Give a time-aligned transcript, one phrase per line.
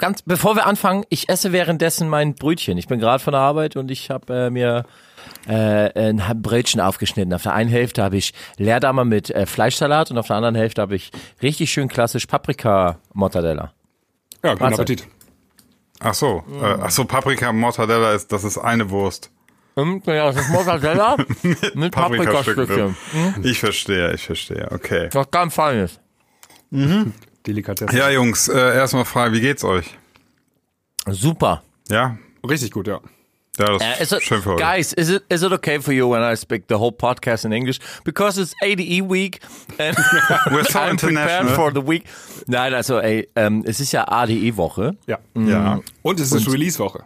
[0.00, 2.76] ganz, bevor wir anfangen, ich esse währenddessen mein Brötchen.
[2.76, 4.84] Ich bin gerade von der Arbeit und ich habe äh, mir
[5.46, 7.32] äh, ein Brötchen aufgeschnitten.
[7.32, 10.82] Auf der einen Hälfte habe ich Leerdammer mit äh, Fleischsalat und auf der anderen Hälfte
[10.82, 13.72] habe ich richtig schön klassisch Paprika-Mortadella.
[14.42, 14.80] Ja, guten Mahlzeit.
[14.80, 15.06] Appetit.
[16.00, 19.30] Ach so, äh, ach so, Paprika Mortadella ist, das ist eine Wurst.
[19.74, 21.16] Und, ja, das ist Mortadella
[21.74, 22.96] mit Paprikastücken Paprikastückchen.
[23.34, 23.44] drin.
[23.44, 25.10] Ich verstehe, ich verstehe, okay.
[25.12, 26.00] Was ganz Feines.
[27.50, 27.96] Delikatesse.
[27.96, 29.96] Ja, Jungs, äh, erstmal Frage, wie geht's euch?
[31.06, 31.62] Super.
[31.90, 32.16] Ja?
[32.48, 33.00] Richtig gut, ja.
[33.58, 34.60] Ja, das Uh, it, schön für euch.
[34.60, 37.52] guys, is it is it okay for you when I speak the whole podcast in
[37.52, 39.40] English because it's ADE week
[39.78, 39.96] and
[40.46, 41.54] We're so I'm prepared international.
[41.54, 42.04] for the week?
[42.46, 44.96] Nein, also ey, ähm, es ist ja ADE Woche.
[45.06, 45.18] Ja.
[45.34, 45.80] Ja.
[46.02, 47.04] Und es ist Release-Woche.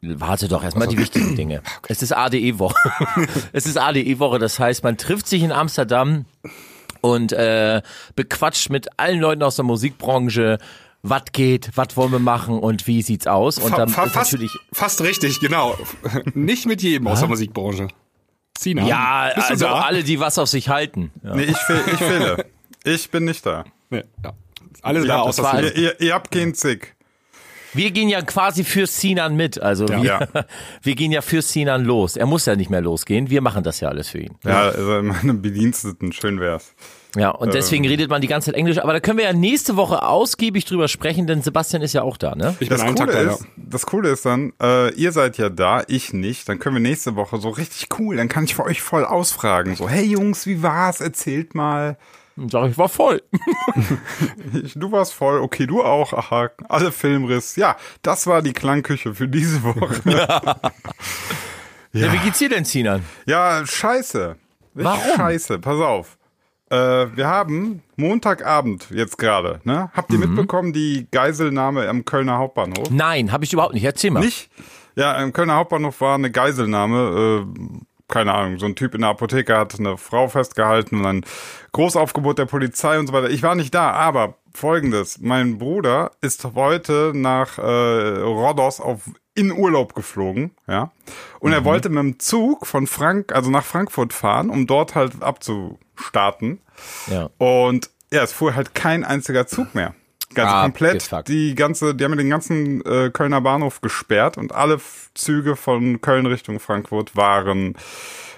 [0.00, 1.62] Warte doch erstmal die wichtigen Dinge.
[1.88, 2.76] Es ist ADE Woche.
[3.52, 6.24] es ist ADE Woche, das heißt, man trifft sich in Amsterdam
[7.14, 7.82] und äh,
[8.14, 10.58] bequatscht mit allen Leuten aus der Musikbranche.
[11.02, 13.58] Was geht, was wollen wir machen und wie sieht's aus?
[13.58, 15.76] Und dann fa fast, natürlich fast richtig, genau.
[16.34, 17.88] Nicht mit jedem aus der Musikbranche.
[18.58, 19.80] Sina, ja, bist du also da?
[19.82, 21.12] alle, die was auf sich halten.
[21.22, 21.36] Ja.
[21.36, 22.46] Nee, ich, fehl, ich fehle.
[22.84, 23.64] Ich bin nicht da.
[23.90, 24.32] Nee, ja.
[24.82, 25.60] Alle Ihr da habt, außer Sina.
[25.62, 26.94] ihr, ihr, ihr habt keinen Zick.
[27.74, 29.60] Wir gehen ja quasi für Sinan mit.
[29.60, 30.20] Also wir, Ja.
[30.82, 32.16] wir gehen ja für Sinan los.
[32.16, 33.28] Er muss ja nicht mehr losgehen.
[33.28, 34.36] Wir machen das ja alles für ihn.
[34.44, 36.74] Ja, also meine Bediensteten, schön wär's.
[37.16, 38.78] Ja, und deswegen redet man die ganze Zeit Englisch.
[38.78, 42.16] Aber da können wir ja nächste Woche ausgiebig drüber sprechen, denn Sebastian ist ja auch
[42.16, 42.56] da, ne?
[42.60, 43.32] Ich bin Das Coole, da, ja.
[43.32, 46.48] ist, das Coole ist dann, äh, ihr seid ja da, ich nicht.
[46.48, 48.16] Dann können wir nächste Woche so richtig cool.
[48.16, 49.76] Dann kann ich für euch voll ausfragen.
[49.76, 51.00] So, hey Jungs, wie war's?
[51.00, 51.96] Erzählt mal.
[52.36, 53.22] Und sag ich, war voll.
[54.62, 56.12] Ich, du warst voll, okay, du auch.
[56.12, 57.56] Aha, alle Filmriss.
[57.56, 60.00] Ja, das war die Klangküche für diese Woche.
[61.92, 62.12] Ja.
[62.12, 63.02] wie geht's dir denn, Sinan?
[63.24, 64.36] ja, scheiße.
[64.74, 65.16] Warum?
[65.16, 66.18] Scheiße, pass auf.
[66.70, 66.76] Äh,
[67.16, 69.90] wir haben Montagabend jetzt gerade, ne?
[69.94, 72.90] Habt ihr mitbekommen, die Geiselnahme am Kölner Hauptbahnhof?
[72.90, 73.84] Nein, habe ich überhaupt nicht.
[73.84, 74.20] Erzähl mal.
[74.20, 74.50] Nicht?
[74.96, 77.46] Ja, im Kölner Hauptbahnhof war eine Geiselnahme.
[77.46, 77.78] Äh,
[78.08, 81.24] keine Ahnung, so ein Typ in der Apotheke hat eine Frau festgehalten und ein
[81.72, 83.30] Großaufgebot der Polizei und so weiter.
[83.30, 85.18] Ich war nicht da, aber folgendes.
[85.20, 90.90] Mein Bruder ist heute nach äh, Rhodos auf in Urlaub geflogen, ja.
[91.38, 95.22] Und er wollte mit dem Zug von Frank, also nach Frankfurt fahren, um dort halt
[95.22, 96.58] abzustarten.
[97.10, 97.30] Ja.
[97.38, 99.94] Und ja, es fuhr halt kein einziger Zug mehr.
[100.34, 101.28] Ganz Ah, komplett gefuckt.
[101.28, 104.80] die ganze, die haben den ganzen äh, Kölner Bahnhof gesperrt und alle
[105.14, 107.74] Züge von Köln Richtung Frankfurt waren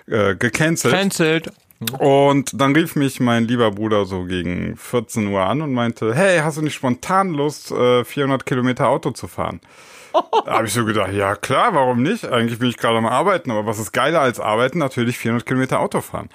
[0.07, 0.95] äh, gecancelt.
[0.95, 1.51] Cancelled.
[1.99, 6.39] Und dann rief mich mein lieber Bruder so gegen 14 Uhr an und meinte, hey,
[6.41, 9.61] hast du nicht spontan Lust, äh, 400 Kilometer Auto zu fahren?
[10.45, 12.25] Da habe ich so gedacht, ja klar, warum nicht?
[12.25, 14.79] Eigentlich bin ich gerade am Arbeiten, aber was ist geiler als Arbeiten?
[14.79, 16.31] Natürlich 400 Kilometer Auto fahren.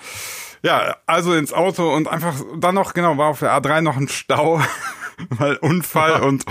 [0.62, 4.08] Ja, also ins Auto und einfach dann noch, genau, war auf der A3 noch ein
[4.08, 4.62] Stau,
[5.30, 6.46] weil Unfall und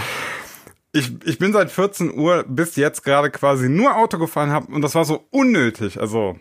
[0.93, 4.83] ich, ich bin seit 14 Uhr bis jetzt gerade quasi nur Auto gefahren hab und
[4.83, 6.01] das war so unnötig.
[6.01, 6.37] Also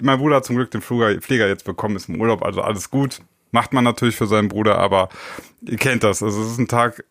[0.00, 3.20] mein Bruder hat zum Glück den Flieger jetzt bekommen, ist im Urlaub, also alles gut.
[3.50, 5.08] Macht man natürlich für seinen Bruder, aber
[5.62, 6.22] ihr kennt das.
[6.22, 7.04] Also es ist ein Tag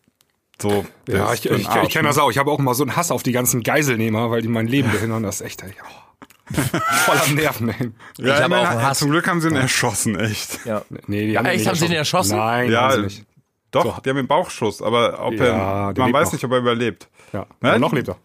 [0.60, 0.84] so.
[1.08, 2.08] Ja, ich, ich, ich kenne ne?
[2.08, 2.30] das auch.
[2.30, 4.90] Ich habe auch immer so einen Hass auf die ganzen Geiselnehmer, weil die mein Leben
[4.90, 5.22] behindern.
[5.22, 6.54] Das ist echt, ey, oh.
[6.54, 7.90] voll am Nerven, ey.
[8.18, 8.98] Ja, Ich hab immerhin, auch einen ja, Hass.
[8.98, 10.64] Zum Glück haben sie ihn erschossen, echt.
[10.64, 10.82] Ja.
[11.06, 12.36] Nee, die Ja, echt, ihn haben sie ihn erschossen?
[12.38, 13.26] Nein, Ja, haben sie nicht.
[13.70, 16.32] Doch, die haben den Bauchschuss, aber ob Ja, er, man weiß noch.
[16.32, 17.08] nicht, ob er überlebt.
[17.34, 17.46] Ja.
[17.60, 17.70] Ne?
[17.70, 18.16] Aber noch lebt er.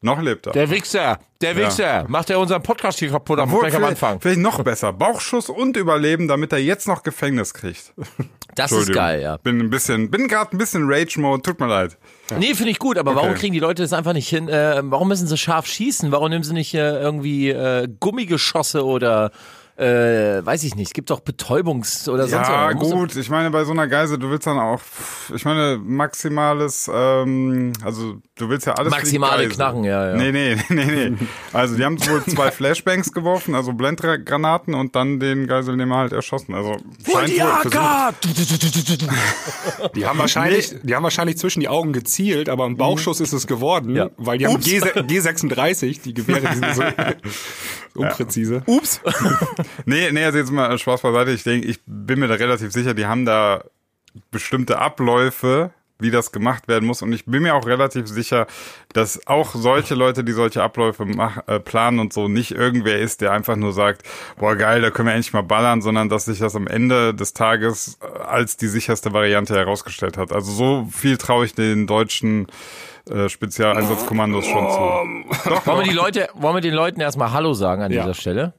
[0.00, 0.52] Noch lebt er.
[0.52, 2.04] Der Wichser, der Wichser.
[2.08, 4.20] Macht er unseren Podcast hier kaputt am, Obwohl, am vielleicht, Anfang.
[4.20, 4.92] vielleicht noch besser.
[4.92, 7.92] Bauchschuss und Überleben, damit er jetzt noch Gefängnis kriegt.
[8.54, 9.36] Das ist geil, ja.
[9.38, 11.96] Bin ein bisschen, bin gerade ein bisschen Rage-Mode, tut mir leid.
[12.38, 13.38] Nee, finde ich gut, aber warum Okay.
[13.40, 14.48] kriegen die Leute das einfach nicht hin?
[14.48, 16.12] Äh, warum müssen sie scharf schießen?
[16.12, 19.30] Warum nehmen sie nicht äh, irgendwie äh, Gummigeschosse oder
[19.78, 22.90] äh, weiß ich nicht, es gibt doch Betäubungs- oder sonst Ja, irgendwas.
[22.90, 23.16] gut.
[23.16, 24.80] Ich meine, bei so einer Geise, du willst dann auch,
[25.32, 28.90] ich meine, maximales, ähm, also du willst ja alles.
[28.90, 29.48] Maximale.
[29.48, 30.16] Knarren, ja, ja.
[30.16, 31.12] Nee, nee, nee, nee.
[31.52, 36.54] Also die haben wohl zwei Flashbangs geworfen, also Blendgranaten und dann den Geiselnehmer halt erschossen.
[36.54, 36.76] Also
[37.10, 37.48] scheint die wohl!
[39.94, 43.46] Die haben wahrscheinlich, die haben wahrscheinlich zwischen die Augen gezielt, aber ein Bauchschuss ist es
[43.46, 44.10] geworden, Ja.
[44.16, 46.82] weil die haben G, G36, die Gewehre, die sind so
[47.94, 48.62] unpräzise.
[48.66, 49.00] Ups.
[49.86, 51.30] Nee, nee, also jetzt mal Spaß beiseite.
[51.32, 53.64] Ich denke, ich bin mir da relativ sicher, die haben da
[54.30, 55.70] bestimmte Abläufe,
[56.00, 57.02] wie das gemacht werden muss.
[57.02, 58.46] Und ich bin mir auch relativ sicher,
[58.92, 63.20] dass auch solche Leute, die solche Abläufe mach, äh, planen und so, nicht irgendwer ist,
[63.20, 64.02] der einfach nur sagt,
[64.36, 67.34] boah geil, da können wir endlich mal ballern, sondern dass sich das am Ende des
[67.34, 70.32] Tages äh, als die sicherste Variante herausgestellt hat.
[70.32, 72.46] Also so viel traue ich den deutschen
[73.10, 75.48] äh, Spezialeinsatzkommandos schon zu.
[75.50, 78.02] Doch, Wollen wir, die Leute, wollen wir den Leuten erstmal Hallo sagen an Ja.
[78.02, 78.54] dieser Stelle?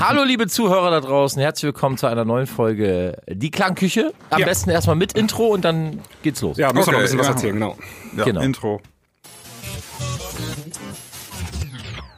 [0.00, 1.40] Hallo, liebe Zuhörer da draußen.
[1.42, 4.12] Herzlich willkommen zu einer neuen Folge Die Klangküche.
[4.30, 4.46] Am Ja.
[4.46, 6.56] besten erstmal mit Intro und dann geht's los.
[6.58, 7.76] Ja, müssen wir noch ein Okay, bisschen was erzählen, genau.
[8.16, 8.40] ja, genau.
[8.40, 8.80] Intro.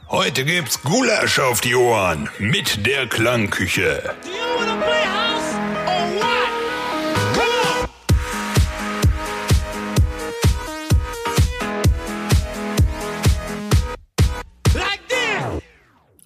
[0.09, 4.03] Heute gibt's Gulasch auf die Ohren mit der Klangküche.
[4.23, 4.80] Do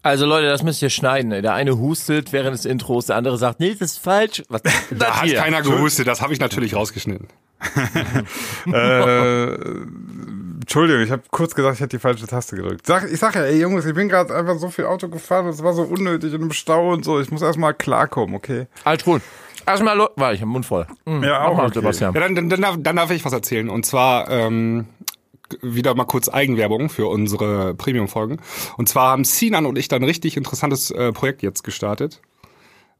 [0.05, 1.31] Also Leute, das müsst ihr schneiden.
[1.31, 4.43] Der eine hustet während des Intros, der andere sagt, nee, das ist falsch.
[4.49, 5.39] Was ist Da das hat hier?
[5.39, 7.27] keiner gehustet, das habe ich natürlich rausgeschnitten.
[8.71, 9.53] äh,
[10.61, 12.85] Entschuldigung, ich habe kurz gesagt, ich hätte die falsche Taste gedrückt.
[12.85, 15.53] Sag, ich sag ja, ey Jungs, ich bin gerade einfach so viel Auto gefahren und
[15.53, 17.19] es war so unnötig in einem Stau und so.
[17.19, 18.67] Ich muss erstmal klarkommen, okay?
[18.83, 19.23] Alles gut.
[19.65, 20.85] Erstmal, warte, ich hab den Mund voll.
[21.05, 21.23] Mhm.
[21.23, 21.79] Ja, auch mal, okay.
[21.79, 22.13] Sebastian.
[22.13, 23.69] Ja, dann, dann, dann, darf, dann darf ich was erzählen.
[23.71, 24.85] Und zwar ähm,
[25.61, 28.39] wieder mal kurz Eigenwerbung für unsere Premium-Folgen.
[28.77, 32.21] Und zwar haben Sinan und ich dann ein richtig interessantes äh, Projekt jetzt gestartet.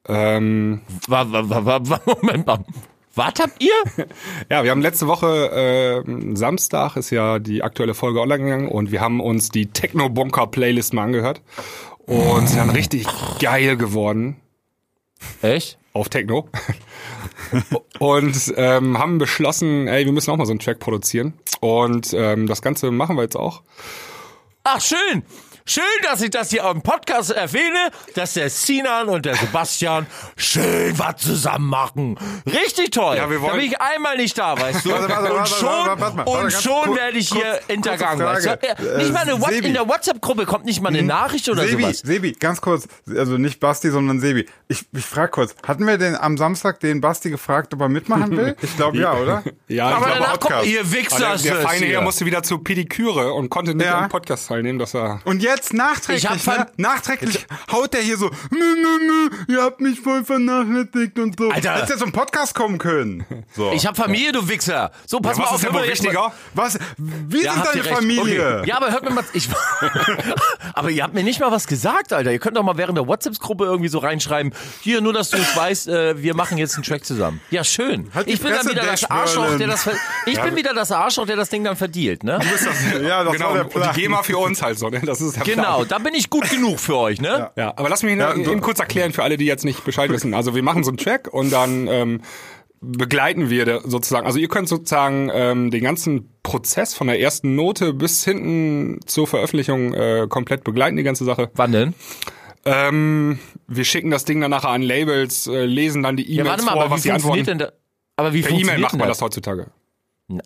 [0.07, 2.63] Ähm, Wa- wa- wa- wa- wa- Moment mal.
[3.15, 3.71] Was habt ihr?
[4.49, 8.91] ja, wir haben letzte Woche äh, Samstag ist ja die aktuelle Folge online gegangen und
[8.91, 11.41] wir haben uns die Techno-Bunker-Playlist mal angehört.
[12.05, 13.07] Und sind dann richtig
[13.39, 14.35] geil geworden.
[15.41, 15.79] Echt?
[15.95, 16.49] Auf Techno
[17.99, 22.47] und ähm, haben beschlossen, ey, wir müssen auch mal so einen Track produzieren und ähm,
[22.47, 23.61] das Ganze machen wir jetzt auch.
[24.63, 25.23] Ach, schön.
[25.67, 30.05] Schön, dass ich das hier im Podcast erwähne, dass der Sinan und der Sebastian
[30.37, 32.19] schön was zusammen machen.
[32.45, 33.15] Richtig toll.
[33.17, 34.91] Ja, wir wollen- da bin ich einmal nicht da, weißt du?
[34.91, 37.59] Warte, warte, und warte, schon, warte, warte mal, und warte, ganz schon werde ich hier
[37.67, 38.49] hintergangen, weißt du?
[38.61, 39.67] Ja, nicht mal eine Äh, What Sebi.
[39.69, 41.97] in der WhatsApp-Gruppe kommt nicht mal eine Nachricht oder Sebi, sowas.
[41.97, 44.45] Sebi, ganz kurz, also nicht Basti, sondern Sebi.
[44.67, 48.37] Ich, ich frage kurz, hatten wir den am Samstag den Basti gefragt, ob er mitmachen
[48.37, 48.55] will?
[48.61, 49.43] Ich glaube ja, oder?
[49.67, 50.67] Ja, Aber ich glaube, danach kommt, Podcast.
[50.67, 51.95] ihr Wichser, der, ist der feine hier.
[51.95, 54.01] Herr musste wieder zur Pediküre und konnte nicht Ja.
[54.01, 56.67] am Podcast teilnehmen, dass er Und jetzt nachträglich, Ich hab ne?
[56.77, 61.49] nachträglich haut der hier so, nö, nö, nö, ihr habt mich voll vernachlässigt und so.
[61.49, 61.73] Alter.
[61.75, 63.25] Hättest ja zum Podcast kommen können.
[63.55, 63.71] So.
[63.75, 64.91] Ich hab Familie, du Wichser.
[65.05, 65.57] So, pass Ja, mal was auf.
[65.57, 66.33] ist jetzt mal- wichtiger?
[66.53, 66.77] Was?
[66.97, 67.83] Wie Ja, sind deine.
[67.83, 68.59] Familie?
[68.59, 68.69] Okay.
[68.69, 69.49] Ja, aber hört mir mal, ich,
[70.73, 72.31] aber ihr habt mir nicht mal was gesagt, Alter.
[72.31, 75.55] Ihr könnt doch mal während der WhatsApp-Gruppe irgendwie so reinschreiben, hier, nur dass du es
[75.55, 77.41] weißt, äh, wir machen jetzt einen Track zusammen.
[77.51, 78.09] Ja, schön.
[78.13, 79.89] Halt die ich bin dann Fresse, wieder das Arschloch, der das,
[80.25, 82.39] ich bin wieder das Arschloch, der das Ding dann verdielt, ne?
[83.05, 83.93] Ja, das genau war der und Plan.
[83.95, 85.01] die GEMA für uns halt so, ne?
[85.05, 85.87] Das ist der Genau, Plan.
[85.87, 87.51] da bin ich gut genug für euch, ne?
[87.55, 90.09] Ja, aber lass mich noch Ja, eben kurz erklären für alle, die jetzt nicht Bescheid
[90.09, 90.33] wissen.
[90.33, 92.21] Also wir machen so einen Track und dann ähm,
[92.81, 94.25] begleiten wir sozusagen.
[94.27, 99.27] Also ihr könnt sozusagen ähm, den ganzen Prozess von der ersten Note bis hinten zur
[99.27, 101.49] Veröffentlichung äh, komplett begleiten, die ganze Sache.
[101.55, 101.93] Wann denn?
[102.65, 106.49] Ähm, wir schicken das Ding dann nachher an Labels, äh, lesen dann die Ja, E-Mails
[106.49, 107.59] warte mal, vor, aber was wie die funktioniert antworten.
[107.59, 107.73] denn da?
[108.17, 109.17] Aber wie Per E-Mail funktioniert macht man das?
[109.17, 109.67] das heutzutage.
[110.27, 110.41] Na,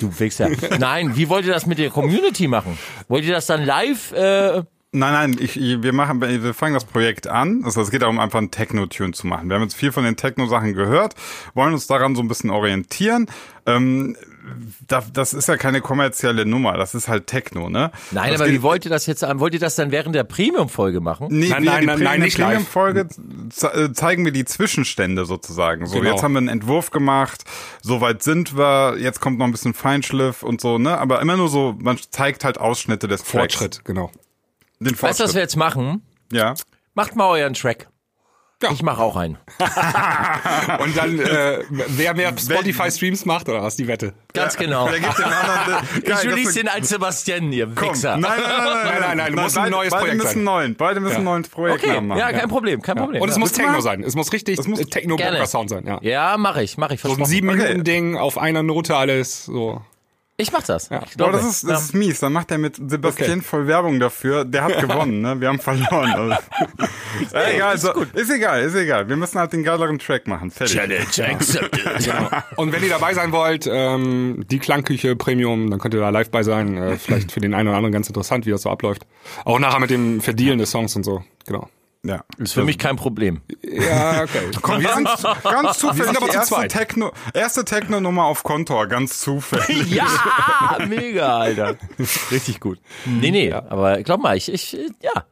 [0.00, 0.50] du Wichser.
[0.78, 2.78] Nein, wie wollt ihr das mit der Community machen?
[3.08, 4.12] Wollt ihr das dann live?
[4.12, 4.62] Äh,
[4.96, 7.62] Nein, nein, ich, wir machen, wir fangen das Projekt an.
[7.64, 9.48] Also es geht darum, einfach einen Techno-Tune zu machen.
[9.48, 11.16] Wir haben jetzt viel von den Techno-Sachen gehört,
[11.54, 13.26] wollen uns daran so ein bisschen orientieren.
[13.66, 14.16] Ähm,
[15.12, 17.90] das ist ja keine kommerzielle Nummer, das ist halt Techno, ne?
[18.10, 19.40] nein, das aber wie wollt ihr das jetzt an?
[19.40, 21.28] Wollt ihr das dann während der Premium-Folge machen?
[21.30, 22.36] Nee, Nein, nein, nein, nein, nicht.
[22.36, 23.08] Premium-Folge
[23.62, 25.86] äh, zeigen wir die Zwischenstände sozusagen.
[25.86, 26.10] So, Genau.
[26.12, 27.44] jetzt haben wir einen Entwurf gemacht,
[27.82, 30.98] soweit sind wir, jetzt kommt noch ein bisschen Feinschliff und so, ne?
[30.98, 33.30] Aber immer nur so, man zeigt halt Ausschnitte des Tracks.
[33.54, 34.10] Fortschritt, genau.
[34.80, 35.34] Den Weißt du, was Fortschritt.
[35.36, 36.02] wir jetzt machen?
[36.32, 36.54] ja.
[36.96, 37.88] Macht mal euren Track.
[38.64, 38.72] Ja.
[38.72, 39.36] Ich mache auch einen.
[40.78, 44.14] Und dann, äh, wer mehr Spotify-Streams macht, oder was, die Wette?
[44.32, 44.88] Ganz genau.
[44.90, 45.84] Wer gibt den anderen?
[45.98, 48.16] Ich Geil, das release ist- den als Sebastian, ihr Komm, Wichser.
[48.16, 50.34] Nein, nein, nein, nein, Nein, nein, nein, du musst ein beide, neues beide Projekt müssen
[50.34, 50.44] sein.
[50.44, 52.18] neuen, beide müssen ein neues Projekt Okay, machen.
[52.18, 53.22] ja, kein Problem, kein Problem.
[53.22, 54.02] Und es muss Techno sein.
[54.02, 55.16] Es muss richtig äh, techno
[55.46, 55.98] sound sein, ja.
[56.02, 57.00] Ja, mache ich, mache ich.
[57.02, 57.58] So ein sieben Okay.
[57.58, 59.82] Minuten Ding auf einer Note alles, so.
[60.36, 60.84] Ich mach das.
[60.84, 62.18] Ich Boah, glaube, das ist, das ist mies.
[62.18, 63.40] Dann macht er mit Sebastian Okay.
[63.40, 64.44] voll Werbung dafür.
[64.44, 65.40] Der hat gewonnen, ne?
[65.40, 66.36] Wir haben verloren.
[67.14, 67.36] Also.
[67.36, 69.08] ja, egal, so, ist egal, ist egal.
[69.08, 70.50] Wir müssen halt den geileren Track machen.
[70.50, 70.74] Fertig.
[70.74, 72.12] Challenge accepted.
[72.56, 76.30] Und wenn ihr dabei sein wollt, ähm, die Klangküche Premium, dann könnt ihr da live
[76.30, 76.76] bei sein.
[76.76, 79.06] Äh, vielleicht für den einen oder anderen ganz interessant, wie das so abläuft.
[79.44, 81.22] Auch nachher mit dem Verdealen des Songs und so.
[81.46, 81.68] Genau.
[82.04, 82.22] Ja.
[82.36, 83.40] Ist für mich kein Problem.
[83.62, 84.50] Ja, okay.
[84.60, 86.68] Komm, ganz, ganz zufällig aber die erste.
[86.68, 89.90] Techno, erste Techno-Nummer auf Kontor, ganz zufällig.
[89.94, 91.76] Ja, mega, Alter.
[92.30, 92.78] Richtig gut.
[93.06, 95.24] Nee, nee, aber glaub mal, ich, ich, ja.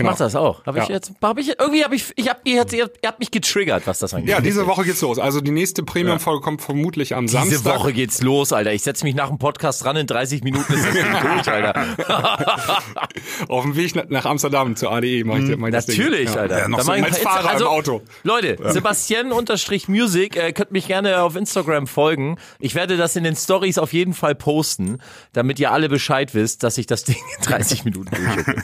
[0.00, 0.12] Ich Genau.
[0.12, 0.64] mach das auch.
[0.64, 0.94] Habe ich Ja.
[0.94, 3.30] jetzt, habe ich, irgendwie habe ich, ich hab, ihr, habt- ihr, habt- ihr habt mich
[3.30, 4.30] getriggert, was das angeht.
[4.30, 5.18] Ja, diese Woche geht's los.
[5.18, 7.76] Also die nächste Premium-Folge kommt vermutlich am Diese Samstag.
[7.80, 8.72] Woche geht's los, Alter.
[8.72, 11.74] Ich setze mich nach dem Podcast dran, in 30 Minuten ist das Ding durch, Alter.
[13.48, 15.98] Auf dem Weg nach- Amsterdam zur ADE mache ich, ich das Ding.
[15.98, 16.40] Natürlich, Ja.
[16.40, 16.58] Alter.
[16.60, 18.02] Ja, noch Da so ich als Fahrer Insta- im Auto.
[18.22, 22.38] Leute, Sebastian-Music, äh, könnt mich gerne auf Instagram folgen.
[22.58, 24.98] Ich werde das in den Stories auf jeden Fall posten,
[25.32, 28.10] damit ihr alle Bescheid wisst, dass ich das Ding in 30 Minuten
[28.46, 28.56] durch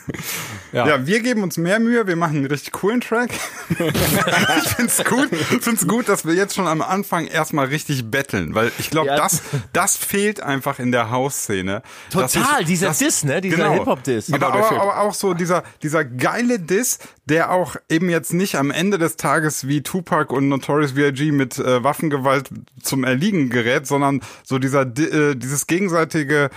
[0.72, 1.06] Ja.
[1.06, 3.30] wir geben uns mehr Mühe, wir machen einen richtig coolen Track.
[3.70, 5.28] ich find's gut,
[5.60, 9.16] find's gut, dass wir jetzt schon am Anfang erstmal richtig betteln, weil ich glaube, Ja.
[9.16, 9.42] das,
[9.72, 11.82] das fehlt einfach in der House-Szene.
[12.10, 13.40] Total, ich- dieser dass- Diss, ne?
[13.40, 13.72] Dieser genau.
[13.72, 14.32] Hip-Hop-Diss.
[14.32, 18.70] Aber, aber, aber auch so dieser, dieser geile Diss, der auch eben jetzt nicht am
[18.70, 21.32] Ende des Tages wie Tupac und Notorious B.I.G.
[21.32, 26.50] mit äh, Waffengewalt zum Erliegen gerät, sondern so dieser, Di- äh, dieses gegenseitige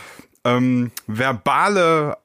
[0.45, 2.17] ähm, verbale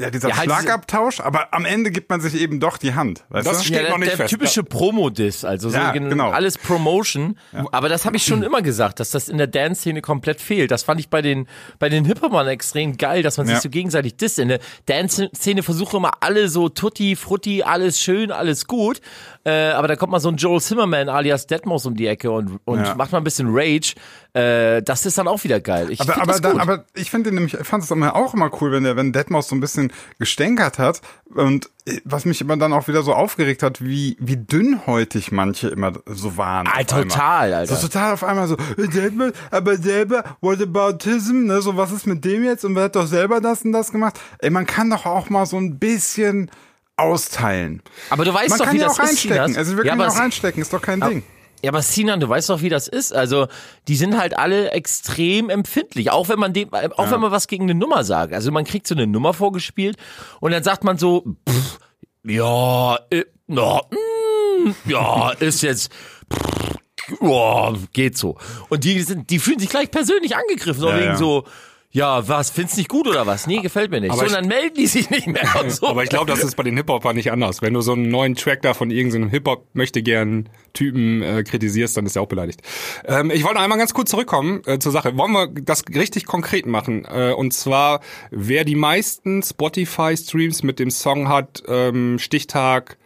[0.00, 3.24] ja, dieser Ja, halt Schlagabtausch, aber am Ende gibt man sich eben doch die Hand,
[3.30, 3.64] weißt Das du?
[3.64, 4.30] steht Ja, der, noch nicht der fest.
[4.30, 6.30] typische Promo-Diss, also so Ja, gen- genau.
[6.30, 7.36] alles Promotion.
[7.72, 10.70] Aber das habe ich schon immer gesagt, dass das in der Dance-Szene komplett fehlt.
[10.70, 11.48] Das fand ich bei den,
[11.80, 13.54] bei den Hip-Hopern extrem geil, dass man Ja.
[13.54, 14.38] sich so gegenseitig disst.
[14.38, 19.00] In der Dance-Szene versuchen immer alle so tutti, frutti, alles schön, alles gut.
[19.48, 22.60] Äh, aber da kommt mal so ein Joel Zimmerman alias Deadmau5 um die Ecke und,
[22.66, 22.94] und Ja.
[22.94, 23.94] macht mal ein bisschen Rage.
[24.34, 25.90] Äh, das ist dann auch wieder geil.
[25.90, 28.50] Ich Aber, find aber, da, aber ich finde nämlich, ich fand es immer auch immer
[28.60, 31.00] cool, wenn der, wenn Deadmau5 so ein bisschen gestänkert hat.
[31.34, 35.68] Und äh, was mich immer dann auch wieder so aufgeregt hat, wie, wie dünnhäutig manche
[35.68, 36.66] immer so waren.
[36.66, 37.08] Ah, auf einmal.
[37.08, 37.74] total, Alter.
[37.76, 42.24] So total auf einmal so, Deadmau5, aber selber, what aboutism, ne, so was ist mit
[42.24, 44.20] dem jetzt und wer hat doch selber das und das gemacht?
[44.40, 46.50] Ey, man kann doch auch mal so ein bisschen
[46.98, 47.82] austeilen.
[48.10, 49.46] aber du weißt Man doch, kann wie ja das auch ist, reinstecken.
[49.46, 49.58] Sinas.
[49.58, 51.22] Also wir ja, können ja auch reinstecken, ist doch kein Ding.
[51.62, 53.12] Ja, aber Sinan, du weißt doch, wie das ist.
[53.12, 53.48] Also,
[53.88, 57.64] die sind halt alle extrem empfindlich, auch wenn man dem, auch wenn man was gegen
[57.64, 58.32] eine Nummer sagt.
[58.32, 59.96] Also, man kriegt so eine Nummer vorgespielt
[60.40, 61.80] und dann sagt man so, pff,
[62.24, 65.90] ja, äh, no, mm, ja, ist jetzt,
[66.32, 66.76] pff,
[67.20, 68.36] ja, geht so.
[68.68, 71.16] Und die sind, die fühlen sich gleich persönlich angegriffen, so Ja, wegen ja.
[71.16, 71.44] so,
[71.90, 73.46] ja, was, findest nicht gut oder was?
[73.46, 74.10] Nee, gefällt mir nicht.
[74.12, 75.86] Aber so, dann melden die sich nicht mehr und so.
[75.86, 77.62] Aber ich glaube, das ist bei den Hip-Hopern nicht anders.
[77.62, 81.96] Wenn du so einen neuen Track da von irgendeinem Hip-Hop möchte gern Typen äh, kritisierst,
[81.96, 82.60] dann ist er auch beleidigt.
[83.06, 85.16] Ähm, ich wollte einmal ganz kurz zurückkommen äh, zur Sache.
[85.16, 87.06] Wollen wir das richtig konkret machen?
[87.06, 92.98] Äh, und zwar, wer die meisten Spotify-Streams mit dem Song hat, ähm, Stichtag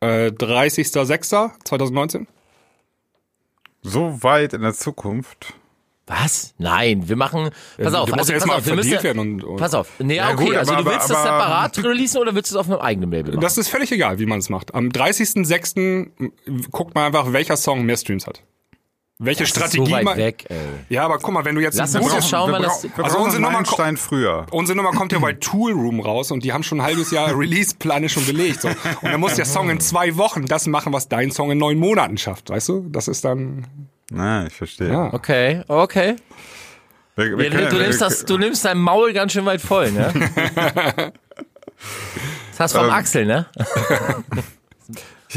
[0.00, 2.26] äh, 30.06.2019?
[3.82, 5.54] So weit in der Zukunft.
[6.06, 6.54] Was?
[6.58, 7.44] Nein, wir machen.
[7.82, 9.02] Pass Ja, auf, also ja pass auf, wir müssen.
[9.02, 9.88] werden und- und- pass auf.
[9.98, 12.50] Nee, Ja, okay, gut, also aber- du willst aber- das aber- separat releasen oder willst
[12.50, 13.40] du es auf einem eigenen Label machen?
[13.40, 14.74] Das ist völlig egal, wie man es macht.
[14.74, 16.10] Am 30.06.
[16.70, 18.42] guckt man einfach, welcher Song mehr Streams hat.
[19.20, 20.16] Welche das Strategie ist so weit man.
[20.18, 20.56] weg, ey.
[20.88, 22.82] Ja, aber guck mal, wenn du jetzt Lass ein uns doch schauen, wir wann das-
[22.82, 24.44] wir Also unsere einen Nummer- Meilenstein früher.
[24.50, 27.28] Unsere Nummer kommt ja bei Tool Room raus und die haben schon ein halbes Jahr
[27.38, 28.62] Release-Pläne schon belegt.
[28.62, 28.68] So.
[28.68, 31.78] Und dann muss der Song in zwei Wochen das machen, was dein Song in neun
[31.78, 32.86] Monaten schafft, weißt du?
[32.90, 33.66] Das ist dann.
[34.14, 34.88] Na, ich verstehe.
[34.90, 35.12] Ja.
[35.12, 36.16] Okay, okay.
[37.16, 39.60] Wir, wir Ja, können- du, wir- nimmst das, du nimmst dein Maul ganz schön weit
[39.60, 40.12] voll, ne?
[42.50, 43.46] Das hast du vom Ähm, Axel, ne?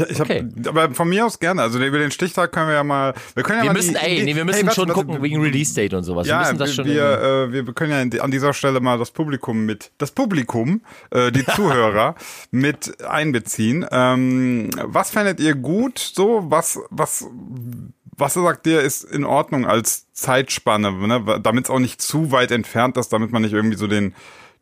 [0.10, 0.46] ich hab, Okay.
[0.68, 1.60] Aber von mir aus gerne.
[1.60, 3.14] Also über den Stichtag können wir ja mal.
[3.34, 4.88] Wir können ja Wir mal müssen, die, ey, die, nee, wir müssen hey, warte, schon
[4.90, 6.26] warte, gucken wegen Release-Date und sowas.
[6.26, 6.84] wir Ja, müssen das schon.
[6.86, 7.02] wir,
[7.48, 11.44] äh, wir können ja an dieser Stelle mal das Publikum mit, das Publikum, äh, die
[11.56, 12.14] Zuhörer
[12.52, 13.84] mit einbeziehen.
[13.90, 15.98] Ähm, was fändet ihr gut?
[15.98, 17.24] So, was, was,
[18.18, 21.40] was sagt ihr ist in Ordnung als Zeitspanne, ne?
[21.42, 24.14] damit es auch nicht zu weit entfernt ist, damit man nicht irgendwie so den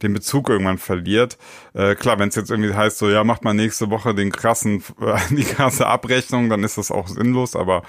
[0.03, 1.39] den Bezug irgendwann verliert.
[1.73, 4.83] Äh, klar, wenn es jetzt irgendwie heißt, so ja, macht mal nächste Woche den krassen,
[5.01, 7.83] äh, die krasse Abrechnung, dann ist das auch sinnlos, aber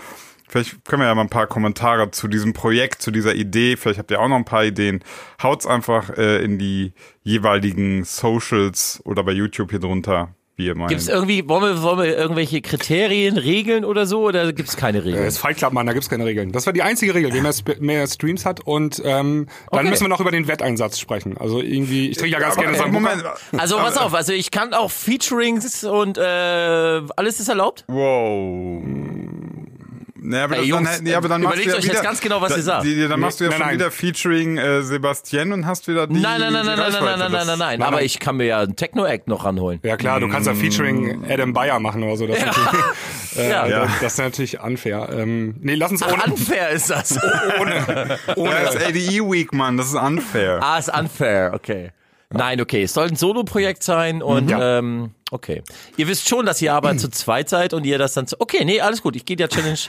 [0.49, 3.75] Vielleicht können wir ja mal ein paar Kommentare zu diesem Projekt, zu dieser Idee.
[3.75, 5.03] Vielleicht habt ihr auch noch ein paar Ideen.
[5.43, 10.89] Haut's einfach äh, in die jeweiligen Socials oder bei YouTube hier drunter, wie ihr meint.
[10.89, 15.23] Gibt's irgendwie, wollen wir, wollen wir irgendwelche Kriterien, Regeln oder so, oder gibt's keine Regeln?
[15.23, 16.51] Das ist Fight Club, Mann, da gibt's keine Regeln.
[16.51, 18.59] Das war die einzige Regel, wer mehr, mehr Streams hat.
[18.61, 19.89] Und ähm, dann Okay.
[19.89, 21.37] müssen wir noch über den Wetteinsatz sprechen.
[21.37, 22.87] Also irgendwie, ich trinke ja ganz Aber, gerne äh.
[22.91, 23.23] Moment.
[23.55, 27.85] Also pass auf, also ich kann auch Featurings und äh, alles ist erlaubt?
[27.87, 28.81] Wow.
[30.29, 31.93] Naja, aber, Ey, das, Jungs, dann, nee, aber dann machst überlegt du ja euch wieder,
[31.93, 32.85] jetzt ganz genau, was da, ihr sagt.
[32.85, 33.75] Die, dann machst du ja Nein, schon nein.
[33.79, 37.03] wieder Featuring äh, Sebastian und hast wieder die Nein, nein, nein, die nein, nein, nein,
[37.03, 37.81] nein, nein, nein, nein, nein.
[37.81, 39.79] Aber ich kann mir ja einen Techno-Act noch ranholen.
[39.83, 42.27] Ja klar, du kannst ja Featuring Adam Bayer machen oder so.
[42.27, 42.85] Das, ist, natürlich,
[43.37, 43.67] äh, Ja.
[43.69, 45.09] das, das ist natürlich unfair.
[45.13, 47.17] Ähm, nee, lass uns Ach, ohne, unfair ist das.
[47.61, 50.59] ohne, ohne Ja, das ist ADE Week, Mann, das ist unfair.
[50.61, 51.91] ah, ist unfair, okay.
[52.29, 54.79] Nein, okay, es soll ein Solo-Projekt sein und Ja.
[54.79, 55.63] ähm, okay.
[55.95, 58.65] Ihr wisst schon, dass ihr aber zu zweit seid und ihr das dann zu, okay,
[58.65, 59.79] nee, alles gut, ich gehe der Challenge,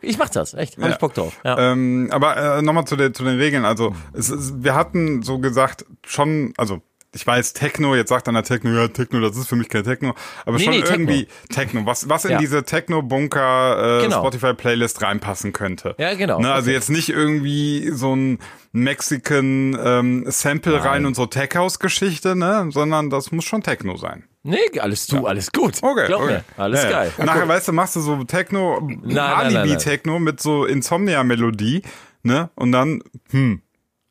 [0.00, 1.32] ich mach das, echt, hab ich Bock drauf.
[1.44, 1.72] Ja.
[1.72, 3.64] Ähm, aber äh, nochmal zu, den- zu den Regeln.
[3.64, 6.80] Also es, ist, wir hatten so gesagt schon, also
[7.16, 10.14] ich weiß, Techno, jetzt sagt einer Techno, ja, Techno, das ist für mich kein Techno,
[10.46, 10.94] aber Nee, schon nee, Techno.
[10.96, 12.38] irgendwie Techno, was, was in Ja.
[12.38, 14.18] diese Techno-Bunker äh, Genau.
[14.20, 15.94] Spotify-Playlist reinpassen könnte.
[15.98, 16.40] Ja, genau.
[16.40, 18.40] Ne, also jetzt nicht irgendwie so ein
[18.72, 24.24] Mexican ähm, Sample rein und so Tech-House-Geschichte, ne, sondern das muss schon Techno sein.
[24.46, 25.82] Nee, alles du, alles gut.
[25.82, 26.32] Okay, Glaub okay.
[26.34, 26.96] mir, alles Ja, ja.
[26.98, 27.12] geil.
[27.24, 28.88] Nachher, weißt du, machst du so Techno.
[29.16, 31.82] Alibi-Techno mit so Insomnia-Melodie,
[32.22, 33.62] ne, und dann, hm,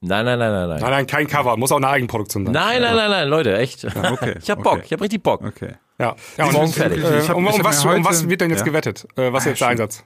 [0.06, 0.80] Nein, nein, nein, nein, nein.
[0.82, 2.54] Nein, nein, kein Cover, muss auch eine Eigenproduktion sein.
[2.54, 3.86] Nein, nein, nein, nein, Leute, echt.
[3.86, 4.84] okay, Ich hab Bock, okay.
[4.86, 5.42] ich hab richtig Bock.
[5.42, 5.75] okay.
[5.98, 6.16] Ja.
[6.38, 7.02] ja Morgen und, fertig.
[7.04, 8.66] Äh, Ich hab- um, ich um, was, um was wird denn jetzt ja.
[8.66, 9.08] gewettet?
[9.16, 10.04] Äh, was ist jetzt der Einsatz?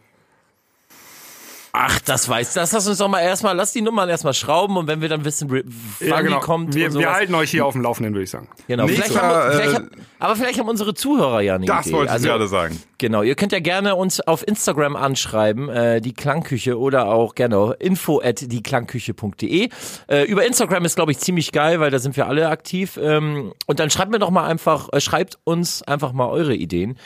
[1.79, 4.87] Ach, das weiß, das lass uns doch mal erstmal, lass die Nummern erstmal schrauben und
[4.87, 7.05] wenn wir dann wissen, wann die kommt Wir, und sowas.
[7.05, 8.47] wir halten euch hier auf dem Laufenden, würde ich sagen.
[8.67, 11.85] Genau, Nächster, vielleicht haben, vielleicht äh, haben, aber vielleicht haben unsere Zuhörer ja eine Das
[11.85, 11.95] Idee.
[11.95, 12.81] wollte ich also, gerade sagen.
[12.97, 17.75] Genau, ihr könnt ja gerne uns auf Instagram anschreiben, äh, die Klangküche oder auch gerne
[17.77, 19.69] info at dieklangküche.de.
[20.07, 22.97] Äh, über Instagram ist, glaube ich, ziemlich geil, weil da sind wir alle aktiv.
[22.99, 26.97] Ähm, und dann schreibt mir doch mal einfach, äh, schreibt uns einfach mal eure Ideen.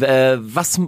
[0.00, 0.80] Äh, was,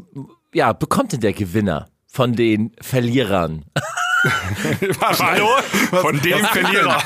[0.52, 3.64] ja, bekommt denn der Gewinner von den Verlierern?
[5.00, 5.48] Hallo?
[6.00, 7.02] Von dem Verlierer.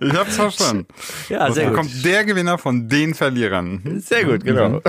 [0.00, 0.86] Ich hab's verstanden.
[1.28, 1.74] Ja, sehr gut.
[1.76, 3.80] bekommt der Gewinner von den Verlierern?
[3.84, 4.00] Mhm.
[4.00, 4.80] Sehr gut, genau.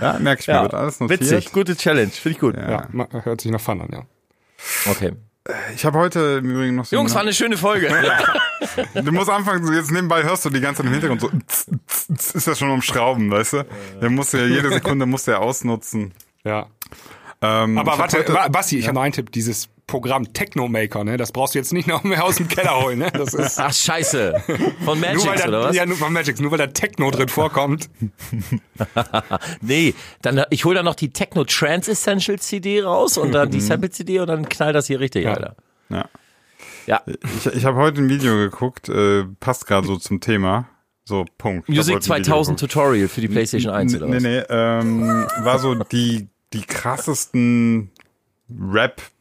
[0.00, 1.20] Ja, merk ich mir, wird alles notiert.
[1.20, 2.56] Witzig, gute Challenge, finde ich gut.
[2.56, 4.02] Ja, ma- hört sich nach Fun an, ja.
[4.90, 5.12] Okay.
[5.74, 7.88] Ich habe heute im Übrigen noch so Jungs, war eine, schöne Folge.
[8.94, 11.66] Du musst anfangen, so jetzt nebenbei hörst du die ganze Zeit im Hintergrund so tz,
[11.86, 13.66] tz, tz, ist das schon am Schrauben, weißt du?
[14.00, 16.12] Der muss ja jede Sekunde muss der ausnutzen.
[16.44, 16.66] Ja.
[17.40, 19.30] Ähm, Aber warte, heute- Ba- Basti, ich habe noch einen Tipp.
[19.32, 22.98] Dieses Programm Technomaker, ne, das brauchst du jetzt nicht noch mehr aus dem Keller holen,
[22.98, 23.10] ne?
[23.12, 24.34] Das ist Ach, scheiße.
[24.84, 25.76] Von nur weil Magics, da, oder was?
[25.76, 27.88] ja, nur von Magic, nur weil da Techno drin vorkommt.
[29.60, 33.60] Nee, dann ich hol da noch die Techno Trance Essential CD raus und dann die
[33.60, 35.56] Sample CD und dann knall das hier richtig, Alter.
[35.88, 36.04] ja.
[36.86, 37.02] Ja.
[37.06, 40.68] Ich, ich habe heute ein Video geguckt, äh, passt gerade so zum Thema.
[41.04, 41.68] So, Punkt.
[41.68, 42.72] Music heute ein Video 2000 geguckt.
[42.72, 44.22] Tutorial für die PlayStation 1 oder nee, was?
[44.22, 47.90] nee, ähm, war so die, die krassesten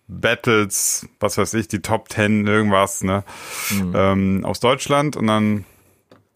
[0.07, 3.23] Rap-Battles, was weiß ich, die Top 10, irgendwas, ne,
[3.71, 3.93] Mhm.
[3.95, 5.65] ähm, aus Deutschland und dann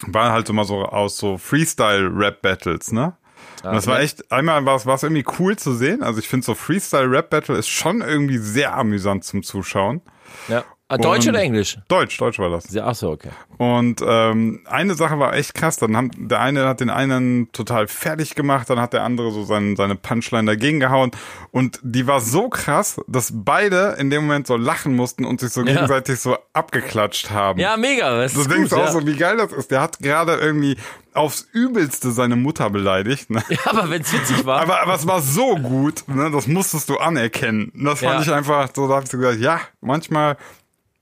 [0.06, 3.16] waren halt immer so aus so Freestyle-Rap-Battles, ne?
[3.64, 6.02] Und das war echt, einmal war es war es irgendwie cool zu sehen.
[6.02, 10.00] Also ich finde so Freestyle-Rap-Battle ist schon irgendwie sehr amüsant zum Zuschauen.
[10.48, 10.64] Ja.
[10.92, 11.78] Ah, Deutsch Und- oder Englisch?
[11.88, 12.72] Deutsch, Deutsch war das.
[12.72, 13.30] Ja, Ach so, okay.
[13.58, 15.76] Und ähm, eine Sache war echt krass.
[15.76, 19.44] Dann haben der eine hat den einen total fertig gemacht, dann hat der andere so
[19.44, 21.12] seine, seine Punchline dagegen gehauen.
[21.50, 25.50] Und die war so krass, dass beide in dem Moment so lachen mussten und sich
[25.52, 25.72] so Ja.
[25.74, 27.58] gegenseitig so abgeklatscht haben.
[27.60, 28.16] Ja, mega.
[28.22, 28.92] Das Du ist denkst gut, auch ja.
[28.92, 29.70] so, wie geil das ist.
[29.70, 30.76] Der hat gerade irgendwie
[31.14, 33.30] aufs Übelste seine Mutter beleidigt.
[33.30, 33.42] Ne?
[33.50, 34.60] ja, aber wenn's witzig war.
[34.62, 36.30] Aber, aber es war so gut, ne?
[36.30, 37.70] das musstest du anerkennen.
[37.74, 38.20] Das fand Ja.
[38.22, 40.36] ich einfach, so da hab ich so gesagt, ja, manchmal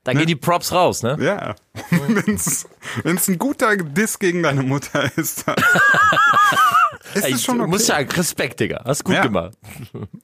[0.03, 1.17] da gehen die Props raus, ne?
[1.19, 1.55] ja.
[2.07, 2.67] wenn's,
[3.03, 5.55] wenn's ein guter Diss gegen deine Mutter ist, dann
[7.13, 7.71] ist Ey, es schon du okay.
[7.71, 8.83] musst sagen, Respekt, Digga.
[8.85, 9.23] Hast gut Ja.
[9.23, 9.53] gemacht.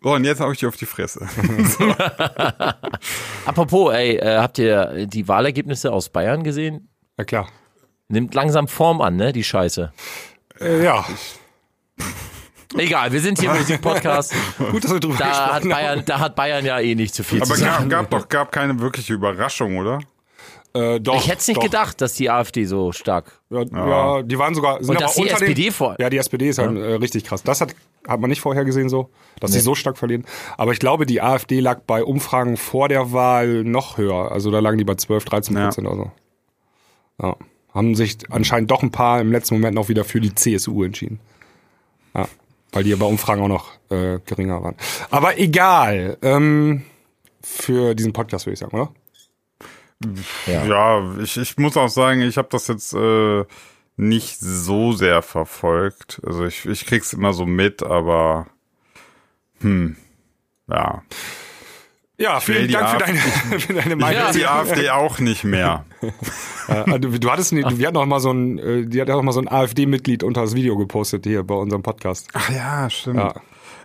[0.01, 1.27] So, und jetzt hau ich dir auf die Fresse.
[3.45, 6.89] Apropos, ey, äh, habt ihr die Wahlergebnisse aus Bayern gesehen?
[7.17, 7.49] Ja, klar.
[8.09, 9.33] Nimmt langsam Form an, ne?
[9.33, 9.91] Die Scheiße.
[10.59, 11.05] Äh, ja.
[12.75, 14.33] Egal, wir sind hier im Musikpodcast.
[14.71, 15.69] Gut, dass wir drüber Da hat gesprochen haben.
[15.69, 17.89] Bayern, da hat Bayern ja eh nicht zu viel Aber zu sagen.
[17.89, 19.99] gab, gab doch gab keine wirkliche Überraschung, oder?
[20.73, 21.63] Äh, doch, Ich hätte es nicht doch.
[21.63, 23.39] gedacht, dass die AfD so stark.
[23.49, 24.77] Ja, ja, die waren sogar.
[24.83, 26.81] Sind Und aber dass die unter SPD den, vor- Ja, die SPD ist halt äh,
[26.95, 27.41] richtig krass.
[27.41, 27.73] Das hat,
[28.07, 30.25] hat man nicht vorher gesehen so, dass sie so stark verlieren.
[30.57, 34.31] Aber ich glaube, die AfD lag bei Umfragen vor der Wahl noch höher.
[34.31, 36.11] Also da lagen die bei 12, 13 Prozent oder so.
[37.23, 37.35] Ja.
[37.73, 41.19] Haben sich anscheinend doch ein paar im letzten Moment noch wieder für die CSU entschieden.
[42.13, 42.27] Ja.
[42.71, 44.75] Weil die ja bei Umfragen auch noch äh, geringer waren.
[45.09, 46.17] Aber egal.
[46.21, 46.83] Ähm,
[47.41, 48.91] für diesen Podcast würde ich sagen, oder?
[50.45, 53.45] Ja, ich, ich muss auch sagen, ich habe das jetzt äh,
[53.95, 56.21] nicht so sehr verfolgt.
[56.25, 58.47] Also ich, ich krieg's immer so mit, aber
[59.61, 59.95] hm,
[60.69, 61.01] ja.
[62.19, 63.17] Ja, vielen Dank für deine,
[63.59, 64.23] für deine Ich Meinung.
[64.27, 65.85] will die AfD auch nicht mehr.
[66.67, 69.21] Äh, du, du hattest, nie- wir hatten noch mal so ein, äh, die hat auch
[69.21, 72.27] mal so ein AfD-Mitglied unter das Video gepostet hier bei unserem Podcast.
[72.33, 73.17] Ach ja, stimmt.
[73.19, 73.33] Ja.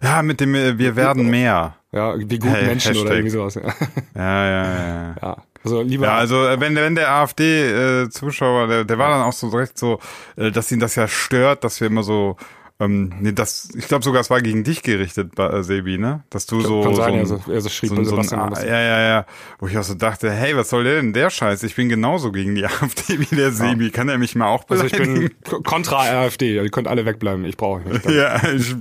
[0.02, 1.76] Ja, mit dem äh, wir werden mehr.
[1.92, 3.16] Ja, wie gut Hey, Menschen oder Hashtag.
[3.16, 3.54] irgendwie sowas.
[4.16, 5.14] Ja, Ja, ja, ja.
[5.22, 5.36] ja.
[5.62, 6.06] also lieber.
[6.06, 9.98] Ja, also äh, wenn, wenn der AfD-Zuschauer, der, der war dann auch so direkt so,
[10.36, 12.36] äh, dass ihn das ja stört, dass wir immer so,
[12.80, 16.24] ähm, nee, das, ich glaube sogar, es war gegen dich gerichtet, äh, Sebi, ne?
[16.30, 19.00] Dass du so, kann so, also, er so schrieb so, so ein, ah, ja, ja,
[19.02, 19.26] ja,
[19.60, 21.62] wo ich auch so dachte, hey, was soll der denn der Scheiß?
[21.62, 23.90] Ich bin genauso gegen die AfD wie der Sebi.
[23.90, 25.20] Kann er mich mal auch also ich beleidigen?
[25.20, 26.54] bin ko- kontra AfD.
[26.56, 27.44] Ihr könnt alle wegbleiben.
[27.44, 28.04] Ich brauche nicht.
[28.10, 28.74] ja, ich,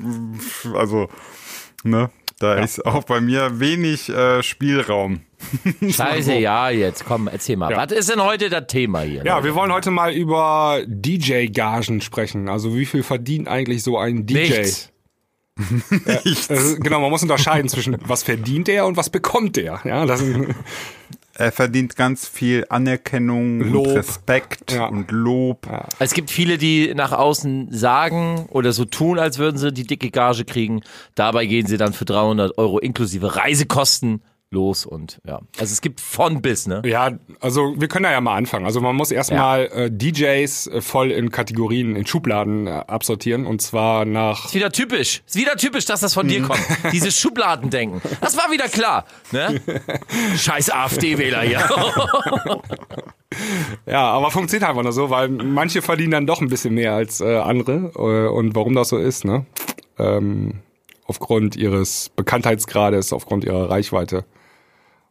[0.74, 1.10] also,
[1.84, 5.22] ne, da ist auch bei mir wenig äh, Spielraum.
[5.90, 7.72] Scheiße, ja, jetzt komm, erzähl mal.
[7.72, 7.78] Ja.
[7.78, 9.24] Was ist denn heute das Thema hier?
[9.26, 12.50] Ja, wir wollen heute mal über DJ-Gagen sprechen.
[12.50, 14.38] Also wie viel verdient eigentlich so ein DJ?
[14.38, 14.88] Nichts.
[16.50, 19.82] Also, genau, man muss unterscheiden zwischen was verdient er und was bekommt er.
[19.84, 20.24] Ja, das
[21.34, 23.88] Er verdient ganz viel Anerkennung Lob.
[23.88, 24.88] und Respekt Ja.
[24.88, 25.68] und Lob.
[26.00, 30.12] Es gibt viele, die nach außen sagen oder so tun, als würden sie die dicke
[30.12, 30.82] Gage kriegen.
[31.16, 35.40] Dabei gehen sie dann für 300 Euro inklusive Reisekosten los und ja.
[35.58, 36.82] Also es gibt von bis, ne?
[36.86, 38.66] ja, also wir können da ja mal anfangen.
[38.66, 43.62] Also man muss erstmal äh, DJs äh, voll in Kategorien, in Schubladen äh, absortieren und
[43.62, 45.24] zwar nach Ist wieder typisch.
[45.26, 46.60] Ist wieder typisch, dass das von dir kommt.
[46.92, 48.02] Dieses Schubladendenken.
[48.20, 49.06] Das war wieder klar.
[49.32, 49.62] Ne?
[50.38, 51.62] Scheiß AfD-Wähler hier.
[53.86, 57.22] Ja, aber funktioniert einfach nur so, weil manche verdienen dann doch ein bisschen mehr als
[57.22, 57.92] äh, andere.
[57.96, 59.46] Äh, und warum das so ist, ne?
[59.98, 60.60] Ähm,
[61.06, 64.26] aufgrund ihres Bekanntheitsgrades, aufgrund ihrer Reichweite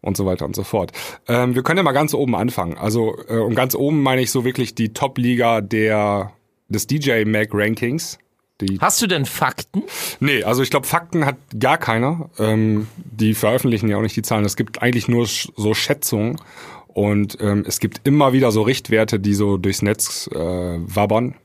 [0.00, 0.92] und so weiter und so fort.
[1.28, 2.76] Ähm, wir können ja mal ganz oben anfangen.
[2.78, 6.32] Also, äh, und ganz oben meine ich so wirklich die Top-Liga der
[6.68, 8.18] des DJ Mag Rankings.
[8.60, 9.82] Die Hast du denn Fakten?
[10.20, 12.30] Nee, also ich glaube, Fakten hat gar keiner.
[12.38, 14.44] Ähm, die veröffentlichen ja auch nicht die Zahlen.
[14.44, 16.36] Es gibt eigentlich nur sch so Schätzungen.
[16.88, 21.36] Und ähm, es gibt immer wieder so Richtwerte, die so durchs Netz äh, wabbern.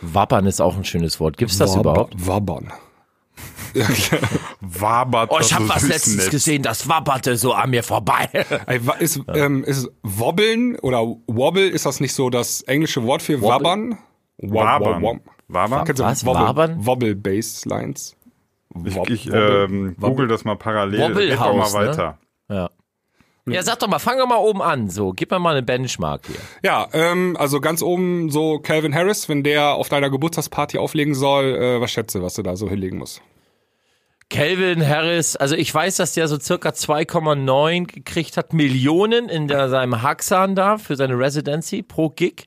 [0.00, 1.36] Wappern ist auch ein schönes Wort.
[1.36, 2.14] Gibt's das überhaupt?
[2.26, 2.72] Wabbern.
[4.60, 6.30] Wabert Oh, ich habe so was letztens Netz.
[6.30, 8.28] gesehen, das wapperte so an mir vorbei.
[8.66, 13.22] Ey, wa- Ist, ähm, ist Wobbeln oder Wobble, ist das nicht so das englische Wort
[13.22, 13.98] für wabbern?
[14.38, 15.02] Wabern.
[15.02, 15.84] Wob- Wabern?
[15.84, 16.24] Kennst du Was?
[16.24, 16.86] Wobble, Wabern?
[16.86, 18.16] Wobble Basslines?
[18.84, 21.00] Ich, ich ähm, google das mal parallel.
[21.10, 21.90] Wobbelhaus, mal ne?
[21.90, 22.18] weiter.
[22.50, 22.70] Ja.
[23.46, 24.88] Ja, sag doch mal, fang doch mal oben an.
[24.88, 26.36] So, gib mir mal eine Benchmark hier.
[26.62, 31.44] Ja, ähm, also ganz oben so Calvin Harris, wenn der auf deiner Geburtstagsparty auflegen soll,
[31.54, 33.20] äh, was schätze, was du da so hinlegen musst?
[34.30, 39.68] Calvin Harris, also ich weiß, dass der so circa 2,9 gekriegt hat Millionen in der,
[39.68, 42.46] seinem Haxan da für seine Residency pro Gig.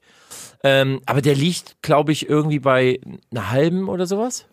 [0.63, 2.99] Ähm, aber der liegt, glaube ich, irgendwie bei
[3.31, 4.45] einer halben oder sowas.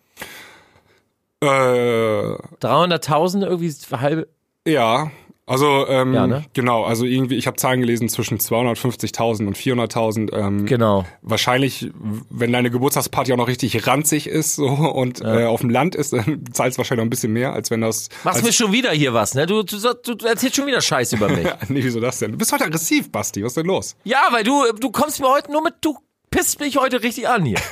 [1.41, 4.27] Äh, 300.000 irgendwie halbe.
[4.65, 5.11] ja,
[5.47, 6.45] also ähm, Ja, ne?
[6.53, 10.33] genau, also irgendwie, ich habe Zahlen gelesen zwischen 250.000 und 400.000.
[10.33, 11.05] Ähm, Genau.
[11.21, 11.91] Wahrscheinlich,
[12.29, 16.13] wenn deine Geburtstagsparty auch noch richtig ranzig ist so, und äh, auf dem Land ist,
[16.13, 18.09] dann zahlst du wahrscheinlich noch ein bisschen mehr, als wenn das...
[18.23, 19.45] Machst mir schon wieder hier was, ne?
[19.45, 21.45] Du, du, du, du erzählst schon wieder Scheiß über mich.
[21.69, 22.31] nee, wieso das denn?
[22.31, 23.95] Du bist heute aggressiv, Basti, was ist denn los?
[24.03, 25.97] ja, weil du, du kommst mir heute nur mit, du
[26.31, 27.59] pisst mich heute richtig an hier.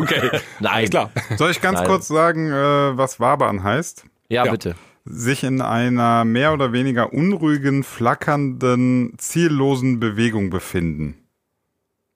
[0.00, 0.72] Okay, Nein.
[0.72, 1.10] alles klar.
[1.36, 1.86] Soll ich ganz Nein.
[1.88, 4.04] kurz sagen, äh, was Wabern heißt?
[4.28, 4.50] Ja, Ja.
[4.50, 4.74] bitte.
[5.06, 11.18] Sich in einer mehr oder weniger unruhigen, flackernden, ziellosen Bewegung befinden.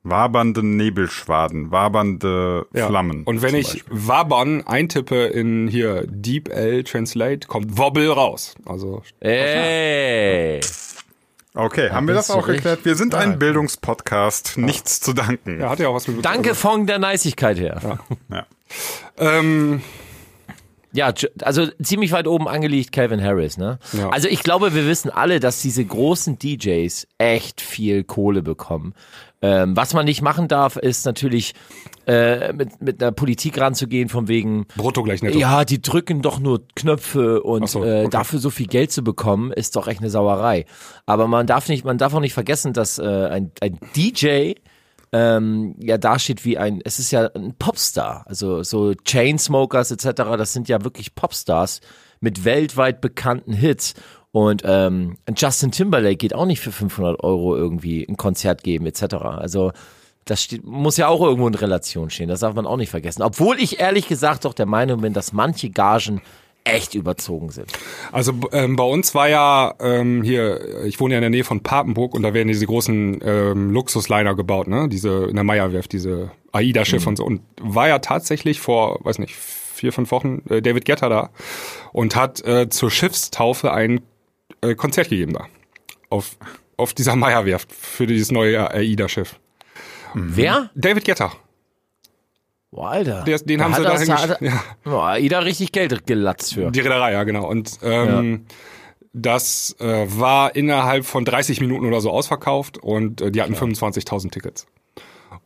[0.05, 2.87] Wabernde Nebelschwaden, wabernde Ja.
[2.87, 3.24] Flammen.
[3.24, 4.09] Und wenn ich Beispiel.
[4.09, 8.55] Wabern eintippe in hier DeepL Translate, kommt Wobble raus.
[8.64, 10.61] Also Ey.
[11.55, 12.85] Okay, haben wir das auch richtig erklärt?
[12.85, 13.38] Wir sind ein.
[13.38, 15.61] Bildungspodcast, nichts zu danken.
[15.61, 17.98] ja, hat ja auch was mit Danke von der Neisigkeit her.
[18.31, 18.46] Ja.
[19.18, 19.83] Ähm,
[20.92, 23.79] Ja, also ziemlich weit oben angelegt Calvin Harris, ne?
[23.92, 24.09] Ja.
[24.09, 28.94] Also ich glaube, wir wissen alle, dass diese großen DJs echt viel Kohle bekommen.
[29.40, 31.55] Ähm, was man nicht machen darf, ist natürlich
[32.07, 35.38] äh, mit, mit einer Politik ranzugehen, von wegen, Brutto gleich netto.
[35.38, 38.09] ja, die drücken doch nur Knöpfe und so, äh, okay.
[38.11, 40.64] dafür so viel Geld zu bekommen, ist doch echt eine Sauerei.
[41.07, 44.55] Aber man darf nicht, man darf auch nicht vergessen, dass äh, ein, ein DJ
[45.12, 48.25] ähm, ja dasteht wie ein, es ist ja ein Popstar.
[48.27, 51.81] Also so Chainsmokers etc., das sind ja wirklich Popstars
[52.21, 53.94] mit weltweit bekannten Hits.
[54.31, 59.14] Und ähm, Justin Timberlake geht auch nicht für 500 Euro irgendwie ein Konzert geben etc.
[59.14, 59.73] Also
[60.27, 62.29] das steht, muss ja auch irgendwo in Relation stehen.
[62.29, 63.23] Das darf man auch nicht vergessen.
[63.23, 66.21] Obwohl ich ehrlich gesagt doch der Meinung bin, dass manche Gagen
[66.68, 67.72] echt überzogen sind.
[68.12, 71.62] Also ähm, bei uns war ja ähm, hier, ich wohne ja in der Nähe von
[71.62, 74.88] Papenburg und da werden diese großen ähm, Luxusliner gebaut, ne?
[74.88, 77.24] Diese in der Meierwerft, diese AIDA-Schiffe und so.
[77.24, 81.31] Und war ja tatsächlich vor, weiß nicht, vier, fünf Wochen äh, David Getter da
[81.92, 84.00] und hat äh, zur Schiffstaufe ein
[84.61, 85.46] äh, Konzert gegeben da.
[86.11, 86.37] Auf,
[86.76, 89.37] auf dieser Meierwerft für dieses neue AIDA-Schiff.
[90.14, 90.70] Wer?
[90.74, 91.33] David Getter.
[92.70, 93.24] Boah, Alter.
[93.24, 94.62] Der, den Da haben sie da hingesch- hat er- ja.
[94.85, 96.70] Boah, Ida richtig Geld gelatzt für.
[96.70, 97.46] Die Reederei, ja, genau.
[97.48, 98.44] Und ähm,
[99.14, 104.31] das äh, war innerhalb von 30 Minuten oder so ausverkauft und äh, die hatten 25.000
[104.31, 104.66] Tickets.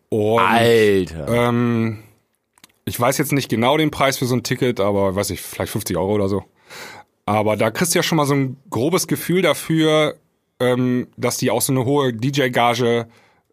[0.08, 1.28] Und Alter.
[1.28, 2.02] ähm,
[2.84, 5.70] ich weiß jetzt nicht genau den Preis für so ein Ticket, aber weiß ich, vielleicht
[5.72, 6.42] 50 Euro oder so.
[7.24, 10.16] Aber da kriegst du ja schon mal so ein grobes Gefühl dafür,
[10.58, 13.06] ähm, dass die auch so eine hohe DJ-Gage,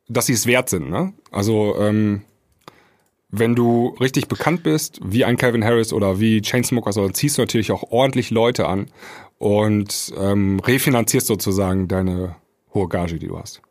[0.07, 0.89] dass sie es wert sind.
[0.89, 1.13] Ne?
[1.31, 2.23] Also ähm,
[3.29, 7.43] wenn du richtig bekannt bist, wie ein Calvin Harris oder wie Chainsmokers, dann ziehst du
[7.43, 8.87] natürlich auch ordentlich Leute an.
[9.39, 12.35] und ähm, refinanzierst sozusagen deine
[12.73, 13.61] hohe Gage, die du hast.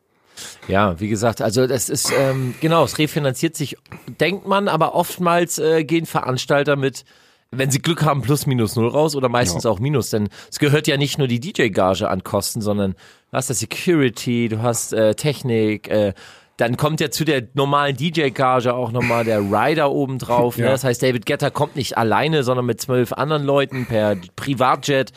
[0.66, 3.76] Ja, wie gesagt, also das ist, ähm, genau, es refinanziert sich,
[4.20, 7.04] denkt man, aber oftmals äh, gehen Veranstalter mit,
[7.50, 10.86] wenn sie Glück haben, plus minus null raus oder meistens auch minus, denn es gehört
[10.86, 15.14] ja nicht nur die DJ-Gage an Kosten, sondern du hast das Security, du hast äh,
[15.14, 16.14] Technik, äh,
[16.58, 20.58] dann kommt ja zu der normalen DJ-Gage auch nochmal der Rider oben drauf.
[20.58, 20.64] Ne?
[20.64, 20.72] Ja.
[20.72, 25.12] Das heißt, David Getter kommt nicht alleine, sondern mit zwölf anderen Leuten per Privatjet.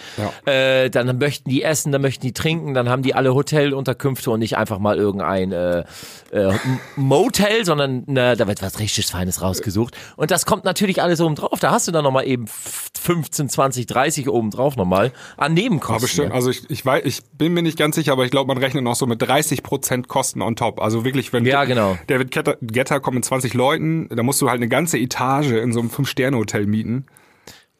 [0.45, 4.39] Äh, dann möchten die essen, dann möchten die trinken, dann haben die alle Hotelunterkünfte und
[4.39, 5.83] nicht einfach mal irgendein äh,
[6.31, 6.53] äh,
[6.95, 9.97] Motel, sondern ne, da wird was richtig Feines rausgesucht.
[10.15, 11.59] Und das kommt natürlich alles oben drauf.
[11.59, 16.01] Da hast du dann nochmal eben 15, 20, 30 oben drauf nochmal an Nebenkosten.
[16.01, 18.57] Bestimmt, also ich, ich weiß, ich bin mir nicht ganz sicher, aber ich glaube, man
[18.57, 20.79] rechnet noch so mit 30 Prozent Kosten on top.
[20.79, 21.97] Also wirklich, wenn Ja, genau.
[22.07, 25.73] David Getter, Getter kommt mit 20 Leuten, da musst du halt eine ganze Etage in
[25.73, 27.05] so einem Fünf-Sterne-Hotel mieten.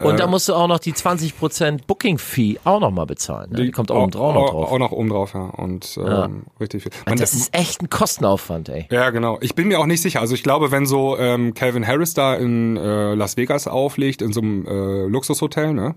[0.03, 3.51] Und da musst du auch noch die 20% Booking-Fee auch nochmal bezahlen.
[3.51, 3.65] Ne?
[3.65, 4.71] Die kommt oben drauf noch auch, drauf.
[4.71, 5.41] Auch noch oben drauf, ja.
[5.41, 6.91] Und ähm, richtig viel.
[7.05, 8.87] Man, das ist echt ein Kostenaufwand, ey.
[8.89, 9.37] ja, genau.
[9.41, 10.19] Ich bin mir auch nicht sicher.
[10.19, 14.33] Also ich glaube, wenn so ähm, Calvin Harris da in äh, Las Vegas auflegt, in
[14.33, 15.95] so einem äh, Luxushotel, ne,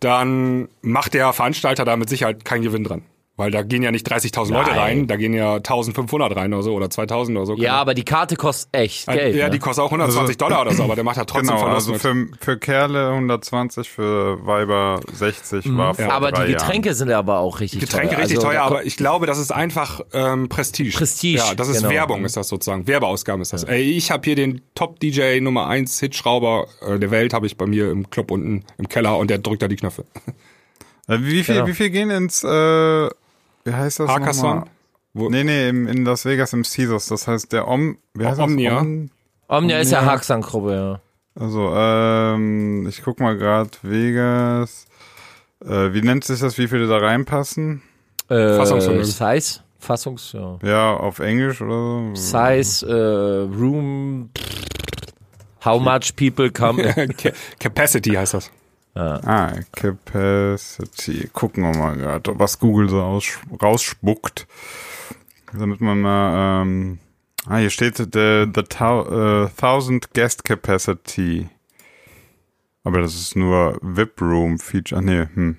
[0.00, 3.02] dann macht der Veranstalter da mit Sicherheit keinen Gewinn dran.
[3.38, 6.72] Weil da gehen ja nicht 30.000 Leute rein, da gehen ja 1.500 rein oder so
[6.72, 7.54] oder 2.000 oder so.
[7.56, 9.36] Ja, aber die Karte kostet echt Geld.
[9.36, 9.50] ja, ne?
[9.50, 11.98] die kostet auch 120 Dollar oder so, aber der macht ja trotzdem Genau, Verlust also
[11.98, 17.40] für, für Kerle 120, für Weiber 60 war vor aber drei die Getränke sind aber
[17.40, 18.18] auch richtig Getränke teuer.
[18.20, 20.96] richtig also, teuer, aber ich glaube, das ist einfach ähm, Prestige.
[20.96, 21.90] Prestige, Ja, das ist genau.
[21.90, 22.86] Werbung, ist das sozusagen.
[22.86, 23.64] Werbeausgaben ist das.
[23.64, 27.66] Ey, ich habe hier den Top-DJ Nummer 1 Hitschrauber äh, der Welt, habe ich bei
[27.66, 30.06] mir im Club unten im Keller und der drückt da die Knöpfe.
[31.08, 31.66] Äh, Wie viel, Genau.
[31.66, 33.08] wie viel gehen ins, äh,
[33.66, 34.08] wie heißt das?
[35.14, 37.06] Wo- Nee, nee, im, in Las Vegas im Caesars.
[37.06, 38.70] Das heißt, der Om, wie heißt Omnia.
[38.74, 38.80] das?
[38.82, 39.10] Om,
[39.48, 40.04] Omnia ist ja.
[40.04, 41.00] Haxan-Gruppe, ja.
[41.42, 44.86] also, ähm, ich guck mal gerade, Vegas,
[45.64, 47.82] äh, wie nennt sich das, wie viele da reinpassen?
[48.28, 49.04] Äh, Fassungsvermögen.
[49.06, 50.58] Size, Fassungs, ja.
[50.62, 52.14] Ja, auf Englisch oder so?
[52.14, 54.30] Size, äh, Room,
[55.64, 56.82] how much people come.
[57.16, 58.50] Ca- Capacity heißt das.
[58.96, 61.28] Ah, Capacity.
[61.32, 64.46] Gucken wir mal gerade, was Google so aus, rausspuckt.
[65.52, 66.98] Damit man mal, ähm,
[67.46, 71.48] ah, hier steht the, the thou, äh, 1000 Guest Capacity.
[72.84, 75.00] Aber das ist nur VIP Room Feature.
[75.00, 75.56] Ah, nee, hm.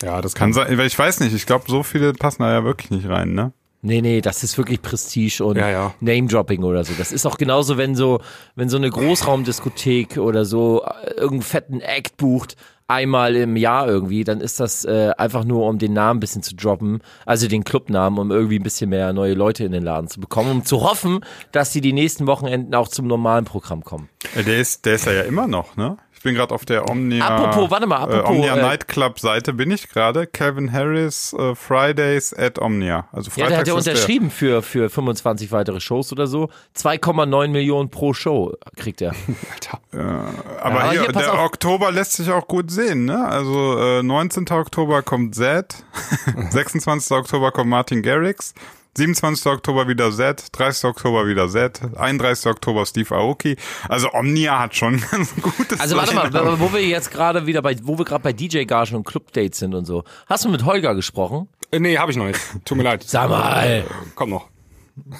[0.00, 2.64] Ja, das Kann sein, weil ich weiß nicht, ich glaube, so viele passen da ja
[2.64, 3.52] wirklich nicht rein, ne?
[3.80, 5.94] Nee, nee, das ist wirklich Prestige und Ja, ja.
[6.00, 6.94] Name-Dropping oder so.
[6.98, 8.20] Das ist auch genauso, wenn so,
[8.56, 12.56] wenn so eine Großraumdiskothek oder so äh, irgendeinen fetten Act bucht,
[12.88, 16.42] einmal im Jahr irgendwie, dann ist das äh, einfach nur, um den Namen ein bisschen
[16.42, 20.08] zu droppen, also den Clubnamen, um irgendwie ein bisschen mehr neue Leute in den Laden
[20.08, 21.20] zu bekommen, um zu hoffen,
[21.52, 24.08] dass sie die nächsten Wochenenden auch zum normalen Programm kommen.
[24.34, 25.98] Äh, Der ist, der ist ja, ja immer noch, ne?
[26.18, 27.24] Ich bin gerade auf der Omnia.
[27.24, 30.26] Apropos, warte mal, apropos, äh, Omnia äh, Nightclub Seite bin ich gerade.
[30.26, 33.06] Calvin Harris äh, Fridays at Omnia.
[33.12, 33.74] Also Ja, Freitags der hat ja der.
[33.76, 36.50] unterschrieben für, für 25 weitere Shows oder so.
[36.76, 39.12] 2,9 Millionen pro Show kriegt er.
[39.92, 41.46] Aber aber hier, hier, der auf.
[41.46, 43.24] Oktober lässt sich auch gut sehen, ne?
[43.24, 44.48] Also äh, 19.
[44.50, 45.84] Oktober kommt Zed,
[46.50, 47.12] 26.
[47.16, 48.54] Oktober kommt Martin Garrix,
[48.98, 49.46] 27.
[49.46, 50.84] Oktober wieder Zed, 30.
[50.84, 52.46] Oktober wieder Zed, 31.
[52.46, 53.56] Oktober Steve Aoki.
[53.88, 56.60] Also Omnia hat schon ganz gutes Also warte mal, Line-Up.
[56.60, 59.84] wo wir jetzt gerade wieder bei, wo wir gerade bei DJ-Gagen und Club-Dates sind und
[59.84, 60.04] so.
[60.26, 61.48] Hast du mit Holger gesprochen?
[61.70, 62.40] Äh, nee, habe ich noch nicht.
[62.64, 63.04] Tut mir leid.
[63.04, 63.84] Sag mal.
[64.14, 64.48] Kommt noch.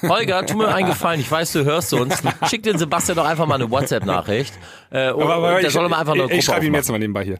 [0.02, 2.20] Holger, tu mir einen Gefallen, ich weiß, du hörst uns.
[2.48, 4.52] Schick den Sebastian doch einfach mal eine WhatsApp-Nachricht.
[4.90, 6.90] Äh, Aber, aber der ich, soll mal einfach eine ich, Gruppe ich schreibe ihm jetzt
[6.90, 7.38] mal nebenbei hier.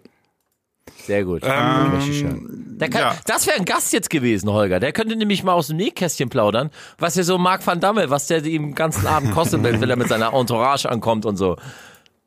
[1.08, 1.42] Sehr gut.
[1.42, 3.16] Ähm, kann, ja.
[3.24, 4.78] Das wäre ein Gast jetzt gewesen, Holger.
[4.78, 8.26] Der könnte nämlich mal aus dem Nähkästchen plaudern, was ja so Marc van Damme, was
[8.26, 11.56] der ihm den ganzen Abend kostet, wenn wenn er mit seiner Entourage ankommt und so.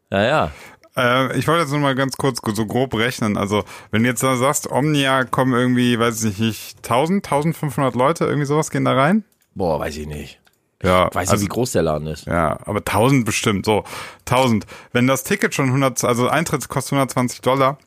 [0.09, 0.49] Naja.
[0.97, 3.37] Äh, ich wollte jetzt nur mal ganz kurz so grob rechnen.
[3.37, 8.25] Also, wenn du jetzt da sagst, Omnia kommen irgendwie, weiß ich nicht, 1000, 1500 Leute,
[8.25, 9.23] irgendwie sowas gehen da rein?
[9.53, 10.39] Boah, weiß ich nicht.
[10.83, 12.25] Ja, Weiß also, nicht, wie groß der Laden ist.
[12.25, 13.83] Ja, aber 1000 bestimmt, so.
[14.27, 14.65] 1000.
[14.91, 17.77] Wenn das Ticket schon 100, also Eintritt kostet 120 Dollar,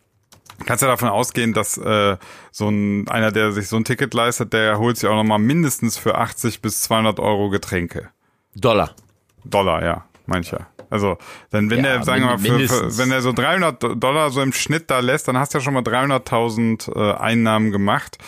[0.67, 2.17] kannst du ja davon ausgehen, dass äh,
[2.51, 5.97] so ein, einer, der sich so ein Ticket leistet, der holt sich auch nochmal mindestens
[5.97, 8.11] für 80 bis 200 Euro Getränke.
[8.55, 8.95] Dollar.
[9.45, 10.67] Dollar, ja, mancher.
[10.91, 11.19] Also,
[11.51, 14.41] dann wenn Ja, der, sagen wir mal, für, für, wenn er so 300 Dollar so
[14.43, 18.19] im Schnitt da lässt, dann hast du ja schon mal 300.000 äh, Einnahmen gemacht.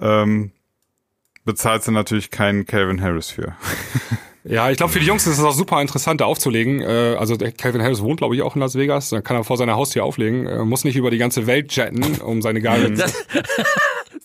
[0.00, 0.52] Ähm,
[1.44, 3.56] bezahlst du natürlich keinen Calvin Harris für.
[4.44, 6.82] Ja, ich glaube, für die Jungs ist es auch super interessant, da aufzulegen.
[6.82, 9.08] Äh, also der Calvin Harris wohnt, glaube ich, auch in Las Vegas.
[9.08, 10.46] Da kann er vor seiner Haustür auflegen.
[10.46, 13.02] Äh, muss nicht über die ganze Welt jetten, um seine Gagen.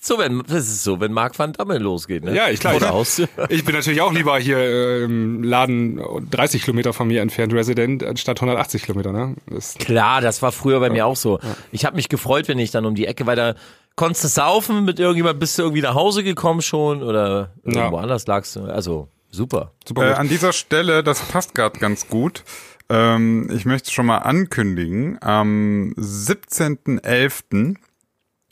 [0.02, 2.34] So, wenn, das ist so, wenn Marc van Damme losgeht, ne?
[2.34, 2.66] Ja, ich.
[2.66, 2.94] Oder
[3.50, 6.00] Ich, bin natürlich auch lieber hier äh, im Laden
[6.32, 9.12] 30 Kilometer von mir entfernt Resident, anstatt 180 Kilometer.
[9.12, 9.36] Ne?
[9.50, 11.40] Das, Klar, das war früher bei mir auch so.
[11.72, 13.56] Ich habe mich gefreut, wenn ich dann um die Ecke, weil da
[13.98, 18.02] konntest du saufen mit irgendjemand, bist du irgendwie nach Hause gekommen schon oder irgendwo Ja.
[18.02, 18.64] anders lagst du?
[18.64, 19.74] Also, super.
[19.88, 22.44] Super Äh, an dieser Stelle, das passt gerade ganz gut.
[22.90, 27.76] Ähm, ich möchte schon mal ankündigen, am 17.11.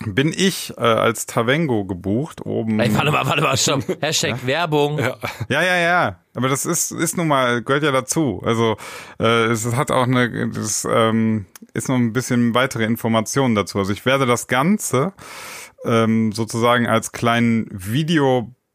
[0.05, 2.79] bin ich äh, als Tavengo gebucht oben.
[2.79, 3.83] Ey, warte mal, warte mal, stopp.
[4.01, 4.99] Hashtag Werbung.
[4.99, 5.17] Ja,
[5.49, 6.19] ja, ja.
[6.35, 8.43] Aber das ist, ist nun mal, gehört ja dazu.
[8.45, 8.77] Also
[9.19, 13.79] äh, es hat auch eine, das ähm, ist noch ein bisschen weitere Informationen dazu.
[13.79, 15.13] Also ich werde das Ganze
[15.83, 17.67] ähm, sozusagen als kleinen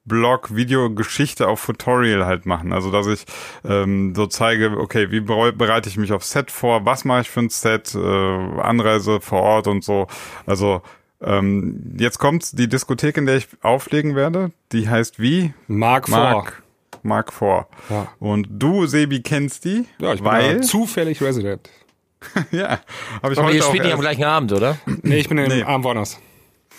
[0.04, 2.72] Videoblog, Videogeschichte auf Tutorial halt machen.
[2.72, 3.24] Also dass ich
[3.64, 7.40] ähm, so zeige, okay, wie bereite ich mich auf Set vor, was mache ich für
[7.40, 10.06] ein Set, äh, Anreise vor Ort und so.
[10.46, 10.82] Also
[11.20, 14.50] ähm, jetzt kommt die Diskothek, in der ich auflegen werde.
[14.72, 15.54] Die heißt wie?
[15.68, 16.18] Mark vor.
[16.18, 16.62] Mark.
[17.04, 17.66] Mark 4.
[17.90, 18.08] Ja.
[18.20, 19.86] Und du, Sebi, kennst die?
[19.98, 21.68] Ja, ich bin weil, ja zufällig Resident.
[22.52, 22.78] ja,
[23.20, 24.78] habe ich Aber heute ihr auch spielt nicht am gleichen Abend, oder?
[25.02, 25.64] Nee, ich bin im Nee.
[25.64, 26.20] Abend woanders.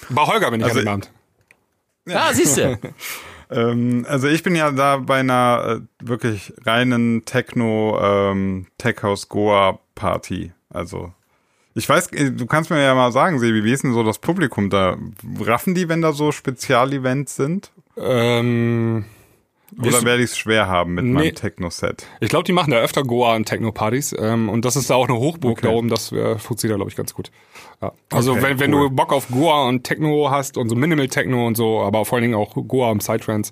[0.09, 1.07] Bei Holger bin ich Also- an dem
[2.05, 2.17] Abend.
[2.17, 2.77] Ah, siehst du.
[3.51, 9.29] Ähm, also ich bin ja da bei einer äh, wirklich reinen Techno ähm, Tech House
[9.29, 10.53] Goa Party.
[10.69, 11.13] Also
[11.75, 14.19] ich weiß, äh, du kannst mir ja mal sagen, Sebi, wie ist denn so das
[14.19, 14.97] Publikum da?
[15.39, 17.71] Raffen die, wenn da so Spezialevents sind?
[17.97, 19.05] Ähm,
[19.79, 21.11] Oder werde ich es schwer haben mit Nee.
[21.13, 22.05] meinem Techno-Set?
[22.19, 24.15] ich glaube, die machen da öfter Goa und Techno-Partys.
[24.19, 25.67] Ähm, und das ist da auch eine Hochburg Okay.
[25.67, 25.89] da oben.
[25.89, 27.31] Das äh, funktioniert da, glaube ich, ganz gut.
[27.81, 27.91] Ja.
[28.11, 28.89] Also Okay, wenn, wenn cool.
[28.89, 32.17] du Bock auf Goa und Techno hast und so Minimal Techno und so, aber vor
[32.17, 33.51] allen Dingen auch Goa und Psytrance,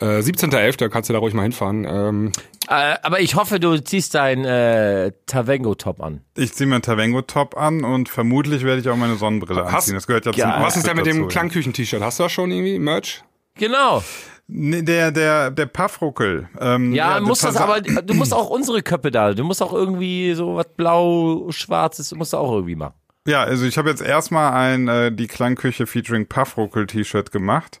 [0.00, 0.88] äh, 17.11.
[0.88, 1.84] kannst du da ruhig mal hinfahren.
[1.88, 2.32] Ähm,
[2.68, 6.22] Äh, aber ich hoffe, du ziehst dein äh, Tavengo-Top an.
[6.36, 9.94] Ich ziehe mir Tavengo-Top an und vermutlich werde ich auch meine Sonnenbrille Hast- anziehen.
[9.94, 10.62] Das gehört ja, zum Ja.
[10.62, 11.28] was ist denn mit dem.
[11.28, 12.02] Klangküchen-T-Shirt?
[12.02, 13.22] Hast du da schon irgendwie Merch?
[13.54, 14.02] Genau.
[14.48, 16.48] Nee, der, der, der Puffruckel.
[16.60, 19.72] Ähm, Ja, der muss das aber, du musst auch unsere Köpfe da, du musst auch
[19.72, 22.94] irgendwie so was blau-schwarzes, musst du auch irgendwie machen.
[23.26, 27.80] Ja, also ich habe jetzt erstmal ein äh, die Klangküche featuring Puffruckel T-Shirt gemacht.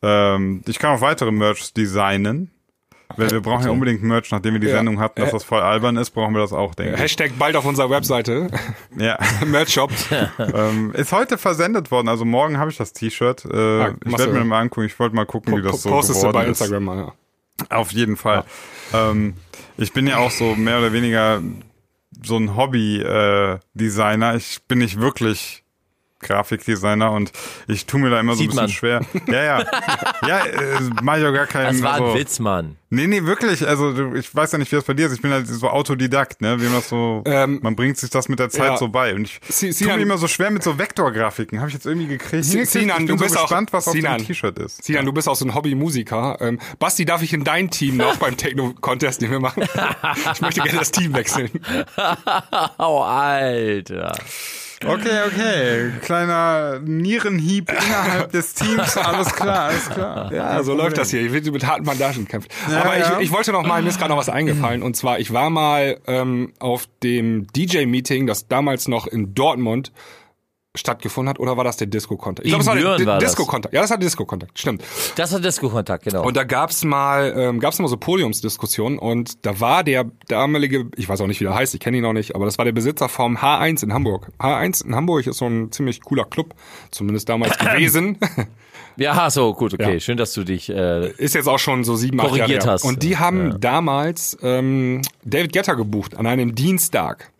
[0.00, 2.50] Ähm, ich kann auch weitere Merch designen.
[3.16, 4.76] Weil wir brauchen ja unbedingt Merch, nachdem wir die Ja.
[4.76, 7.00] Sendung hatten, dass das voll albern ist, brauchen wir das auch, denke ich.
[7.00, 8.48] Hashtag bald auf unserer Webseite.
[8.96, 9.18] Ja.
[9.46, 9.90] Merch-Shop.
[10.54, 13.44] ähm, ist heute versendet worden, also morgen habe ich das T-Shirt.
[13.44, 15.90] Äh, ich machst werde du- mir mal angucken, ich wollte mal gucken, wie das so
[15.90, 16.60] Postest du geworden bei ist.
[16.60, 17.12] Instagram mal, ja.
[17.76, 18.44] Auf jeden Fall.
[18.94, 19.34] Ähm,
[19.76, 21.42] ich bin ja auch so mehr oder weniger
[22.24, 24.34] so ein Hobby-Designer.
[24.36, 25.59] ich bin nicht wirklich
[26.20, 27.32] Grafikdesigner und
[27.66, 29.02] ich tue mir da immer Sieht so ein bisschen man.
[29.02, 29.22] schwer.
[29.34, 29.64] Ja, ja.
[30.26, 31.72] Ja, äh, mach ich auch gar keinen.
[31.74, 32.76] Das war ein also, Witz, Mann.
[32.92, 33.66] Nee, nee, wirklich.
[33.66, 35.12] Also du- ich weiß ja nicht, wie das bei dir ist.
[35.12, 36.60] Ich bin halt so Autodidakt, ne?
[36.60, 38.76] Wie man das so, Ähm, man bringt sich das mit der Zeit ja.
[38.76, 39.14] so bei.
[39.14, 41.58] Und ich Sie- tue mir immer so schwer mit so Vektorgrafiken.
[41.60, 42.44] Habe ich jetzt irgendwie gekriegt.
[42.44, 42.72] Si- hingekriegt.
[42.72, 44.18] Sinan, ich bin du so bist auch- gespannt, was auf Sinan.
[44.18, 44.82] dem T-Shirt ist.
[44.84, 46.36] Sinan, du bist auch so ein Hobbymusiker.
[46.40, 49.62] Ähm, Basti, darf ich in dein Team noch beim Techno-Contest, den wir machen?
[50.34, 51.50] ich möchte gerne das Team wechseln.
[52.78, 54.16] Oh, Alter.
[54.82, 55.92] Okay, okay.
[56.00, 58.96] Kleiner Nierenhieb innerhalb des Teams.
[58.96, 60.32] Alles klar, alles klar.
[60.32, 61.20] Ja, so läuft das hier.
[61.20, 62.48] Ich will mit harten Bandagen kämpfen.
[62.70, 63.18] Ja, Aber ja.
[63.18, 64.82] Ich, ich wollte noch mal, mir ist gerade noch was eingefallen.
[64.82, 69.92] Und zwar, ich war mal ähm, auf dem DJ-Meeting, das damals noch in Dortmund
[70.76, 71.40] stattgefunden hat.
[71.40, 72.46] Oder war das der Disco-Kontakt?
[72.46, 73.18] Ich glaube, es war Büren der.
[73.18, 73.74] Disco-Kontakt.
[73.74, 74.58] Ja, das war der Disco-Kontakt.
[74.58, 74.82] Stimmt.
[75.16, 76.24] Das war Disco-Kontakt, genau.
[76.24, 81.08] Und da gab's mal, ähm, gab's mal so Podiumsdiskussionen und da war der damalige, ich
[81.08, 82.72] weiß auch nicht, wie der heißt, ich kenne ihn noch nicht, aber das war der
[82.72, 84.28] Besitzer vom H1 in Hamburg.
[84.38, 86.54] H1 in Hamburg ist so ein ziemlich cooler Club,
[86.92, 88.18] zumindest damals gewesen.
[88.96, 89.94] ja, so, gut, okay.
[89.94, 90.00] Ja.
[90.00, 92.72] Schön, dass du dich, äh, ist jetzt auch schon so sieben, acht Jahre Korrigiert her.
[92.72, 92.84] hast.
[92.84, 97.32] Und die haben damals ähm, David Getter gebucht an einem Dienstag.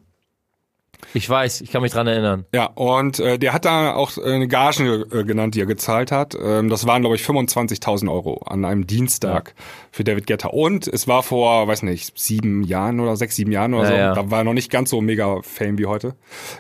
[1.14, 2.44] Ich weiß, ich kann mich dran erinnern.
[2.54, 6.12] Ja, und äh, der hat da auch äh, eine Gage äh, genannt, die er gezahlt
[6.12, 6.36] hat.
[6.40, 9.54] Ähm, das waren, glaube ich, 25.000 Euro an einem Dienstag
[9.90, 10.52] für David Getter.
[10.54, 13.94] Und es war vor, weiß nicht, sieben Jahren oder sechs, sieben Jahren oder Ja, so.
[13.96, 14.14] ja.
[14.14, 16.14] Da war er noch nicht ganz so mega Fame wie heute.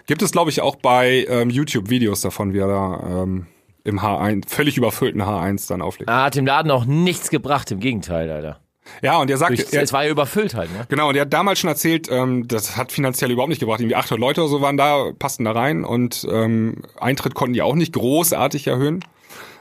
[0.06, 3.46] Gibt es, glaube ich, auch bei ähm, YouTube Videos davon, wie er da ähm,
[3.84, 6.10] im H1, völlig überfüllten H1 dann auflegt.
[6.10, 8.60] Er hat dem Laden auch nichts gebracht, im Gegenteil, Alter.
[9.02, 10.86] Ja, und er sagt, Durch, er, es war ja überfüllt halt, ne?
[10.88, 13.80] Genau, und er hat damals schon erzählt, ähm, das hat finanziell überhaupt nicht gebracht.
[13.80, 17.62] Irgendwie 800 Leute oder so waren da, passten da rein und ähm, Eintritt konnten die
[17.62, 19.04] auch nicht großartig erhöhen.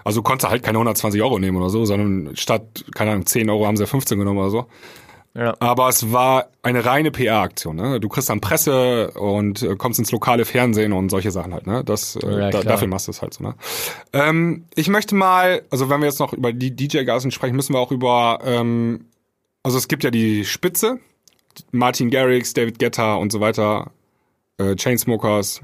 [0.03, 3.49] Also konntest du halt keine 120 Euro nehmen oder so, sondern statt, keine Ahnung, 10
[3.49, 4.65] Euro haben sie 15 genommen oder so.
[5.35, 5.55] Ja.
[5.59, 7.75] Aber es war eine reine PR-Aktion.
[7.75, 7.99] Ne?
[7.99, 11.67] Du kriegst dann Presse und äh, kommst ins lokale Fernsehen und solche Sachen halt.
[11.67, 11.83] Ne?
[11.83, 13.43] Das, äh, Ja, da, dafür machst du es halt so.
[13.43, 13.55] Ne?
[14.11, 17.79] Ähm, ich möchte mal, also wenn wir jetzt noch über die DJ-Gasen sprechen, müssen wir
[17.79, 19.05] auch über, ähm,
[19.63, 20.99] also es gibt ja die Spitze,
[21.71, 23.91] Martin Garrix, David Guetta und so weiter,
[24.57, 25.61] äh, Chainsmokers,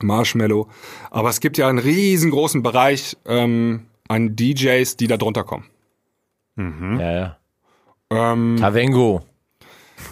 [0.00, 0.68] Marshmallow.
[1.10, 5.66] Aber es gibt ja einen riesengroßen Bereich ähm, an DJs, die da drunter kommen.
[6.56, 7.38] Ja, ja.
[8.10, 9.22] Ähm, Tavengo.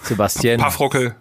[0.02, 0.60] Sebastian.
[0.60, 1.14] Puffruckel,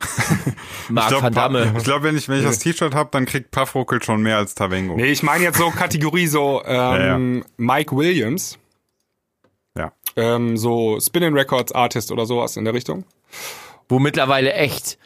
[0.88, 1.74] Mark glaub, van Damme.
[1.76, 4.54] Ich glaube, wenn ich, wenn ich das T-Shirt habe, dann kriegt Puffruckel schon mehr als
[4.54, 4.96] Tavengo.
[4.96, 8.58] Nee, ich meine jetzt so Kategorie so ähm, Mike Williams,
[9.76, 9.92] Ja.
[10.16, 13.04] ähm, so Spinning Records Artist oder sowas in der Richtung.
[13.88, 14.98] Wo mittlerweile echt,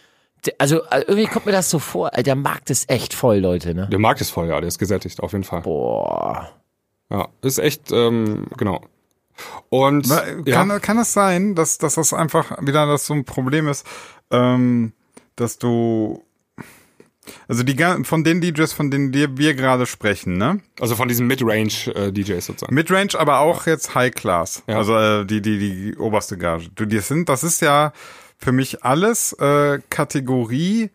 [0.58, 3.88] also äh, irgendwie kommt mir das so vor, der Markt ist echt voll, Leute, ne?
[3.90, 5.62] Der Markt ist voll, ja, der ist gesättigt, auf jeden Fall.
[5.62, 6.52] Boah.
[7.10, 8.82] Ja, ist echt, ähm, genau.
[9.70, 13.24] Und Na, ja, Kann, kann es sein, dass, dass das einfach wieder das so ein
[13.24, 13.86] Problem ist,
[14.30, 14.92] ähm,
[15.36, 16.22] dass du
[17.46, 20.60] also die von den DJs, von denen wir, wir gerade sprechen, ne?
[20.80, 22.74] also von diesen Mid-Range-DJs sozusagen.
[22.74, 24.62] Midrange, aber auch jetzt High Class.
[24.66, 24.76] Ja.
[24.76, 26.68] Also äh, die, die, die oberste Gage.
[26.74, 27.92] Du, die sind, das ist ja
[28.36, 30.90] für mich alles äh, Kategorie,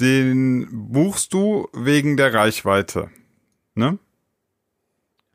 [0.00, 3.10] den buchst du wegen der Reichweite.
[3.74, 3.98] Ne?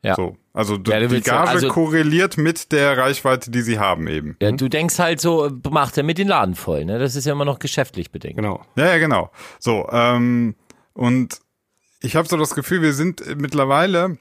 [0.04, 0.16] Ja.
[0.16, 0.38] So.
[0.54, 4.36] Also du, Ja, du die Gage also- korreliert mit der Reichweite, die sie haben eben.
[4.42, 7.00] Ja, du denkst halt so, macht er mit den Laden voll, ne?
[7.00, 8.36] Das ist ja immer noch geschäftlich bedingt.
[8.36, 8.62] Genau.
[8.76, 9.32] Ja, ja, genau.
[9.60, 10.56] So, ähm,
[10.94, 11.40] und
[12.02, 14.18] ich habe so das Gefühl, wir sind mittlerweile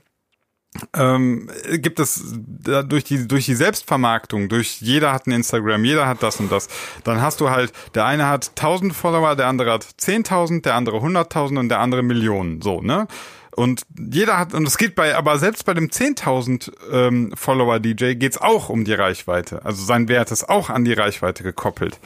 [0.95, 6.07] ähm, gibt es da durch die durch die Selbstvermarktung, durch jeder hat ein Instagram, jeder
[6.07, 6.69] hat das und das.
[7.03, 10.99] Dann hast du halt, der eine hat 1000 Follower, der andere hat 10.000, der andere
[10.99, 13.09] 100.000 und der andere Millionen, so, ne?
[13.57, 18.15] Und jeder hat, und es geht bei, aber selbst bei dem 10.000 ähm, Follower DJ
[18.15, 19.65] geht's auch um die Reichweite.
[19.65, 21.99] Also sein Wert ist auch an die Reichweite gekoppelt.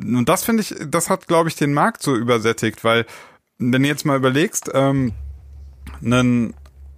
[0.00, 3.06] Und das finde ich, das hat, glaube ich, den Markt so übersättigt, weil,
[3.58, 5.12] wenn du jetzt mal überlegst, ähm,
[6.04, 6.54] einen,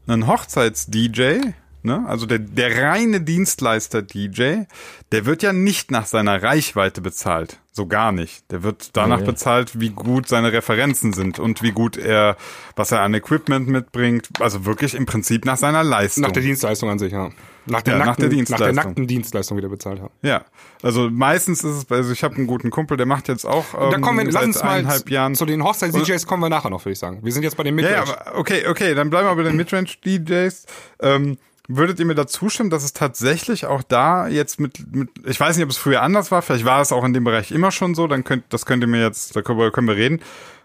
[0.07, 1.53] einen Hochzeits-DJ,
[1.83, 4.64] ne, also der, der reine Dienstleister-DJ,
[5.12, 7.59] der wird ja nicht nach seiner Reichweite bezahlt.
[7.72, 8.51] So gar nicht.
[8.51, 9.26] Der wird danach Nee.
[9.26, 12.37] bezahlt, wie gut seine Referenzen sind und wie gut er,
[12.74, 14.29] was er an Equipment mitbringt.
[14.41, 16.22] Also wirklich im Prinzip nach seiner Leistung.
[16.24, 17.31] Nach der Dienstleistung an sich, ja.
[17.66, 18.74] Nach der, Ja, nach nackten, der Nach Dienstleistung.
[18.74, 20.11] der nackten Dienstleistung wieder bezahlt haben.
[20.22, 20.45] Ja,
[20.83, 23.91] also meistens ist es, also ich habe einen guten Kumpel, der macht jetzt auch ähm,
[23.93, 25.35] da kommen wir, lass seit uns mal Jahren.
[25.37, 27.20] zu den Hochzeits-DJs kommen wir nachher noch, würde ich sagen.
[27.22, 28.26] Wir sind jetzt bei den Ja, ja, Midrange.
[28.26, 30.66] aber okay, okay, dann bleiben wir bei den Midrange-DJs.
[31.01, 31.39] Ähm,
[31.69, 35.57] würdet ihr mir da zustimmen, dass es tatsächlich auch da jetzt mit, mit, ich weiß
[35.57, 37.95] nicht, ob es früher anders war, vielleicht war es auch in dem Bereich immer schon
[37.95, 40.21] so, dann könnt, das könnt ihr mir jetzt, da können wir, können wir reden.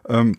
[0.07, 0.37] Ähm,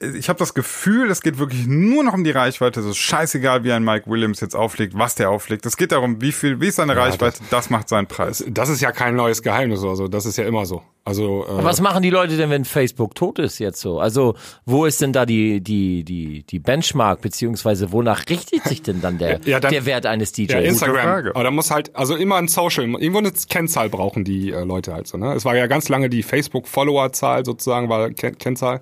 [0.00, 2.80] ich habe das Gefühl, es geht wirklich nur noch um die Reichweite.
[2.80, 5.64] Es ist scheißegal, wie ein Mike Williams jetzt auflegt, was der auflegt.
[5.64, 8.44] Es geht darum, wie viel, wie ist seine Reichweite, das, macht seinen Preis.
[8.48, 10.08] Das ist ja kein neues Geheimnis oder so.
[10.08, 10.82] Das ist ja immer so.
[11.04, 14.00] Also, äh, Was machen die Leute denn, wenn Facebook tot ist jetzt so?
[14.00, 14.34] Also,
[14.66, 19.18] wo ist denn da die, die, die, die Benchmark, beziehungsweise wonach richtet sich denn dann
[19.18, 20.52] der, Ja, dann- der Wert eines DJs?
[20.52, 21.02] ja, Instagram.
[21.02, 21.30] Frage.
[21.34, 24.92] Aber da muss halt, also immer ein Social, irgendwo eine Kennzahl brauchen die äh, Leute
[24.92, 25.16] halt so.
[25.16, 25.32] Ne?
[25.34, 28.80] Es war ja ganz lange die Facebook-Follower-Zahl sozusagen, war Ken Kennzahl.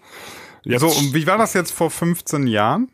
[0.65, 2.89] Jetzt, So, und wie war das jetzt vor 15 Jahren?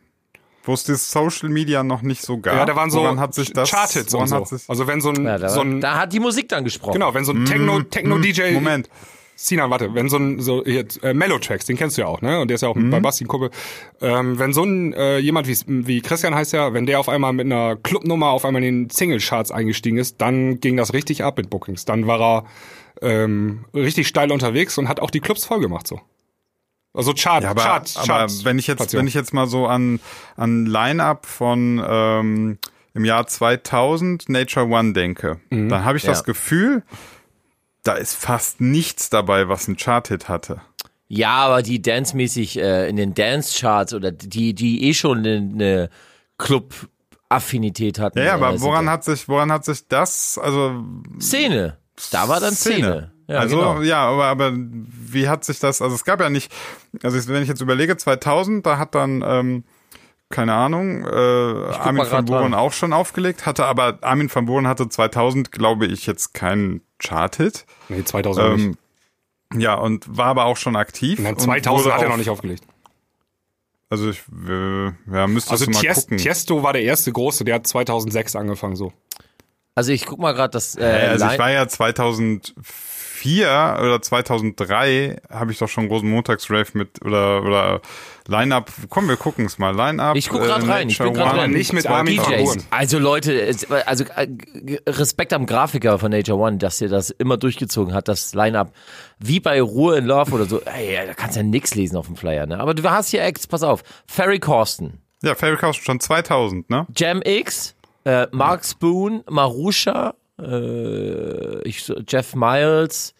[0.66, 2.56] Wo es das Social Media noch nicht so gab?
[2.56, 4.36] ja, da waren so Woran hat sich das, und so.
[4.36, 6.64] Hat sich, Also wenn so ein, Ja, da, so ein da hat die Musik dann
[6.64, 6.94] gesprochen.
[6.94, 8.88] genau, wenn so ein Techno, Techno-DJ Moment.
[9.36, 12.38] Sinan, warte, wenn so ein so jetzt äh, Mellow-Tracks, den kennst du ja auch, ne?
[12.40, 13.50] Und der ist ja auch bei Basti Kumpel.
[14.00, 15.56] Ähm, wenn so ein äh, jemand wie
[15.86, 18.90] wie Christian heißt ja, wenn der auf einmal mit einer Clubnummer auf einmal in den
[18.90, 21.84] Single-Charts eingestiegen ist, dann ging das richtig ab mit Bookings.
[21.84, 22.44] Dann war er
[23.02, 26.00] ähm, richtig steil unterwegs und hat auch die Clubs voll gemacht so.
[26.94, 29.00] Also Chart, Ja, aber, Chart, aber Charts, wenn ich jetzt, Station.
[29.00, 29.98] wenn ich jetzt mal so an,
[30.36, 32.58] an Line-Up von ähm,
[32.94, 35.68] im Jahr 2000 Nature One denke, Mhm.
[35.68, 36.10] dann habe ich Ja.
[36.10, 36.84] das Gefühl,
[37.82, 40.60] da ist fast nichts dabei, was einen Chart-Hit hatte.
[41.08, 45.90] Ja, aber die dance-mäßig äh, in den Dance-Charts oder die, die eh schon eine, eine
[46.38, 48.18] Club-Affinität hatten.
[48.18, 50.82] Ja, ja, äh, aber sind woran hat sich, woran hat sich das, also
[51.20, 51.76] Szene.
[52.10, 53.12] Da war dann Szene.
[53.26, 53.80] Ja, also genau.
[53.82, 55.80] ja, aber aber wie hat sich das?
[55.80, 56.52] Also es gab ja nicht.
[57.02, 59.64] Also wenn ich jetzt überlege, 2000, da hat dann ähm,
[60.30, 64.66] keine Ahnung, äh, Armin mal van Buuren auch schon aufgelegt, hatte aber Armin van Buuren
[64.66, 67.66] hatte 2000, glaube ich, jetzt keinen Chart-Hit.
[67.88, 68.64] nee, 2000 nicht.
[69.52, 71.18] Ähm, ja, und war aber auch schon aktiv.
[71.20, 72.64] Nein, und 2000 wurde hat er noch nicht aufgelegt.
[73.90, 76.16] Also ich, äh, ja, müsstest Also mal Ties- gucken.
[76.18, 78.92] Tiesto war der erste große, der hat 2006 angefangen so.
[79.76, 80.74] Also ich guck mal gerade das.
[80.74, 82.54] Äh, Äh, also ich war ja 2004
[83.26, 87.80] oder 2003 habe ich doch schon großen Montagsrave mit oder oder
[88.26, 88.70] Line-Up.
[88.88, 89.74] Komm, wir gucken es mal.
[89.74, 90.16] Line-Up.
[90.16, 91.50] Ich guck grad rein, ich bin One, dran.
[91.50, 92.20] nicht mit Armin.
[92.70, 93.50] Also Leute,
[93.86, 94.28] also äh,
[94.86, 98.72] Respekt am Grafiker von Nature One, dass er das immer durchgezogen hat, das Line-Up.
[99.18, 100.60] Wie bei Ruhe in Love oder so.
[100.62, 102.60] Ey, da kannst du ja nix lesen auf dem Flyer, ne?
[102.60, 103.82] Aber du hast hier Acts, pass auf.
[104.06, 106.86] Ferry Corsten, Ja, Fairy House schon 2000, ne?
[106.96, 113.14] Jam X, äh, Mark Spoon, Marusha, äh, ich, Jeff Miles,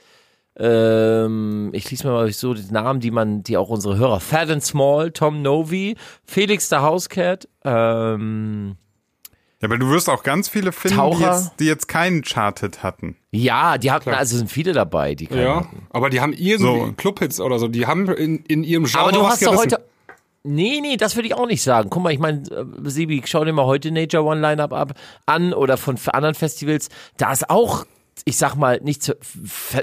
[0.56, 4.50] ähm, ich lese mir mal so die Namen, die man, die auch unsere Hörer, Fat
[4.50, 8.76] and Small, Tom Novi, Felix the Housecat, ähm,
[9.60, 13.16] Ja, aber du wirst auch ganz viele finden, die jetzt, die jetzt keinen Chart-Hit hatten.
[13.32, 15.86] Ja, die hatten, also sind viele dabei, die keinen Ja, hatten.
[15.90, 16.92] aber die haben irgendwie So.
[16.96, 19.72] Clubhits oder so, die haben in, in ihrem Genre Aber du was hast doch gerissen.
[19.72, 19.84] heute.
[20.46, 21.88] Nee, nee, das würde ich auch nicht sagen.
[21.90, 24.92] Guck mal, ich meine, äh, Sebi, schau dir mal heute Nature One Lineup ab
[25.24, 26.90] an oder von anderen Festivals.
[27.16, 27.86] Da ist auch,
[28.26, 29.16] ich sag mal, nicht zu,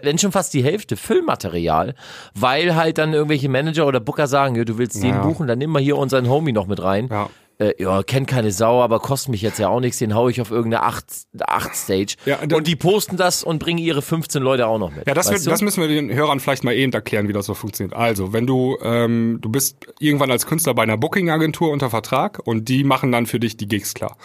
[0.04, 1.96] wenn schon fast die Hälfte Füllmaterial,
[2.36, 5.22] weil halt dann irgendwelche Manager oder Booker sagen, ja, du willst den Ja.
[5.26, 7.08] buchen, dann nimm mal hier unseren Homie noch mit rein.
[7.10, 7.30] Ja.
[7.62, 10.42] Äh, ja, kennt keine Sau, aber kostet mich jetzt ja auch nichts, den hau ich
[10.42, 11.06] auf irgendeine 8,
[11.42, 12.16] 8 Stage.
[12.26, 15.06] Ja, da- und die posten das und bringen ihre 15 Leute auch noch mit.
[15.06, 17.54] Ja, das, wird, das müssen wir den Hörern vielleicht mal eben erklären, wie das so
[17.54, 17.96] funktioniert.
[17.96, 22.68] Also, wenn du, ähm, du bist irgendwann als Künstler bei einer Booking-Agentur unter Vertrag und
[22.68, 24.18] die machen dann für dich die Gigs klar.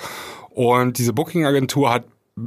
[0.49, 2.05] Und diese Booking-Agentur hat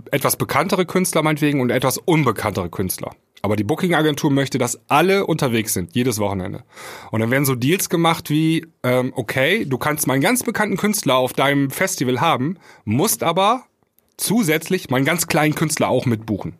[0.09, 3.11] etwas bekanntere Künstler meinetwegen und etwas unbekanntere Künstler.
[3.41, 6.63] Aber die Booking-Agentur möchte, dass alle unterwegs sind, jedes Wochenende.
[7.11, 11.15] Und dann werden so Deals gemacht wie, ähm, okay, du kannst meinen ganz bekannten Künstler
[11.15, 13.63] auf deinem Festival haben, musst aber
[14.17, 16.55] zusätzlich meinen ganz kleinen Künstler auch mitbuchen.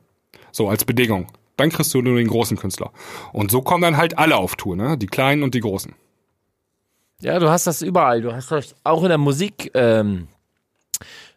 [0.51, 1.27] So als Bedingung.
[1.57, 2.91] Dann kriegst du nur den großen Künstler.
[3.34, 4.97] Und so kommen dann halt alle auf Tour, ne?
[4.97, 5.93] Die kleinen und die großen.
[7.21, 8.21] Ja, du hast das überall.
[8.21, 9.71] Du hast das auch in der Musik.
[9.73, 10.30] Ähm,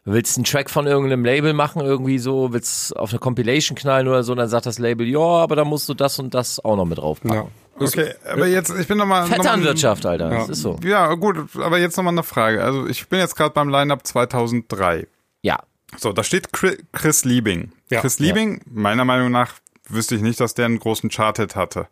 [0.05, 4.23] willst einen Track von irgendeinem Label machen, irgendwie so, willst auf eine Compilation knallen oder
[4.23, 6.85] so, dann sagt das Label, ja, aber da musst du das und das auch noch
[6.85, 7.35] mit draufpacken.
[7.37, 7.47] Ja.
[7.79, 9.25] Okay, aber jetzt, ich bin nochmal.
[9.25, 10.29] Vetternwirtschaft, Alter.
[10.29, 10.77] Das ist so.
[10.83, 12.63] Ja, gut, aber jetzt nochmal eine Frage.
[12.63, 15.07] Also ich bin jetzt gerade beim Lineup 2003.
[15.41, 15.57] Ja.
[15.97, 17.71] So, da steht Chri- Chris Liebing.
[17.89, 18.01] Ja.
[18.01, 19.53] Chris Liebing, meiner Meinung nach,
[19.89, 21.87] wüsste ich nicht, dass der einen großen Chart-Hit hatte.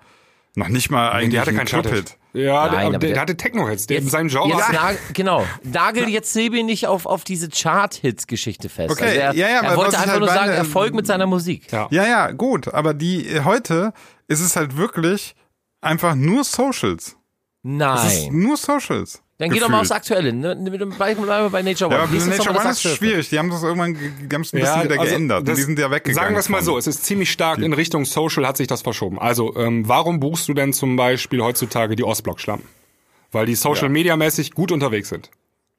[0.55, 1.91] Noch nicht mal eigentlich Der hatte einen keinen Chart-Hit.
[1.93, 2.17] Club-Hit.
[2.33, 3.87] Ja, Nein, der, der, der- hatte Techno-Hits.
[3.87, 4.49] Der in seinem Genre.
[4.49, 5.45] Jetzt nag, genau.
[5.63, 8.91] Nagel jetzt Sebi nicht auf, auf diese Chart-Hits-Geschichte fest.
[8.91, 11.07] Okay, also er, ja, ja, er aber wollte einfach halt nur sagen, meine, Erfolg mit
[11.07, 11.71] seiner Musik.
[11.71, 11.87] Ja.
[11.91, 13.93] Ja, ja, gut, aber die heute
[14.27, 15.35] ist es halt wirklich
[15.81, 17.05] einfach nur Socials.
[17.05, 17.17] Es ist
[17.63, 18.29] Nein.
[18.31, 19.21] nur Socials.
[19.41, 19.91] Dann geh doch mal aufs.
[19.91, 20.31] Aktuelle.
[20.33, 20.55] Ne?
[20.55, 21.97] Mit dem- Bleib mal bei Nature One.
[21.97, 23.27] Ja, aber Nature One ist schwierig.
[23.29, 25.47] Die haben das irgendwann, ge- die haben es ein bisschen wieder also geändert.
[25.47, 26.15] das- die sind ja weggegangen.
[26.23, 28.83] Sagen wir es mal so, es ist ziemlich stark in Richtung Social hat sich das
[28.83, 29.17] verschoben.
[29.19, 32.67] Also, ähm, warum buchst du denn zum Beispiel heutzutage die Ostblock-Schlampen?
[33.31, 35.31] Weil die Social-Media-mäßig gut unterwegs sind.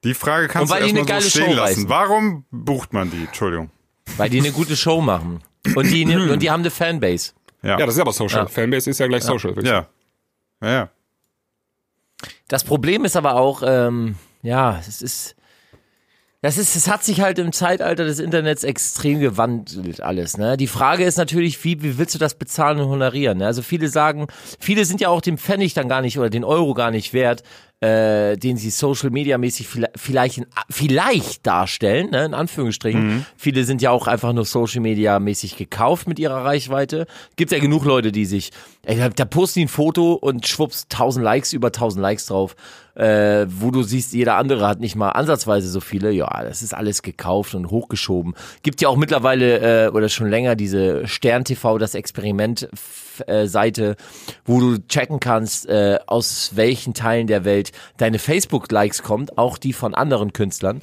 [0.05, 1.75] Die Frage kannst Und du weil die erstmal eine so geile stehen Show lassen.
[1.83, 1.89] reißen.
[1.89, 3.25] Warum bucht man die?
[3.25, 3.71] Entschuldigung.
[4.17, 5.41] Weil die eine gute Show machen.
[5.77, 7.33] Und die, und die haben eine Fanbase.
[7.63, 7.79] Ja.
[7.79, 8.43] Ja, das ist aber Social.
[8.43, 8.49] Ja.
[8.49, 9.55] Fanbase ist ja gleich Social.
[9.65, 9.87] ja.
[10.63, 10.91] Ja, ja.
[12.53, 15.37] Das Problem ist aber auch, ähm, ja, es ist,
[16.43, 20.37] das ist, es hat sich halt im Zeitalter des Internets extrem gewandelt alles.
[20.37, 20.59] Ne?
[20.59, 23.39] Die Frage ist natürlich, wie, wie willst du das bezahlen und honorieren?
[23.39, 23.47] Ne?
[23.47, 24.27] Also viele sagen,
[24.61, 27.43] viele sind ja auch dem Pfennig dann gar nicht oder den Euro gar nicht wert,
[27.83, 32.27] äh, den sie Social Media mäßig vielleicht, vielleicht, darstellen, ne?
[32.27, 33.27] in Anführungsstrichen.
[33.37, 37.07] Viele sind ja auch einfach nur Social Media mäßig gekauft mit ihrer Reichweite.
[37.35, 38.53] Gibt ja genug Leute, die sich,
[38.85, 42.55] ey, da, da posten die ein Foto und schwupps 1000 Likes, über 1000 Likes drauf,
[42.95, 46.13] äh, wo du siehst, jeder andere hat nicht mal ansatzweise so viele.
[46.13, 48.35] Ja, das ist alles gekauft und hochgeschoben.
[48.63, 52.69] Gibt ja auch mittlerweile äh, oder schon länger diese Stern TV, das Experiment
[53.47, 53.97] Seite,
[54.45, 59.73] wo du checken kannst, äh, aus welchen Teilen der Welt deine Facebook-Likes kommt, auch die
[59.73, 60.81] von anderen Künstlern.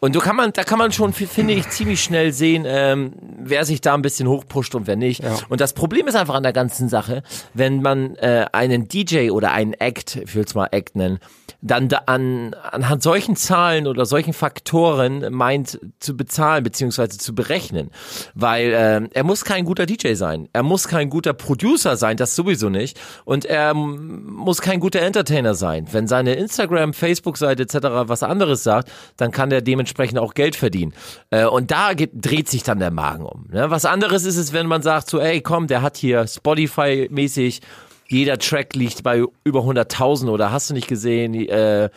[0.00, 3.64] Und du kann man, da kann man schon, finde ich, ziemlich schnell sehen, ähm, wer
[3.64, 5.22] sich da ein bisschen hochpusht und wer nicht.
[5.48, 7.22] Und das Problem ist einfach an der ganzen Sache,
[7.54, 11.18] wenn man äh, einen DJ oder einen Act, ich will es mal Act nennen,
[11.60, 17.90] dann da an, anhand solchen Zahlen oder solchen Faktoren meint zu bezahlen beziehungsweise zu berechnen.
[18.34, 20.48] Weil ähm, er muss kein guter DJ sein.
[20.52, 23.00] Er muss kein guter Producer sein, das sowieso nicht.
[23.24, 25.88] Und er muss kein guter Entertainer sein.
[25.90, 27.76] Wenn seine Instagram, Facebook-Seite etc.
[28.06, 30.94] was anderes sagt, dann kann er dementsprechend auch Geld verdienen.
[31.30, 33.46] Äh, und da geht, dreht sich dann der Magen um.
[33.50, 33.68] Ne?
[33.68, 37.62] Was anderes ist es, wenn man sagt so, ey komm, der hat hier Spotify-mäßig
[38.08, 41.90] jeder Track liegt bei über 100.000 oder hast du nicht gesehen, äh,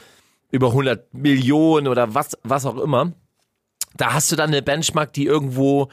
[0.52, 3.14] über 100 Millionen oder was, was auch immer.
[3.96, 5.90] Da hast du dann eine Benchmark, die irgendwo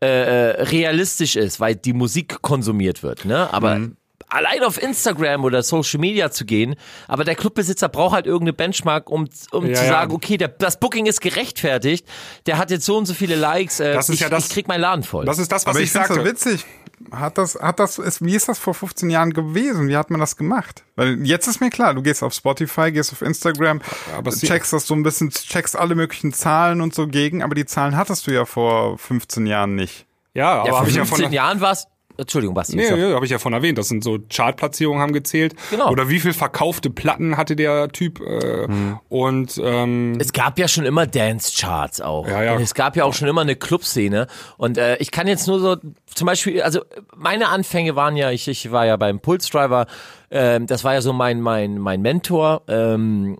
[0.00, 3.24] äh, äh, realistisch ist, weil die Musik konsumiert wird.
[3.24, 3.52] Ne?
[3.52, 3.80] Aber
[4.28, 6.74] allein auf Instagram oder Social Media zu gehen,
[7.06, 9.88] aber der Clubbesitzer braucht halt irgendeine Benchmark, um, um Ja, zu ja.
[9.88, 12.06] sagen, okay, der, das Booking ist gerechtfertigt,
[12.46, 14.52] der hat jetzt so und so viele Likes, äh, Das ist ich, ja das- ich
[14.52, 15.24] krieg meinen Laden voll.
[15.24, 16.14] Das ist das, was Aber ich, ich sagte.
[16.14, 16.64] so witzig.
[17.12, 19.86] Hat das, hat das, ist, wie ist das vor 15 Jahren gewesen?
[19.86, 20.82] Wie hat man das gemacht?
[20.96, 23.80] Weil jetzt ist mir klar, du gehst auf Spotify, gehst auf Instagram,
[24.16, 27.54] aber es- checkst das so ein bisschen, checkst alle möglichen Zahlen und so gegen, aber
[27.54, 30.06] die Zahlen hattest du ja vor 15 Jahren nicht.
[30.34, 31.86] ja, aber ja, vor habe ich ja 15 von Jahren war's.
[32.18, 32.76] Entschuldigung, Basti.
[32.76, 33.78] Nee, nee, habe ich ja von erwähnt.
[33.78, 35.54] Das sind so Chartplatzierungen haben gezählt.
[35.70, 35.88] Genau.
[35.90, 38.20] Oder wie viel verkaufte Platten hatte der Typ.
[38.20, 38.66] Äh,
[39.08, 42.26] Und ähm, Es gab ja schon immer Dance-Charts auch.
[42.26, 42.56] Ja, ja.
[42.56, 44.26] Und es gab ja auch schon immer eine Clubszene.
[44.56, 45.76] Und äh, ich kann jetzt nur so,
[46.12, 46.80] zum Beispiel, also
[47.16, 49.86] meine Anfänge waren ja, ich, ich war ja beim Pulse Driver,
[50.30, 52.62] ähm, das war ja so mein, mein, mein Mentor.
[52.68, 53.38] Ähm,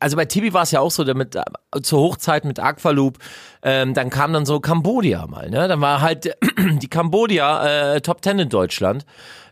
[0.00, 1.42] also bei Tibi war es ja auch so, damit äh,
[1.82, 3.18] zur Hochzeit mit Aqualoop,
[3.62, 5.68] ähm, dann kam dann so Cambodia mal, ne?
[5.68, 6.36] Dann war halt
[6.82, 9.04] die Cambodia äh, Top Ten in Deutschland.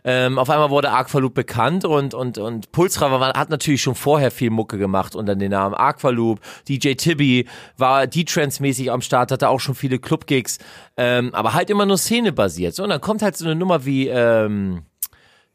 [0.03, 4.49] Ähm, auf einmal wurde Aqualoop bekannt und und und Pulsra hat natürlich schon vorher viel
[4.49, 6.39] Mucke gemacht unter den Namen Aqualoop.
[6.69, 10.59] DJ Tibi war D-Trance-mäßig am Start, hatte auch schon viele Club-Gigs,
[10.95, 12.73] ähm, aber halt immer nur Szene-basiert.
[12.73, 14.83] So, und dann kommt halt so eine Nummer wie ähm,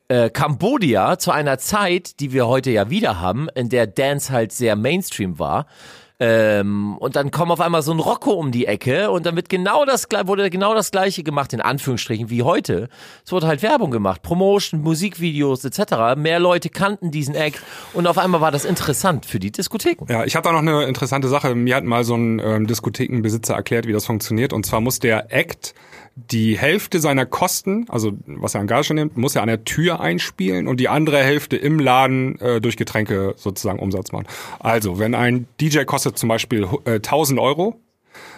[0.09, 4.53] äh, Cambodia zu einer Zeit, die wir heute ja wieder haben, in der Dance halt
[4.53, 5.66] sehr Mainstream war.
[6.20, 9.48] Ähm, und dann kommt auf einmal so ein Rocco um die Ecke und dann wird
[9.48, 12.88] genau das wurde genau das gleiche gemacht in Anführungsstrichen wie heute.
[13.24, 16.16] Es wurde halt Werbung gemacht, Promotion, Musikvideos etc.
[16.16, 17.60] Mehr Leute kannten diesen Act
[17.92, 20.06] und auf einmal war das interessant für die Diskotheken.
[20.08, 21.54] Ja, ich habe da noch eine interessante Sache.
[21.54, 24.52] Mir hat mal so ein ähm, Diskothekenbesitzer erklärt, wie das funktioniert.
[24.52, 25.74] Und zwar muss der Act
[26.14, 30.00] die Hälfte seiner Kosten, also was er an Gage nimmt, muss er an der Tür
[30.00, 34.26] einspielen und die andere Hälfte im Laden äh, durch Getränke sozusagen Umsatz machen.
[34.58, 37.80] Also, wenn ein DJ kostet zum Beispiel äh, 1000 Euro,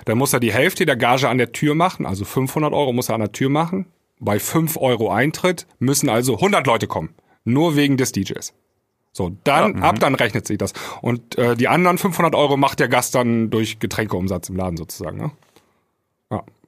[0.04, 3.08] dann muss er die Hälfte der Gage an der Tür machen, also 500 Euro muss
[3.08, 3.86] er an der Tür machen.
[4.20, 7.10] Bei 5 Euro Eintritt müssen also 100 Leute kommen,
[7.44, 8.54] nur wegen des DJs.
[9.12, 10.72] So, dann, ab dann rechnet sich das.
[11.00, 15.18] Und äh, die anderen 500 Euro macht der Gast dann durch Getränkeumsatz im Laden sozusagen.
[15.18, 15.30] Ne?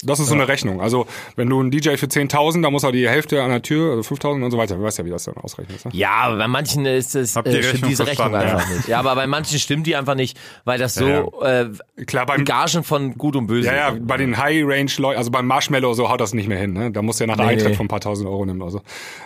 [0.03, 0.81] Ja, das ist so eine Rechnung.
[0.81, 3.97] Also, wenn du einen DJ für 10.000, dann muss er die Hälfte an der Tür,
[3.97, 4.77] also 5.000 und so weiter.
[4.77, 5.85] Du weißt ja, wie das dann ausrechnet.
[5.85, 5.91] Ne?
[5.95, 8.89] Ja, aber bei manchen ist es Habt ihr äh, stimmt Rechnung diese Rechnung einfach nicht.
[8.89, 11.71] Ja, aber bei manchen stimmt die einfach nicht, weil das so äh,
[12.07, 13.69] Klar, beim, Gagen von Gut und Böse.
[13.69, 16.73] ja, ja, bei den High-Range-Leuten, also beim Marshmallow so haut das nicht mehr hin.
[16.73, 16.91] Ne?
[16.91, 17.75] Da muss ja nach Nee, Eintritt nee.
[17.75, 18.83] von ein paar tausend Euro nehmen oder so.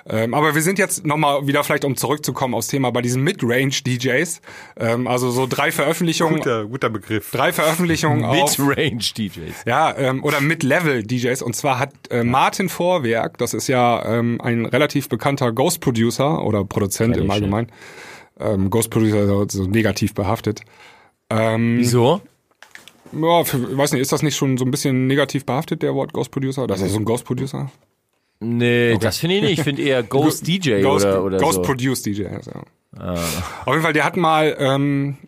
[0.08, 4.40] Ähm, aber wir sind jetzt nochmal wieder vielleicht, um zurückzukommen aufs Thema, bei diesen Mid-Range-DJs.
[4.78, 7.30] Ähm, also so drei Veröffentlichungen, Guter, guter Begriff.
[7.30, 9.64] drei Veröffentlichungen auf Mid-Range DJs.
[9.66, 11.42] Ja, ähm, oder Mid-Level-DJs.
[11.42, 16.64] Und zwar hat äh, Martin Vorwerk, das ist ja ähm, ein relativ bekannter Ghost-Producer oder
[16.64, 17.68] Produzent im Allgemeinen.
[18.38, 20.62] Ähm, Ghost-Producer so, so negativ behaftet.
[21.28, 22.20] Ähm, Wieso?
[23.12, 26.12] ja, für, weiß nicht, ist das nicht schon so ein bisschen negativ behaftet, der Wort
[26.12, 26.66] Ghost-Producer?
[26.66, 27.70] Das ist so ein Ghost-Producer?
[28.42, 29.58] Nee, das finde ich nicht.
[29.58, 31.62] Ich finde eher Ghost DJ Ghost, oder, oder Ghost so.
[31.62, 32.26] Produced DJ.
[32.26, 32.52] Also.
[32.96, 35.18] Auf jeden Fall, der hat mal ähm,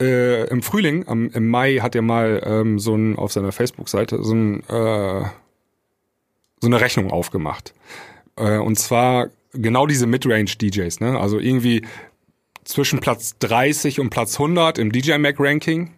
[0.00, 4.22] äh, im Frühling, am, im Mai, hat er mal ähm, so ein auf seiner Facebook-Seite
[4.22, 5.24] so ein äh,
[6.60, 7.74] so eine Rechnung aufgemacht.
[8.36, 11.18] Äh, und zwar genau diese Midrange-DJs, ne?
[11.18, 11.82] Also irgendwie
[12.64, 15.90] zwischen Platz 30 und Platz 100 im DJ Mag Ranking.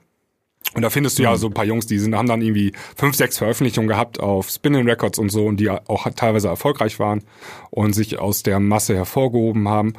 [0.74, 3.16] Und da findest du ja so ein paar Jungs, die sind, haben dann irgendwie fünf,
[3.16, 7.24] sechs Veröffentlichungen gehabt auf Spinning Records und so und die auch teilweise erfolgreich waren
[7.70, 9.92] und sich aus der Masse hervorgehoben haben.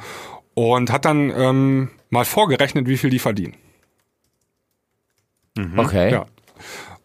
[0.54, 3.54] Und hat dann ähm, mal vorgerechnet, wie viel die verdienen.
[5.76, 6.12] Okay.
[6.12, 6.26] Ja.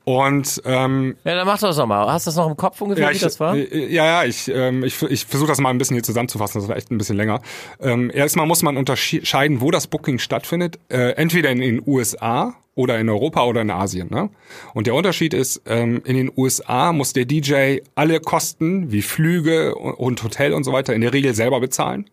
[0.05, 2.11] Und ähm, Ja, dann mach das doch mal.
[2.11, 3.55] Hast du das noch im Kopf ungefähr, ja, wie ich, das war?
[3.55, 6.67] äh, ja, ja, ich, ähm, ich, ich versuche das mal ein bisschen hier zusammenzufassen, das
[6.67, 7.41] war echt ein bisschen länger.
[7.79, 10.79] Ähm, erstmal muss man unterscheiden, wo das Booking stattfindet.
[10.89, 14.07] Äh, entweder in den USA oder in Europa oder in Asien.
[14.09, 14.29] Ne?
[14.73, 19.75] Und der Unterschied ist, ähm, in den USA muss der DJ alle Kosten wie Flüge
[19.75, 22.09] und Hotel und so weiter in der Regel selber bezahlen.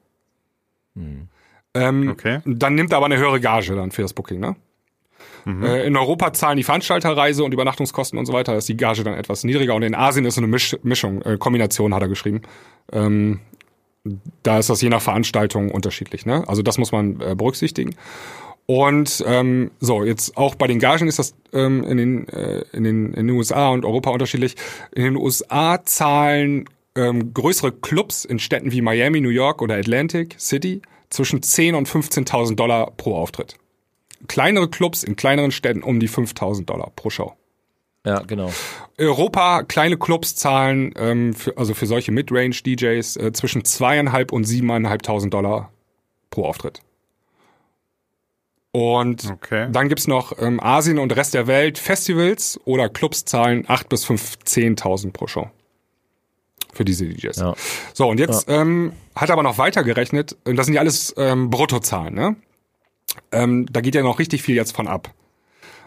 [1.74, 2.40] Ähm, Okay.
[2.44, 4.40] Dann nimmt er aber eine höhere Gage dann für das Booking.
[4.40, 4.56] Ne?
[5.46, 9.14] Äh, In Europa zahlen die Veranstalterreise und Übernachtungskosten und so weiter, ist die Gage dann
[9.14, 9.74] etwas niedriger.
[9.74, 12.42] Und in Asien ist so eine Misch Mischung, äh, Kombination, hat er geschrieben.
[12.92, 13.40] Ähm,
[14.42, 16.26] da ist das je nach Veranstaltung unterschiedlich.
[16.26, 16.44] Ne?
[16.46, 17.94] Also das muss man äh, berücksichtigen.
[18.66, 22.82] Und ähm, so, jetzt auch bei den Gagen ist das ähm, in, den, äh, in,
[22.82, 24.56] den, in den USA und Europa unterschiedlich.
[24.92, 26.64] In den USA zahlen
[26.96, 31.88] ähm, größere Clubs in Städten wie Miami, New York oder Atlantic City zwischen 10.000 und
[31.88, 33.56] 15.000 Dollar pro Auftritt.
[34.28, 37.34] Kleinere Clubs in kleineren Städten um die 5.000 Dollar pro Show.
[38.04, 38.52] Ja, genau.
[38.98, 45.34] Europa, kleine Clubs zahlen ähm, für, also für solche Midrange-DJs äh, zwischen zweieinhalb und siebeneinhalbtausend
[45.34, 45.72] Dollar
[46.30, 46.82] pro Auftritt.
[48.72, 49.68] Und Okay.
[49.72, 54.04] dann gibt's noch ähm, Asien und Rest der Welt Festivals oder Clubs zahlen acht bis
[54.04, 55.50] fünf, zehntausend pro Show.
[56.74, 57.36] Für diese DJs.
[57.38, 57.54] Ja.
[57.94, 61.14] So, und jetzt ähm, hat er aber noch weiter gerechnet, und das sind ja alles
[61.16, 62.36] ähm, Bruttozahlen, ne?
[63.32, 65.14] Ähm, da geht ja noch richtig viel jetzt von ab.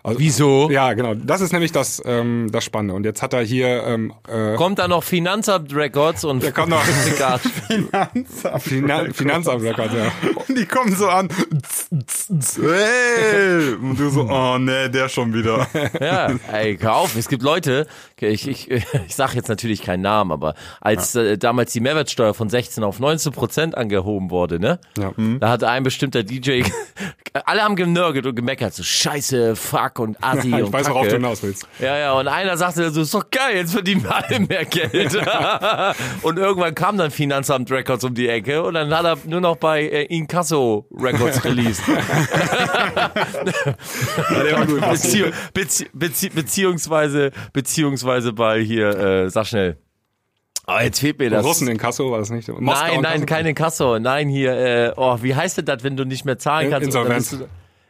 [0.04, 0.70] Wieso?
[0.70, 1.14] Ja, genau.
[1.14, 2.93] Das ist nämlich das, ähm, das Spannende.
[2.93, 6.70] Und jetzt hat er hier ähm, äh, Kommt da noch Finanzamt Records und Da kommt
[6.70, 6.84] noch-.
[7.68, 8.64] Finanzamt.
[8.64, 10.12] Finan Finanzamt, ja.
[10.47, 11.30] Und die kommen so an.
[12.62, 13.74] Hey!
[13.74, 15.68] Und du so, oh nee, der schon wieder.
[16.00, 17.88] Ja, ey, hör auf, es gibt Leute,
[18.20, 22.50] ich, ich, ich sage jetzt natürlich keinen Namen, aber als äh, damals die Mehrwertsteuer von
[22.50, 24.80] 16 auf 19 Prozent angehoben wurde, ne?
[24.97, 25.14] Ja.
[25.39, 26.64] Da hat ein bestimmter DJ
[27.45, 30.95] alle haben genörgelt und gemeckert, so Scheiße, Fuck und Assi ich und weiß, Kacke.
[30.95, 31.68] worauf du hinaus willst.
[31.80, 35.16] Ja, ja, und einer sagte so, ist doch geil, jetzt verdienen wir alle mehr Geld.
[36.22, 39.58] und irgendwann kam dann Finanzamt Records um die Ecke und dann hat er nur noch
[39.58, 41.84] bei äh, Inkasso Records released.
[44.89, 49.78] Bezieh bezieh bezieh beziehungsweise, beziehungsweise bei hier, äh, sag schnell.
[50.66, 51.43] Aber jetzt fehlt mir das.
[51.43, 52.47] Russen in Kasso war das nicht?
[52.47, 53.26] Moskau Nein, in nein, Kasso?
[53.26, 54.00] kein Inkasso.
[54.00, 56.86] Nein, hier, äh, oh, wie heißt denn das, wenn du nicht mehr zahlen kannst?
[56.86, 57.38] Insolvenz.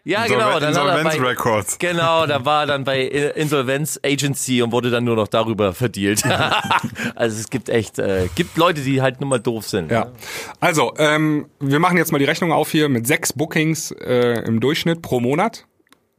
[0.04, 0.60] Ja, genau.
[0.60, 1.78] Dann er Insolvenz bei, Records.
[1.78, 6.24] Genau, da war dann bei Insolvenz Agency und wurde dann nur noch darüber verdealt.
[7.16, 9.92] also es gibt echt, äh, gibt Leute, die halt nur mal doof sind.
[9.92, 10.12] Ja.
[10.60, 14.60] Also, ähm, wir machen jetzt mal die Rechnung auf hier mit sechs Bookings äh, im
[14.60, 15.66] Durchschnitt pro Monat.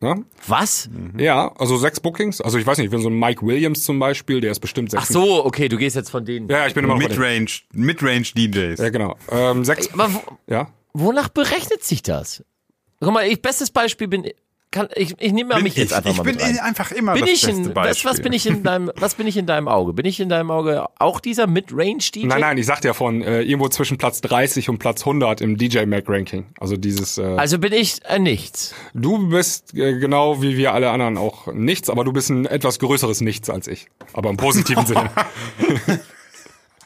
[0.02, 0.16] Ja?
[0.46, 0.88] Was?
[1.18, 2.40] ja, also sechs Bookings.
[2.40, 5.04] Also ich weiß nicht, wenn so ein Mike Williams zum Beispiel, der ist bestimmt sechs.
[5.04, 6.48] Ach so, okay, du gehst jetzt von denen.
[6.48, 8.80] Ja, ich bin immer Midrange, Midrange DJs.
[8.80, 9.16] Ja, genau.
[9.30, 9.92] Ähm, sechs.
[9.92, 10.68] Aber wo, Ja.
[10.94, 12.42] wonach berechnet sich das?
[13.01, 14.28] Guck mal, ich, bestes Beispiel bin,
[14.70, 16.59] kann, ich, ich nehme Bin mich jetzt einfach ich mal bin mit rein.
[16.61, 19.26] einfach immer Bin das ich beste in, was, was bin ich in deinem, was bin
[19.26, 19.92] ich in deinem Auge?
[19.94, 22.26] Bin ich in deinem Auge auch dieser Midrange DJ?
[22.26, 25.57] Nein, nein, ich sagte ja von äh, irgendwo zwischen Platz 30 und Platz 100 im
[25.57, 26.46] DJ Mac Ranking.
[26.61, 27.18] Also dieses.
[27.18, 28.72] Äh, Also bin ich äh, nichts.
[28.94, 32.78] du bist äh, genau wie wir alle anderen auch nichts, aber du bist ein etwas
[32.78, 33.88] größeres Nichts als ich.
[34.12, 35.11] Aber im positiven Sinne.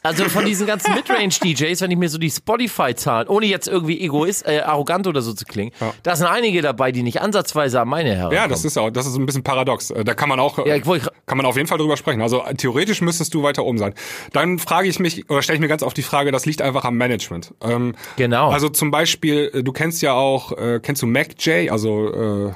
[0.05, 4.47] Also von diesen ganzen Midrange-DJs, wenn ich mir so die Spotify-Zahlen, ohne jetzt irgendwie egoist,
[4.47, 5.71] äh, arrogant oder so zu klingen,
[6.03, 8.35] da sind einige dabei, die nicht ansatzweise an meine herankommen.
[8.37, 9.89] Ja, das ist auch, das ist ein bisschen paradox.
[9.89, 11.97] Äh, Da kann man auch, äh, Ja, ich wollte- kann man auf jeden Fall drüber
[11.97, 12.21] sprechen.
[12.21, 13.93] Also äh, theoretisch müsstest du weiter oben sein.
[14.33, 16.85] Dann frage ich mich, oder stelle ich mir ganz oft die Frage, das liegt einfach
[16.85, 17.53] am Management.
[17.61, 18.49] Ähm, Genau.
[18.51, 22.53] Also zum Beispiel, äh, du kennst ja auch, äh, kennst du Mac J, also äh,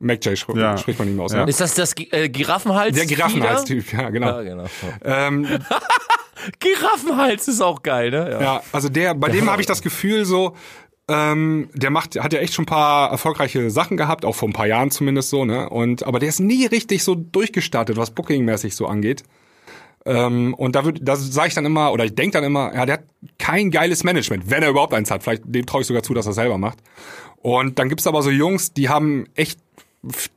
[0.00, 0.76] Mac J Ja.
[0.76, 1.32] spricht man nicht mehr aus.
[1.32, 1.44] Ja.
[1.44, 1.48] Ne?
[1.50, 2.96] Ist das das äh, Giraffenhals?
[2.96, 4.40] Der Giraffenhalstyp, ja, genau.
[4.40, 4.64] Ja, genau.
[5.04, 5.46] Ähm,
[6.58, 8.30] Giraffenhals ist auch geil, ne?
[8.30, 8.40] Ja.
[8.40, 10.54] Ja, also der, bei dem habe ich das Gefühl so,
[11.08, 14.52] ähm, der macht, hat ja echt schon ein paar erfolgreiche Sachen gehabt, auch vor ein
[14.52, 15.68] paar Jahren zumindest so, ne?
[15.68, 19.24] Und aber der ist nie richtig so durchgestartet, was Booking-mäßig so angeht.
[20.04, 22.86] Ähm, und da würde, da sage ich dann immer, oder ich denke dann immer, ja,
[22.86, 23.04] der hat
[23.38, 25.22] kein geiles Management, wenn er überhaupt eins hat.
[25.22, 26.78] Vielleicht dem traue ich sogar zu, dass er selber macht.
[27.36, 29.58] Und dann gibt's aber so Jungs, die haben echt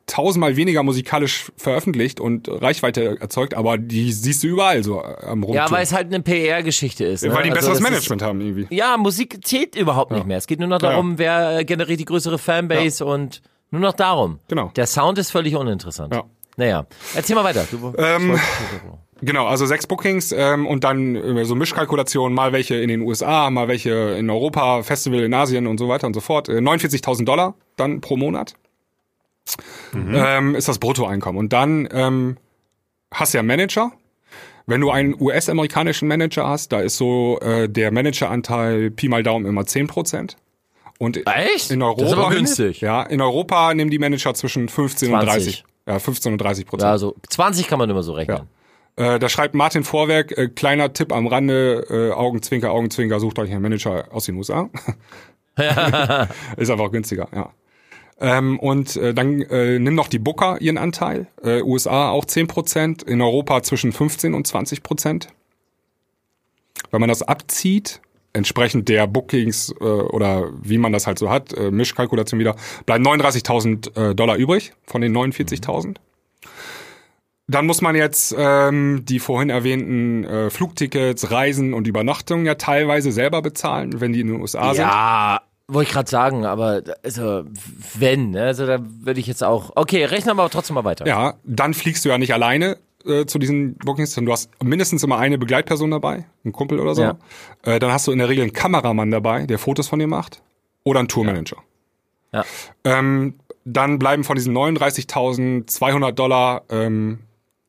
[0.06, 5.44] tausendmal weniger musikalisch veröffentlicht und Reichweite erzeugt, aber die siehst du überall so äh, am
[5.44, 5.56] Rumtouren.
[5.56, 7.24] Ja, weil es halt eine PR-Geschichte ist.
[7.24, 7.34] Ne?
[7.34, 8.62] weil die ein Also besseres das Management haben irgendwie.
[8.64, 10.38] Ist, ja, Musik zählt überhaupt nicht mehr.
[10.38, 13.42] Es geht nur noch darum, wer äh, generiert die größere Fanbase und
[13.72, 14.40] nur noch darum.
[14.48, 14.72] Genau.
[14.76, 16.14] Der Sound ist völlig uninteressant.
[16.14, 16.24] Ja.
[16.58, 16.86] Naja,
[17.16, 17.66] erzähl mal weiter.
[17.70, 18.40] Du, Ähm,
[19.22, 23.50] Genau, also sechs Bookings ähm, und dann äh, so Mischkalkulationen, mal welche in den USA,
[23.50, 26.50] mal welche in Europa, Festival in Asien und so weiter und so fort.
[26.50, 28.56] Äh, 49.000 Dollar dann pro Monat
[29.94, 31.40] ähm, ist das Bruttoeinkommen.
[31.40, 32.38] Und dann ähm,
[33.14, 33.92] hast du ja Manager.
[34.68, 39.46] Wenn du einen US-amerikanischen Manager hast, da ist so äh, der Manageranteil Pi mal Daumen
[39.46, 40.36] immer 10%.
[40.98, 41.72] Und Echt?
[41.72, 42.82] in Europa, Das ist aber günstig.
[42.82, 45.34] Ja, in Europa nehmen die Manager zwischen 15 und 20.
[45.34, 45.64] 30.
[45.88, 46.90] Ja, 15 und 30 Prozent.
[46.90, 48.48] also 20 kann man immer so rechnen.
[48.96, 53.52] Äh, da schreibt Martin Vorwerk, äh, kleiner Tipp am Rande, äh, Augenzwinker, Augenzwinker, sucht euch
[53.52, 54.70] einen Manager aus den USA.
[56.58, 57.52] Ist einfach günstiger, ja.
[58.20, 61.28] Ähm, und äh, dann äh, nimm noch die Booker ihren Anteil.
[61.44, 65.28] Äh, USA auch 10%, in Europa zwischen 15 und 20%.
[66.92, 68.02] Wenn man das abzieht,
[68.32, 72.56] entsprechend der Bookings äh, oder wie man das halt so hat, äh, Mischkalkulation wieder,
[72.86, 75.98] bleiben 39.000 äh, Dollar übrig von den 49.000.
[77.48, 83.12] Dann muss man jetzt ähm, die vorhin erwähnten äh, Flugtickets, Reisen und Übernachtungen ja teilweise
[83.12, 84.84] selber bezahlen, wenn die in den USA sind.
[84.84, 87.44] Ja, wollte ich gerade sagen, aber also
[87.98, 89.72] wenn, ne, also da würde ich jetzt auch.
[89.76, 91.08] Okay, rechnen wir aber trotzdem mal weiter.
[91.08, 95.04] Ja, dann fliegst du ja nicht alleine äh, zu diesen Bookings, sondern du hast mindestens
[95.04, 97.02] immer eine Begleitperson dabei, ein Kumpel oder so.
[97.02, 97.18] Ja.
[97.64, 100.42] Äh, dann hast du in der Regel einen Kameramann dabei, der Fotos von dir macht,
[100.84, 101.58] oder einen Tourmanager.
[102.32, 102.46] Ja.
[102.84, 107.20] Ähm, dann bleiben von diesen 39.200 Dollar ähm,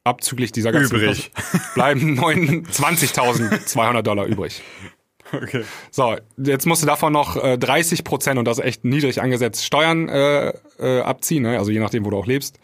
[0.04, 1.32] abzüglich dieser ganzen Übrig.
[1.34, 4.62] Kosten, bleiben 29.200 Dollar übrig.
[5.32, 5.64] Okay.
[5.90, 9.64] So, jetzt musst du davon noch äh, 30 Prozent, und das ist echt niedrig angesetzt,
[9.64, 11.58] Steuern äh, äh, abziehen, ne?
[11.58, 12.58] also je nachdem, wo du auch lebst.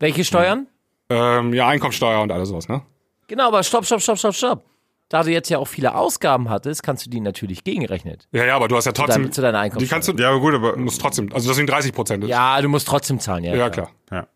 [0.00, 0.66] Welche Steuern?
[1.10, 2.82] Ähm, ja, Einkommensteuer und alles sowas, ne?
[3.28, 4.64] Genau, aber stopp, stopp, stopp, stopp, stopp.
[5.08, 8.18] Da du jetzt ja auch viele Ausgaben hattest, kannst du die natürlich gegenrechnen.
[8.32, 9.22] Ja, ja, aber du hast ja trotzdem.
[9.22, 11.56] deinem- zu deiner Die kannst du, Ja, aber gut, aber du musst trotzdem, also das
[11.56, 12.24] sind 30 Prozent.
[12.26, 13.54] Ja, du musst trotzdem zahlen, ja.
[13.54, 13.90] ja, klar.
[14.10, 14.26] ja.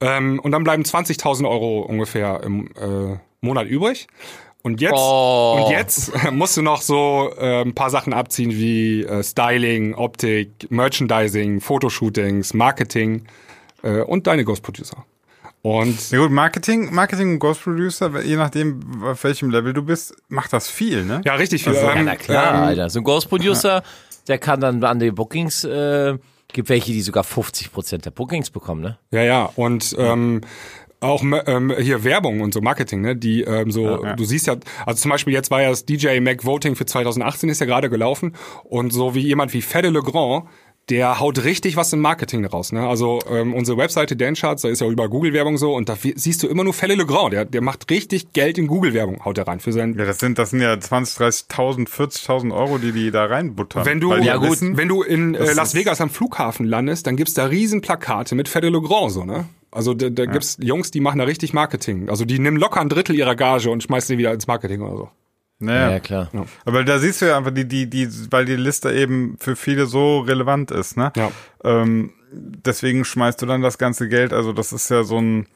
[0.00, 4.08] Ähm, und dann bleiben 20.000 Euro ungefähr im äh, Monat übrig.
[4.62, 5.58] Und jetzt, Oh.
[5.64, 10.70] und jetzt musst du noch so äh, ein paar Sachen abziehen wie äh, Styling, Optik,
[10.70, 13.24] Merchandising, Fotoshootings, Marketing
[13.82, 15.04] äh, und deine Ghost Producer.
[15.62, 20.14] Und Ja gut, Marketing, Marketing und Ghost Producer, je nachdem, auf welchem Level du bist,
[20.28, 21.20] macht das viel, ne?
[21.24, 21.74] ja, richtig viel.
[21.74, 22.90] Also, ähm, Ja, na klar, ähm, Alter.
[22.90, 23.82] So ein Ghost Producer,
[24.28, 26.18] der kann dann an die Bookings äh,
[26.54, 28.98] Gibt welche, die sogar 50 Prozent der Bookings bekommen, ne?
[29.10, 29.50] Ja, ja.
[29.56, 30.42] Und ähm,
[31.02, 33.16] auch ähm, hier Werbung und so Marketing, ne?
[33.16, 36.44] Die ähm, so, du siehst ja, also zum Beispiel jetzt war ja das DJ Mac
[36.44, 38.34] Voting für 2018 ist ja gerade gelaufen
[38.64, 40.44] und so wie jemand wie Fede Legrand,
[40.90, 42.72] der haut richtig was im Marketing raus.
[42.72, 42.86] Ne?
[42.86, 46.48] Also ähm, unsere Webseite Dancharts, da ist ja über Google-Werbung so und da siehst du
[46.48, 49.72] immer nur Fede Legrand, der, der macht richtig Geld in Google-Werbung, haut er rein für
[49.72, 53.84] sein Ja, das sind, das sind ja 20, 30.000, 40.000 Euro, die die da reinbuttern.
[53.84, 54.50] Wenn du, Weil die Ja, gut.
[54.50, 58.34] wissen, wenn du in äh, Las Vegas am Flughafen landest, dann gibt's da riesen Plakate
[58.34, 59.48] mit Fede Legrand so, ne?
[59.70, 62.10] Also da, da gibt's Jungs, die machen da richtig Marketing.
[62.10, 64.96] Also die nehmen locker ein Drittel ihrer Gage und schmeißen die wieder ins Marketing oder
[64.96, 65.10] so.
[65.62, 65.90] Naja.
[65.92, 66.28] Ja, klar.
[66.64, 69.86] Aber da siehst du ja einfach, die, die, die, weil die Liste eben für viele
[69.86, 71.12] so relevant ist, ne?
[71.16, 71.30] Ja.
[71.64, 74.32] Ähm, deswegen schmeißt du dann das ganze Geld.
[74.32, 75.46] Also das ist ja so ein,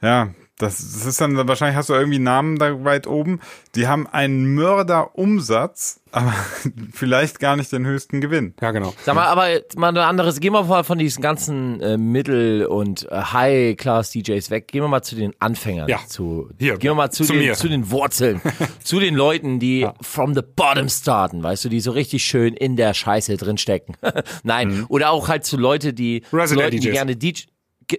[0.00, 3.40] ja, das, das ist dann, wahrscheinlich hast du irgendwie einen Namen da weit oben.
[3.74, 6.32] Die haben einen Mörderumsatz, aber
[6.92, 8.54] vielleicht gar nicht den höchsten Gewinn.
[8.60, 8.94] Ja, genau.
[9.04, 13.10] Sag mal, aber mal ein anderes, gehen wir mal von diesen ganzen äh, Mittel- und
[13.10, 14.68] äh, High-Class-DJs weg.
[14.68, 15.88] Gehen wir mal zu den Anfängern.
[15.88, 16.00] Ja.
[16.06, 17.54] Zu, Hier, gehen wir mal zu, zu den, mir.
[17.54, 18.40] zu den Wurzeln.
[18.84, 22.76] zu den Leuten, die from the bottom starten, weißt du, die so richtig schön in
[22.76, 23.96] der Scheiße drinstecken.
[24.44, 24.84] Nein.
[24.88, 26.92] Oder auch halt zu Leute, die, Resident Leuten, die DJs.
[26.92, 27.44] gerne DJ Ge-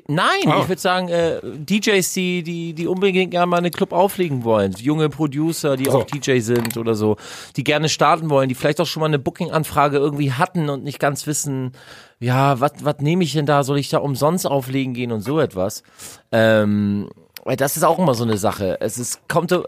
[0.08, 0.62] Nein, Oh.
[0.62, 4.44] ich würde sagen, äh, DJs, die, die, die unbedingt gerne mal in einen Club auflegen
[4.44, 4.74] wollen.
[4.80, 5.92] Junge Producer, die So.
[6.00, 7.18] auch DJ sind oder so,
[7.56, 11.00] die gerne starten wollen, die vielleicht auch schon mal eine Booking-Anfrage irgendwie hatten und nicht
[11.00, 11.74] ganz wissen,
[12.20, 13.64] ja, was was nehme ich denn da?
[13.64, 15.84] Soll ich da umsonst auflegen gehen und so etwas?
[16.32, 17.10] Ähm,
[17.44, 18.78] weil das ist auch immer so eine Sache.
[18.80, 19.62] Es ist, kommt, äh,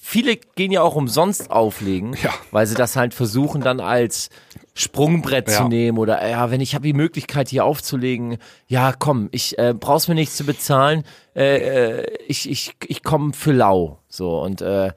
[0.00, 2.30] viele gehen ja auch umsonst auflegen, Ja.
[2.52, 4.30] weil sie das halt versuchen dann als
[4.78, 5.56] Sprungbrett Ja.
[5.62, 8.36] zu nehmen oder ja, wenn ich habe die Möglichkeit hier aufzulegen,
[8.68, 11.02] ja komm, ich äh, brauchst mir nichts zu bezahlen,
[11.34, 14.90] äh, äh, ich ich ich komme für lau, so und äh,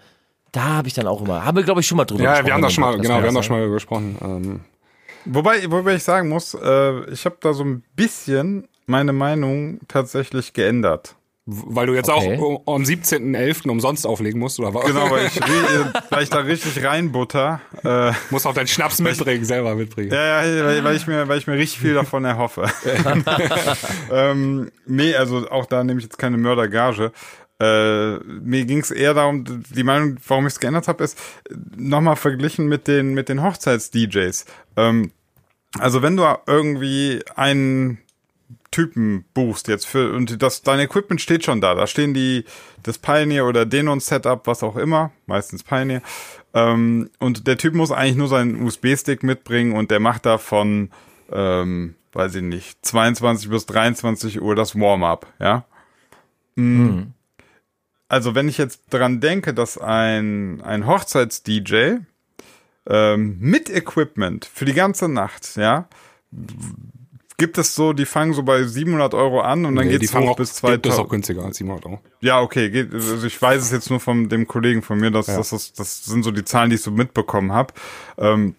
[0.51, 2.47] da habe ich dann auch immer, haben wir glaube ich schon mal drüber Ja, gesprochen.
[2.47, 4.17] wir haben im schon mal, genau, wir haben das schon mal gesprochen.
[4.21, 4.59] Ähm,
[5.25, 10.53] Wobei, wobei ich sagen muss, äh, ich habe da so ein bisschen meine Meinung tatsächlich
[10.53, 11.15] geändert.
[11.51, 12.37] Weil du jetzt Okay.
[12.37, 13.69] auch am 17.11.
[13.69, 14.85] umsonst auflegen musst, oder was?
[14.85, 17.61] Genau, weil ich, ri- weil ich da richtig reinbutter.
[17.83, 20.11] Äh, Musst auch deinen Schnaps mitbringen, selber mitbringen.
[20.11, 22.65] Ja, ja, weil, weil, ich mir, weil ich mir richtig viel davon erhoffe.
[24.11, 27.11] ähm, nee, also auch da nehme ich jetzt keine Mördergage.
[27.61, 31.17] Äh, mir ging es eher darum, die Meinung, warum ich es geändert habe, ist
[31.75, 34.45] nochmal verglichen mit den mit den Hochzeits-DJs.
[34.77, 35.11] Ähm,
[35.77, 37.99] also wenn du irgendwie einen
[38.71, 42.45] Typen buchst jetzt für und das dein Equipment steht schon da, da stehen die
[42.83, 46.01] das Pioneer oder Denon Setup, was auch immer, meistens Pioneer.
[46.53, 50.89] Ähm, und der Typ muss eigentlich nur seinen USB-Stick mitbringen und der macht da von
[51.31, 55.65] ähm, weiß ich nicht, 22 bis 23 Uhr das Warm-up, ja?
[56.55, 57.13] Mm.
[58.07, 61.97] Also wenn ich jetzt dran denke, dass ein, ein Hochzeits-DJ
[62.87, 65.87] ähm, mit Equipment für die ganze Nacht, ja,
[67.39, 70.29] gibt es so, die fangen so bei 700 Euro an und dann Nee, geht's hoch
[70.29, 71.09] auch, bis gibt es auch 2000.
[71.09, 71.99] günstiger als 700 Euro.
[72.21, 75.25] Ja, okay, geht, also ich weiß es jetzt nur von dem Kollegen von mir, dass
[75.25, 77.73] das, das, das sind so die Zahlen, die ich so mitbekommen habe.
[78.19, 78.53] Ähm,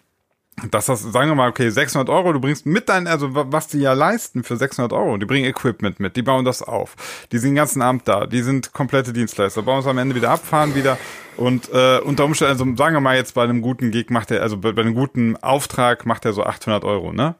[0.69, 3.67] dass das, sagen wir mal, okay, 600 Euro, du bringst mit dein, also wa- was
[3.67, 6.95] die ja leisten für 600 Euro, die bringen Equipment mit, die bauen das auf,
[7.31, 10.29] die sind den ganzen Abend da, die sind komplette Dienstleister, bauen es am Ende wieder
[10.29, 10.97] ab, fahren wieder
[11.37, 14.43] und äh, unter Umständen, also sagen wir mal jetzt bei einem guten Gig macht er,
[14.43, 17.35] also bei, bei einem guten Auftrag macht er so 800 Euro, ne?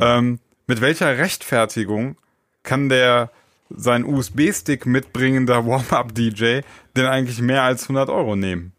[0.00, 2.16] Ähm, mit welcher Rechtfertigung
[2.62, 3.30] kann der
[3.70, 6.60] sein USB-Stick mitbringender Warm-Up-DJ
[6.96, 8.72] denn eigentlich mehr als 100 Euro nehmen?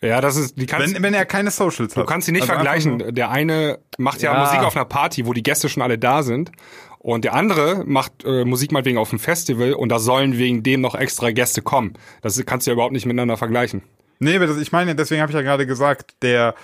[0.00, 2.02] Ja, das ist, die kannst, Wenn, wenn er keine Socials hat.
[2.02, 3.14] du kannst sie nicht Also vergleichen.
[3.14, 4.44] Der eine macht ja, Ja.
[4.44, 6.52] Musik auf einer Party, wo die Gäste schon alle da sind.
[7.00, 10.80] Und der andere macht äh, Musik meinetwegen auf einem Festival und da sollen wegen dem
[10.80, 11.94] noch extra Gäste kommen.
[12.22, 13.82] Das kannst du ja überhaupt nicht miteinander vergleichen.
[14.18, 16.54] Nee, aber das, ich meine, deswegen habe ich ja gerade gesagt, der,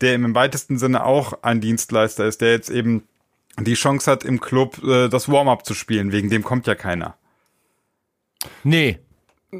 [0.00, 3.04] der im weitesten Sinne auch ein Dienstleister ist, der jetzt eben
[3.58, 6.12] die Chance hat, im Club äh, das Warm-up zu spielen.
[6.12, 7.16] Wegen dem kommt ja keiner.
[8.64, 8.98] Nee.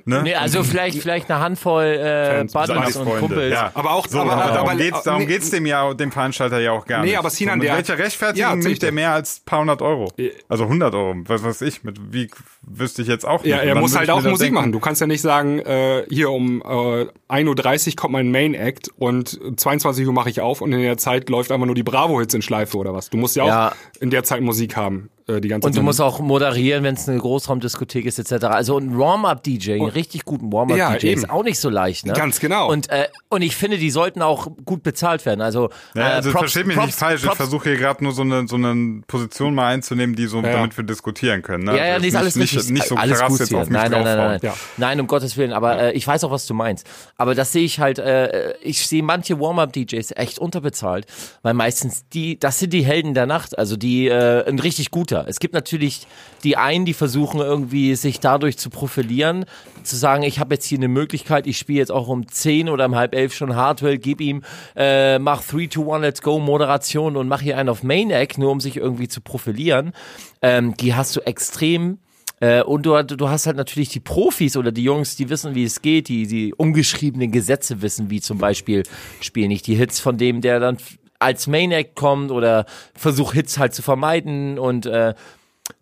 [0.07, 0.23] Ne?
[0.23, 3.53] Nee, also vielleicht, vielleicht eine Handvoll äh, Buddies und Kumpels.
[3.53, 3.71] ja.
[3.75, 6.73] Aber auch, So, aber, aber, darum geht's, darum nee, geht's dem ja, dem Veranstalter ja
[6.73, 7.19] auch gar Nee, nicht.
[7.19, 10.11] aber Sinan, so, mit der- welcher Rechtfertigung Ja, nimmt der mehr als paar hundert Euro?
[10.49, 12.31] Also 100 Euro, was weiß ich, mit wie
[12.63, 13.51] wüsste ich jetzt auch nicht.
[13.51, 14.73] Ja, er muss halt auch Musik denken, machen.
[14.73, 18.89] Du kannst ja nicht sagen, äh, hier um äh, 1.30 Uhr kommt mein Main Act
[18.97, 22.33] und 22 Uhr mache ich auf und in der Zeit läuft einfach nur die Bravo-Hits
[22.33, 23.11] in Schleife oder was.
[23.11, 23.73] Du musst ja auch Ja.
[24.01, 25.11] in der Zeit Musik haben.
[25.29, 25.85] Äh, die ganze Und du Zeit.
[25.85, 28.45] musst auch moderieren, wenn es eine Großraumdiskothek ist, etc.
[28.47, 31.31] Also ein Warm-Up-DJ, einen richtig guten Warm-Up-DJ Ja, ist eben.
[31.31, 32.13] auch nicht so leicht, ne?
[32.13, 32.71] Ganz genau.
[32.71, 35.41] Und, äh, und ich finde, die sollten auch gut bezahlt werden.
[35.41, 38.03] Also, Ja, äh, also Props- versteht mich Props- nicht falsch, ich Props- versuche hier gerade
[38.05, 40.53] nur so eine, so eine Position mal einzunehmen, die so, Ja.
[40.53, 41.65] damit wir diskutieren können.
[41.65, 41.77] Ne?
[41.77, 43.59] Ja, ja, Also nee, ist alles nicht, nicht so alles krass gut jetzt hier.
[43.59, 44.41] auf mich nein, nein, nein, nein.
[44.43, 44.55] Ja.
[44.77, 45.53] Nein, um Gottes Willen.
[45.53, 46.87] Aber äh, ich weiß auch, was du meinst.
[47.17, 47.99] Aber das sehe ich halt.
[47.99, 51.07] Äh, ich sehe manche Warm-up-DJs echt unterbezahlt,
[51.43, 53.59] weil meistens die, das sind die Helden der Nacht.
[53.59, 55.29] Also die äh, ein richtig guter.
[55.29, 56.07] Es gibt natürlich
[56.45, 59.45] die einen, die versuchen irgendwie sich dadurch zu profilieren,
[59.83, 62.87] zu sagen, ich habe jetzt hier eine Möglichkeit, ich spiele jetzt auch um 10 oder
[62.87, 64.43] um halb elf schon Hardwell, gib ihm,
[64.77, 68.51] äh, mach 3, 2, 1, let's go, Moderation und mach hier einen auf Main-Act, nur
[68.51, 69.93] um sich irgendwie zu profilieren.
[70.41, 71.99] Ähm, die hast du extrem
[72.41, 75.65] äh, und du, du hast halt natürlich die Profis oder die Jungs, die wissen, wie
[75.65, 78.83] es geht, die die ungeschriebenen Gesetze wissen, wie zum Beispiel
[79.21, 80.79] spielen nicht die Hits von dem, der dann
[81.23, 85.15] als Main Act kommt oder versucht Hits halt zu vermeiden und äh,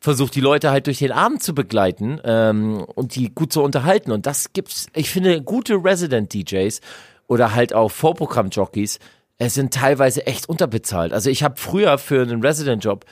[0.00, 4.12] versucht die Leute halt durch den Abend zu begleiten ähm, und die gut zu unterhalten.
[4.12, 6.80] Und das gibt's, ich finde, gute Resident DJs
[7.26, 8.98] oder halt auch Vorprogramm-Jockeys,
[9.38, 11.12] es sind teilweise echt unterbezahlt.
[11.12, 13.06] Also ich habe früher für einen Resident-Job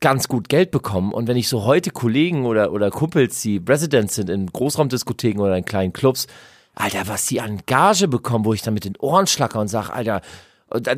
[0.00, 1.12] ganz gut Geld bekommen.
[1.12, 5.56] Und wenn ich so heute Kollegen oder, oder Kumpels, die Residents sind in Großraumdiskotheken oder
[5.56, 6.26] in kleinen Clubs,
[6.74, 9.90] Alter, was die an Gage bekommen, wo ich dann mit den Ohren schlacker und sag,
[9.90, 10.22] Alter,
[10.70, 10.88] und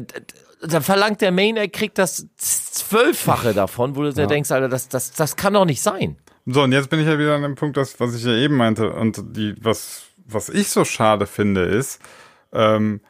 [0.67, 4.89] dann, verlangt der Main, er kriegt das Zwölffache davon, wo du dir denkst, Alter, das,
[4.89, 6.17] das, das kann doch nicht sein.
[6.47, 8.57] So, und jetzt bin ich ja wieder an dem Punkt, das, was ich ja eben
[8.57, 8.93] meinte.
[8.93, 12.01] Und die, was, was ich so schade finde, ist,
[12.53, 13.01] ähm,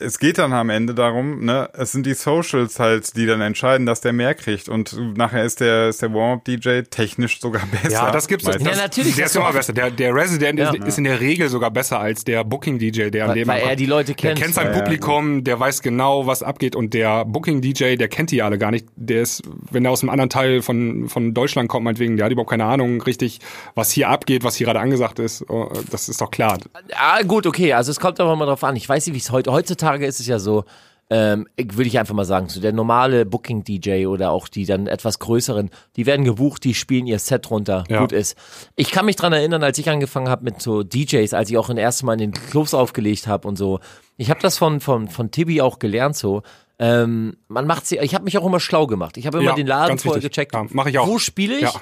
[0.00, 3.86] es geht dann am Ende darum, ne, es sind die Socials halt, die dann entscheiden,
[3.86, 4.68] dass der mehr kriegt.
[4.68, 7.90] Und nachher ist der, ist der Warm-Up-DJ technisch sogar besser.
[7.92, 8.46] Ja, das gibt's.
[8.46, 8.66] meistens.
[8.68, 9.72] Ja, natürlich, Der ist immer auch- besser.
[9.72, 10.70] Der, der Resident Ja.
[10.72, 13.60] ist, ist in der Regel sogar besser als der Booking-DJ, der an Weil- dem weil
[13.62, 14.38] er die Leute Der kennt.
[14.40, 16.74] kennt sein Ja, ja, Publikum, der weiß genau, was abgeht.
[16.74, 18.86] Und der Booking-DJ, der kennt die alle gar nicht.
[18.96, 22.32] Der ist, wenn er aus einem anderen Teil von, von Deutschland kommt, meinetwegen, der hat
[22.32, 23.40] überhaupt keine Ahnung richtig,
[23.74, 25.44] was hier abgeht, was hier gerade angesagt ist.
[25.50, 26.58] Oh, Das ist doch klar.
[26.96, 28.76] Ah, gut, okay, also es kommt aber mal drauf an.
[28.76, 30.64] Ich weiß nicht, wie es heute, heutzutage ist es ja so,
[31.12, 35.18] ähm, würde ich einfach mal sagen, so der normale Booking-DJ oder auch die dann etwas
[35.18, 38.00] größeren, die werden gebucht, die spielen ihr Set runter, Ja.
[38.00, 38.36] gut ist.
[38.76, 41.68] Ich kann mich dran erinnern, als ich angefangen habe mit so DJs, als ich auch
[41.68, 43.80] ein erstes Mal in den Clubs aufgelegt habe und so.
[44.18, 46.42] Ich habe das von, von, von Tibi auch gelernt so.
[46.78, 49.16] Ähm, man macht sie, ich habe mich auch immer schlau gemacht.
[49.16, 50.30] Ich habe immer Ja, den Laden vorher wichtig.
[50.30, 50.54] gecheckt.
[50.54, 51.08] Ja, mach ich auch.
[51.08, 51.62] Wo spiele ich?
[51.62, 51.72] Ja.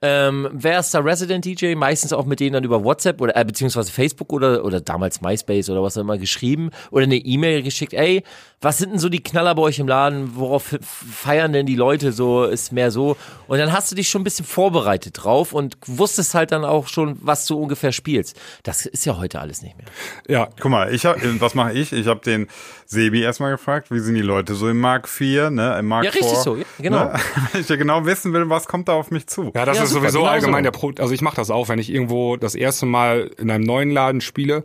[0.00, 1.74] Ähm, wer ist der Resident DJ?
[1.74, 5.70] Meistens auch mit denen dann über WhatsApp oder äh, beziehungsweise Facebook oder oder damals MySpace
[5.70, 7.94] oder was auch immer geschrieben oder eine E-Mail geschickt.
[7.94, 8.22] Ey,
[8.60, 10.36] was sind denn so die Knaller bei euch im Laden?
[10.36, 12.44] Worauf feiern denn die Leute so?
[12.44, 13.16] Ist mehr so.
[13.48, 16.86] Und dann hast du dich schon ein bisschen vorbereitet drauf und wusstest halt dann auch
[16.88, 18.38] schon, was du ungefähr spielst.
[18.62, 19.86] Das ist ja heute alles nicht mehr.
[20.28, 21.92] Ja, Guck mal, ich hab, was mache ich?
[21.92, 22.46] Ich habe den
[22.86, 26.10] Sebi erstmal gefragt, wie sind die Leute so im Mark 4, ne, im Mark Ja,
[26.10, 27.04] richtig 4, so, ja, genau.
[27.04, 27.14] Ne?
[27.52, 29.50] Weil ich ja genau wissen will, was kommt da auf mich zu.
[29.54, 30.70] Ja, das Ja, ist super, sowieso allgemein so.
[30.70, 30.92] der Pro.
[30.98, 34.20] Also ich mache das auch, wenn ich irgendwo das erste Mal in einem neuen Laden
[34.20, 34.64] spiele.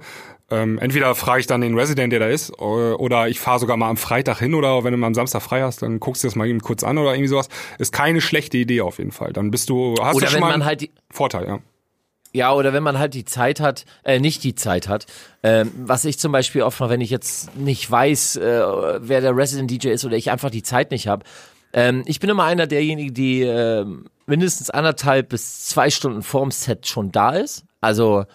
[0.51, 3.89] Ähm, entweder frage ich dann den Resident, der da ist, oder ich fahre sogar mal
[3.89, 6.35] am Freitag hin oder wenn du mal am Samstag frei hast, dann guckst du das
[6.35, 7.49] mal eben kurz an oder irgendwie sowas.
[7.79, 9.33] Ist keine schlechte Idee auf jeden Fall.
[9.33, 11.59] Dann bist du, hast Oder du schon mal man einen halt Vorteil, ja.
[12.33, 15.05] Ja, oder wenn man halt die Zeit hat, äh, nicht die Zeit hat.
[15.43, 18.61] Ähm, was ich zum Beispiel oft mache, wenn ich jetzt nicht weiß, äh,
[19.01, 21.23] wer der Resident DJ ist oder ich einfach die Zeit nicht habe.
[21.73, 23.85] Ähm, ich bin immer einer derjenigen, die äh,
[24.25, 27.65] mindestens anderthalb bis zwei Stunden vorm Set schon da ist.
[27.81, 28.25] Also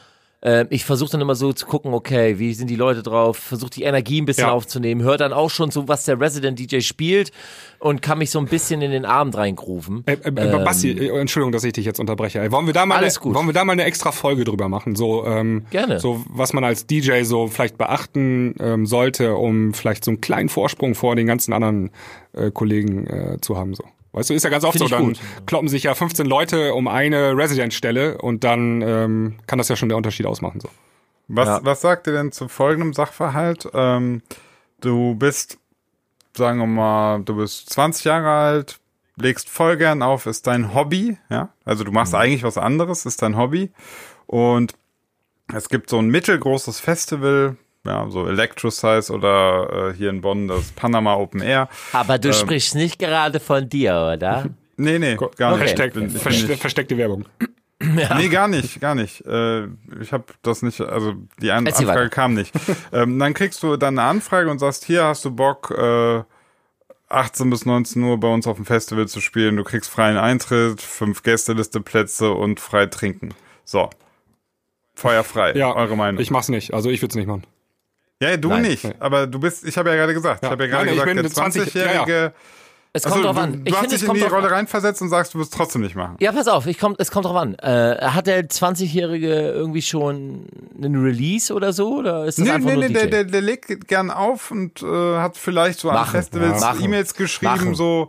[0.41, 3.70] äh, ich versuche dann immer so zu gucken, okay, wie sind die Leute drauf, versuche
[3.70, 4.53] die Energie ein bisschen Ja.
[4.53, 7.32] aufzunehmen, höre dann auch schon so, was der Resident DJ spielt
[7.80, 10.05] und kann mich so ein bisschen in den Abend reingrooven.
[10.07, 12.51] Äh, äh, äh, Basti, äh, Entschuldigung, dass ich dich jetzt unterbreche.
[12.53, 13.34] Wollen wir da mal, Ähm, Alles eine, gut.
[13.34, 14.95] wollen wir da mal eine extra Folge drüber machen?
[14.97, 15.99] So, ähm, Gerne.
[16.01, 20.49] So, was man als DJ so vielleicht beachten ähm, sollte, um vielleicht so einen kleinen
[20.49, 21.91] Vorsprung vor den ganzen anderen
[22.32, 23.74] äh, Kollegen äh, zu haben.
[23.74, 23.84] So,
[24.18, 25.20] weißt du, ist ja ganz oft Find so, dann gut.
[25.46, 29.88] kloppen sich ja 15 Leute um eine Residenzstelle und dann ähm, kann das ja schon
[29.88, 30.60] der Unterschied ausmachen.
[30.60, 30.68] So.
[31.28, 31.60] Was, Ja.
[31.64, 33.68] was sagt ihr denn zu folgendem Sachverhalt?
[33.74, 34.22] Ähm,
[34.80, 35.58] du bist,
[36.36, 38.78] sagen wir mal, du bist 20 Jahre alt,
[39.16, 41.48] legst voll gern auf, ist dein Hobby, ja?
[41.64, 43.70] Also du machst eigentlich was anderes, ist dein Hobby.
[44.26, 44.74] Und
[45.52, 47.56] es gibt so ein mittelgroßes Festival,
[47.89, 51.68] ja, so Electro-Size oder äh, hier in Bonn das Panama Open Air.
[51.93, 52.20] Aber Ähm.
[52.20, 54.45] du sprichst nicht gerade von dir, oder?
[54.80, 55.59] Nee, nee, gar nicht.
[55.59, 57.24] Versteck, Bin- bin verste- ich- versteckte Werbung.
[57.80, 59.24] Nee, gar nicht, gar nicht.
[59.24, 59.66] Äh,
[60.01, 62.11] ich habe das nicht, also die An Erzähl Anfrage weiter.
[62.14, 62.53] kam nicht.
[62.93, 66.22] ähm, dann kriegst du dann eine Anfrage und sagst, hier hast du Bock, äh,
[67.09, 69.57] 18 bis 19 Uhr bei uns auf dem Festival zu spielen.
[69.57, 73.30] Du kriegst freien Eintritt, fünf Gästelisteplätze und frei trinken.
[73.64, 73.91] So.
[74.95, 75.53] Feuerfrei.
[75.55, 76.20] Ja, Eure Meinung.
[76.20, 76.74] ich mach's nicht.
[76.74, 77.45] Also ich würde es nicht machen.
[78.22, 78.62] Ja, du Nein.
[78.62, 78.86] nicht.
[79.00, 80.50] Aber du bist, ich habe ja gerade gesagt, ich Ja.
[80.50, 82.32] habe ja gerade Nein, ich gesagt, bin der 20, 20-Jährige
[82.94, 83.52] Es kommt Also, drauf du, an.
[83.52, 84.54] du Ich hast dich es in die Rolle an.
[84.54, 86.16] reinversetzt und sagst, du wirst es trotzdem nicht machen.
[86.20, 87.54] Ja, pass auf, ich komm, es kommt drauf an.
[87.56, 90.46] Äh, hat der 20-Jährige irgendwie schon
[90.82, 91.98] einen Release oder so?
[91.98, 92.94] Oder ist das Nee, einfach nee, nur nee, DJ?
[92.94, 96.74] der, der, der legt gern auf und äh, hat vielleicht so an Machen, Festivals ja.
[96.80, 97.74] E-Mails geschrieben, Machen.
[97.74, 98.08] so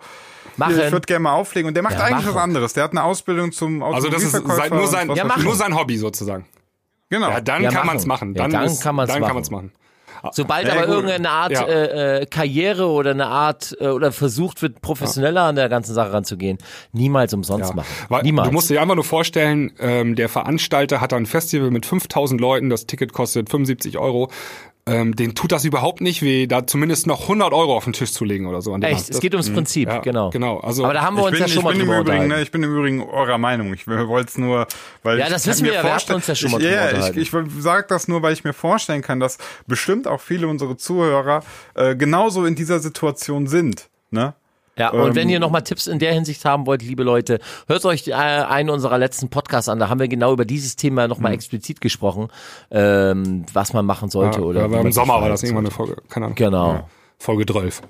[0.56, 0.80] Machen.
[0.80, 1.68] ich würde gerne mal auflegen.
[1.68, 2.36] Und der macht Ja, eigentlich machen.
[2.36, 2.74] was anderes.
[2.74, 5.76] Der hat eine Ausbildung zum Also das ist Automobilverkäufer sein, nur, sein, Ja, nur sein
[5.78, 6.46] Hobby sozusagen.
[6.50, 6.60] ich.
[7.10, 7.30] Genau.
[7.30, 7.88] Ja, dann Ja, kann machen.
[7.88, 8.34] man es machen.
[8.34, 9.72] Ja, Dann, dann ist, kann man's dann machen.
[10.24, 10.34] Machen.
[10.36, 10.96] Sobald Ja, aber gut.
[10.96, 11.64] irgendeine Art Ja.
[11.68, 16.14] äh, äh, Karriere oder eine Art äh, oder versucht wird, professioneller an der ganzen Sache
[16.14, 16.58] ranzugehen,
[16.92, 17.88] niemals umsonst machen.
[18.10, 18.48] Weil niemals.
[18.50, 22.70] Du musst dir einfach nur vorstellen, ähm, der Veranstalter hat ein Festival mit 5000 Leuten,
[22.70, 24.30] das Ticket kostet 75 Euro.
[24.90, 28.12] Ähm, den tut das überhaupt nicht weh, da zumindest noch 100 Euro auf den Tisch
[28.12, 28.74] zu legen oder so.
[28.74, 29.10] An Echt, Abend.
[29.10, 30.30] es geht ums Prinzip, ja, genau.
[30.30, 30.60] genau.
[30.60, 32.28] Also aber da haben wir uns bin, ja schon ich mal bin im drüber Übrigen,
[32.28, 33.74] ne, ich bin im Übrigen eurer Meinung.
[33.74, 34.68] Ich wollte es nur,
[35.04, 37.10] weil Ja, das wissen wir ja, wir hatten uns ja schon mal ich, drüber ja,
[37.10, 39.38] ich, ich sage das nur, weil ich mir vorstellen kann, dass
[39.68, 41.44] bestimmt auch viele unserer Zuhörer
[41.76, 43.90] äh, genauso in dieser Situation sind.
[44.12, 44.34] Ne?
[44.80, 47.84] Ja, und Ähm, wenn ihr nochmal Tipps in der Hinsicht haben wollt, liebe Leute, hört
[47.86, 49.78] euch äh, einen unserer letzten Podcasts an.
[49.80, 51.10] Da haben wir genau über dieses Thema Hm.
[51.10, 52.30] nochmal explizit gesprochen,
[52.72, 54.40] ähm, was man machen sollte.
[54.40, 56.36] ja, oder ja, im Sommer war das irgendwann eine Folge, keine Ahnung.
[56.36, 57.82] Genau, Folge 12.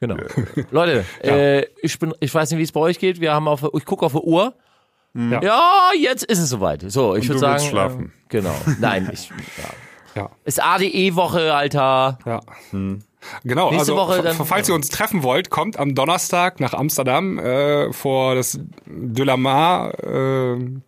[0.00, 0.16] genau.
[0.70, 3.20] Leute, äh, ich bin, ich weiß nicht, wie es bei euch geht.
[3.20, 4.54] Wir haben auf, ich gucke auf die Uhr.
[5.14, 5.42] Ja.
[5.42, 6.82] Ja, jetzt ist es soweit.
[6.90, 8.06] So, ich würde sagen, schlafen.
[8.06, 8.54] Äh, genau.
[8.80, 9.34] Nein, ich, ja.
[10.16, 10.28] Ja.
[10.44, 12.18] Ist ADE-Woche, Alter.
[12.26, 12.40] Ja.
[13.44, 17.38] Genau, Nächste also Woche dann- falls ihr uns treffen wollt, kommt am Donnerstag nach Amsterdam
[17.38, 19.92] äh, vor das De la Mar.
[20.02, 20.80] Äh,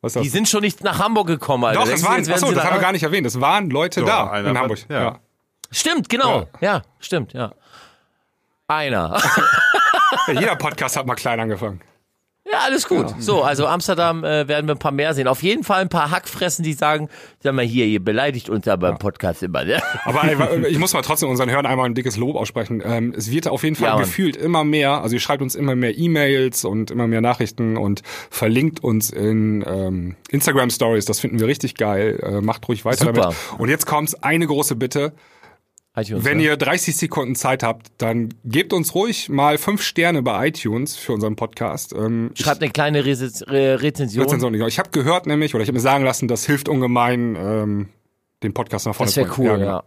[0.00, 0.22] was ist das?
[0.22, 1.80] Die sind schon nicht nach Hamburg gekommen, Alter.
[1.80, 3.26] Doch, du, waren, achso, das haben wir gar nicht erwähnt.
[3.26, 4.78] Es waren Leute Ja, da einer in Hamburg.
[4.88, 5.02] ja.
[5.02, 5.18] Ja.
[5.70, 6.46] Stimmt, genau.
[6.60, 7.52] Ja, stimmt, ja.
[8.68, 9.18] Einer.
[10.26, 11.80] Ja, Jeder Podcast hat mal klein angefangen.
[12.50, 13.14] Ja, alles gut.
[13.18, 15.28] So, also Amsterdam äh, werden wir ein paar mehr sehen.
[15.28, 17.08] Auf jeden Fall ein paar Hackfressen, die sagen,
[17.40, 19.82] sag mal hier, ihr beleidigt uns ja beim Podcast immer, ne?
[20.04, 22.82] Aber ey, ich muss mal trotzdem unseren Hörern einmal ein dickes Lob aussprechen.
[22.84, 25.02] Ähm, es wird auf jeden Fall Ja, gefühlt immer mehr.
[25.02, 29.64] Also ihr schreibt uns immer mehr E-Mails und immer mehr Nachrichten und verlinkt uns in
[29.66, 31.04] ähm, Instagram Stories.
[31.04, 32.18] Das finden wir richtig geil.
[32.22, 33.20] Äh, macht ruhig weiter Super.
[33.20, 33.36] damit.
[33.58, 35.12] Und jetzt kommt's eine große Bitte.
[36.00, 36.44] iTunes, Wenn ne?
[36.44, 41.12] ihr 30 Sekunden Zeit habt, dann gebt uns ruhig mal fünf Sterne bei iTunes für
[41.12, 41.92] unseren Podcast.
[41.92, 44.24] Ähm, ich- Schreibt eine kleine Rese Re Rezension.
[44.24, 44.66] Rezension, genau.
[44.66, 47.88] Ich habe gehört nämlich, oder ich habe mir sagen lassen, das hilft ungemein, ähm,
[48.42, 49.50] den Podcast nach vorne Das wäre zu bringen.
[49.50, 49.64] cool, ja.
[49.64, 49.82] genau.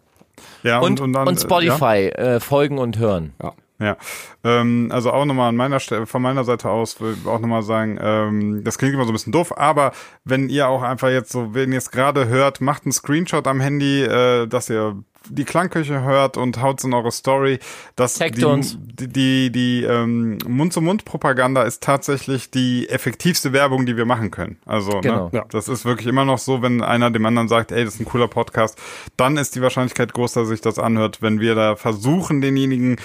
[0.63, 3.33] Ja, Und, und, dann, äh, Spotify, äh, folgen und hören.
[3.41, 3.53] Ja.
[3.81, 3.97] Ja,
[4.43, 7.63] ähm, also auch nochmal an meiner Stelle, von meiner Seite aus, will ich auch nochmal
[7.63, 9.91] sagen, ähm, das klingt immer so ein bisschen doof, aber
[10.23, 13.59] wenn ihr auch einfach jetzt so, wenn ihr es gerade hört, macht einen Screenshot am
[13.59, 17.59] Handy, äh, dass ihr die Klangküche hört und haut's in eure Story.
[17.95, 18.75] dass Taggt die, uns.
[18.81, 24.57] die, die, die ähm, Mund-zu-Mund-Propaganda ist tatsächlich die effektivste Werbung, die wir machen können.
[24.65, 25.25] Also, Genau.
[25.25, 25.45] ne, Ja.
[25.51, 28.05] das ist wirklich immer noch so, wenn einer dem anderen sagt, ey, das ist ein
[28.05, 28.79] cooler Podcast,
[29.15, 31.21] dann ist die Wahrscheinlichkeit groß, dass sich das anhört.
[31.21, 32.97] Wenn wir da versuchen, denjenigen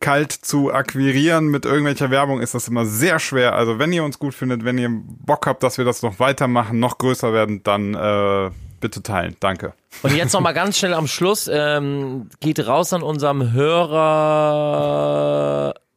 [0.00, 3.54] kalt zu akquirieren mit irgendwelcher Werbung, ist das immer sehr schwer.
[3.54, 6.78] Also wenn ihr uns gut findet, wenn ihr Bock habt, dass wir das noch weitermachen,
[6.78, 9.36] noch größer werden, dann äh, bitte teilen.
[9.40, 9.72] Danke.
[10.02, 14.04] Und jetzt noch mal ganz schnell am Schluss, ähm, geht raus an unserem Hörer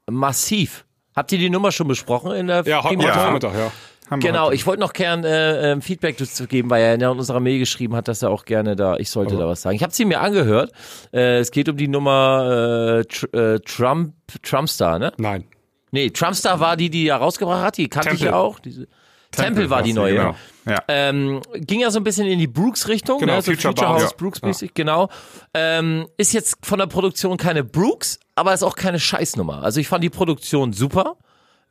[0.09, 0.85] Massiv.
[1.15, 3.71] Habt ihr die Nummer schon besprochen in der Ja, heute heute Ja.
[4.09, 4.11] Ja.
[4.11, 4.55] Haben Genau, heute.
[4.55, 7.95] ich wollte noch gern äh, ähm, Feedback dazu geben, weil er in unserer Mail geschrieben
[7.95, 9.75] hat, dass er auch gerne da, ich sollte da was sagen.
[9.75, 10.71] Ich habe sie mir angehört.
[11.13, 15.13] Äh, es geht um die Nummer äh, Tr äh, Trump, Trumpstar, ne?
[15.17, 15.45] Nein.
[15.91, 18.27] Nee, Trumpstar war die, die er rausgebracht hat, die kannte ich Temple.
[18.31, 18.59] ja auch.
[18.59, 18.87] Diese,
[19.31, 20.15] Temple, war die neue.
[20.15, 20.35] Genau.
[20.65, 20.79] Ja.
[20.87, 23.41] Ähm, ging ja so ein bisschen in die Brooks-Richtung, Genau, ne?
[23.43, 23.89] so Future Future.
[23.93, 24.09] House Ja.
[24.17, 25.09] Brooks-mäßig, genau.
[25.53, 29.61] Ähm, ist jetzt von der Produktion keine Brooks, aber ist auch keine Scheißnummer.
[29.63, 31.15] Also ich fand die Produktion super.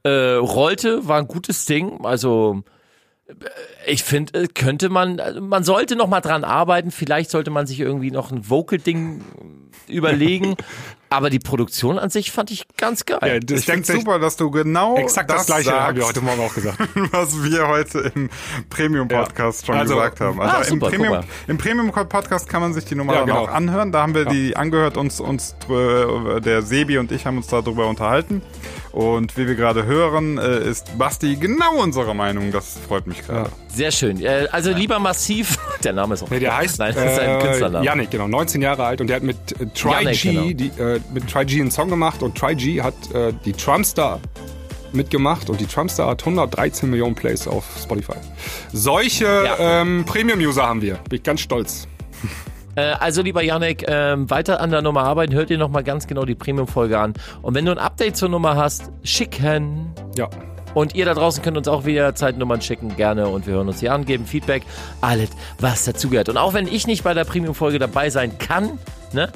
[0.05, 2.05] Äh, rollte, war ein gutes Ding.
[2.05, 2.62] Also
[3.26, 3.34] äh,
[3.86, 6.90] ich finde, äh, könnte man, also man sollte noch mal dran arbeiten.
[6.90, 9.24] Vielleicht sollte man sich irgendwie noch ein Vocal-Ding
[9.88, 10.57] überlegen.
[11.11, 13.18] aber die Produktion an sich fand ich ganz geil.
[13.22, 16.06] Ja, das Ich finde sich super, dass du genau exakt das, gleiche sagst, haben wir
[16.06, 16.78] heute Morgen auch gesagt.
[17.12, 18.28] was wir heute im
[18.70, 20.40] Premium-Podcast schon Also- gesagt haben.
[20.40, 23.40] Ah, Also super, im Premium- im Premium-Podcast kann man sich die Nummer Ja, dann genau.
[23.44, 23.92] auch anhören.
[23.92, 27.86] Da haben wir die angehört, uns, uns drü- der Sebi und ich haben uns darüber
[27.86, 28.42] unterhalten.
[28.92, 32.50] Und wie wir gerade hören, äh, ist Basti genau unserer Meinung.
[32.52, 33.50] Das freut mich gerade.
[33.68, 34.20] Sehr schön.
[34.20, 35.56] Äh, also lieber massiv.
[35.84, 36.30] Der Name ist auch.
[36.30, 37.84] Nee, der heißt Nein, das ist ein äh, Künstlername.
[37.84, 40.50] Yannick, genau, 19 Jahre alt und der hat mit äh, Try G, genau.
[40.52, 44.20] die, äh, mit Try G einen Song gemacht und Try G hat äh, die Trumpstar
[44.92, 48.14] mitgemacht und die Trumpstar hat 113 Millionen Plays auf Spotify.
[48.72, 49.57] Solche Ja.
[49.82, 50.94] ähm, Premium-User haben wir.
[51.09, 51.86] Bin ich ganz stolz.
[52.74, 55.34] Äh, also lieber Janek, ähm, weiter an der Nummer arbeiten.
[55.34, 57.14] Hört dir nochmal ganz genau die Premium-Folge an.
[57.42, 59.92] Und wenn du ein Update zur Nummer hast, schicken.
[60.16, 60.28] Ja.
[60.74, 63.26] Und ihr da draußen könnt uns auch wieder Zeitnummern schicken, gerne.
[63.28, 64.62] Und wir hören uns die an, geben Feedback.
[65.01, 66.28] Alles, was dazugehört.
[66.28, 68.78] Und auch wenn ich nicht bei der Premium-Folge dabei sein kann,
[69.12, 69.30] ne?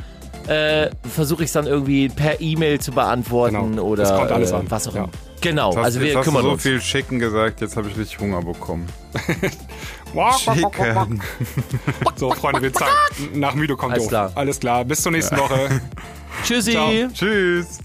[0.49, 3.83] Äh, versuche ich es dann irgendwie per E-Mail zu beantworten Genau.
[3.83, 4.67] oder Das kommt alles äh, an.
[4.71, 5.05] was auch Ja.
[5.05, 5.13] immer.
[5.41, 6.63] Genau, Jetzt hast, also jetzt wir hast du kümmern so uns.
[6.63, 8.87] viel Chicken gesagt, jetzt habe ich richtig Hunger bekommen.
[10.39, 11.23] Chicken.
[12.17, 12.91] So, Freunde, wir zeigen.
[13.35, 14.11] Nach müde kommt Alles doof.
[14.11, 14.33] klar.
[14.35, 14.85] Alles klar.
[14.85, 15.81] Bis zur nächsten Woche.
[16.45, 16.73] Tschüssi.
[16.73, 16.91] Ciao.
[17.13, 17.79] Tschüss.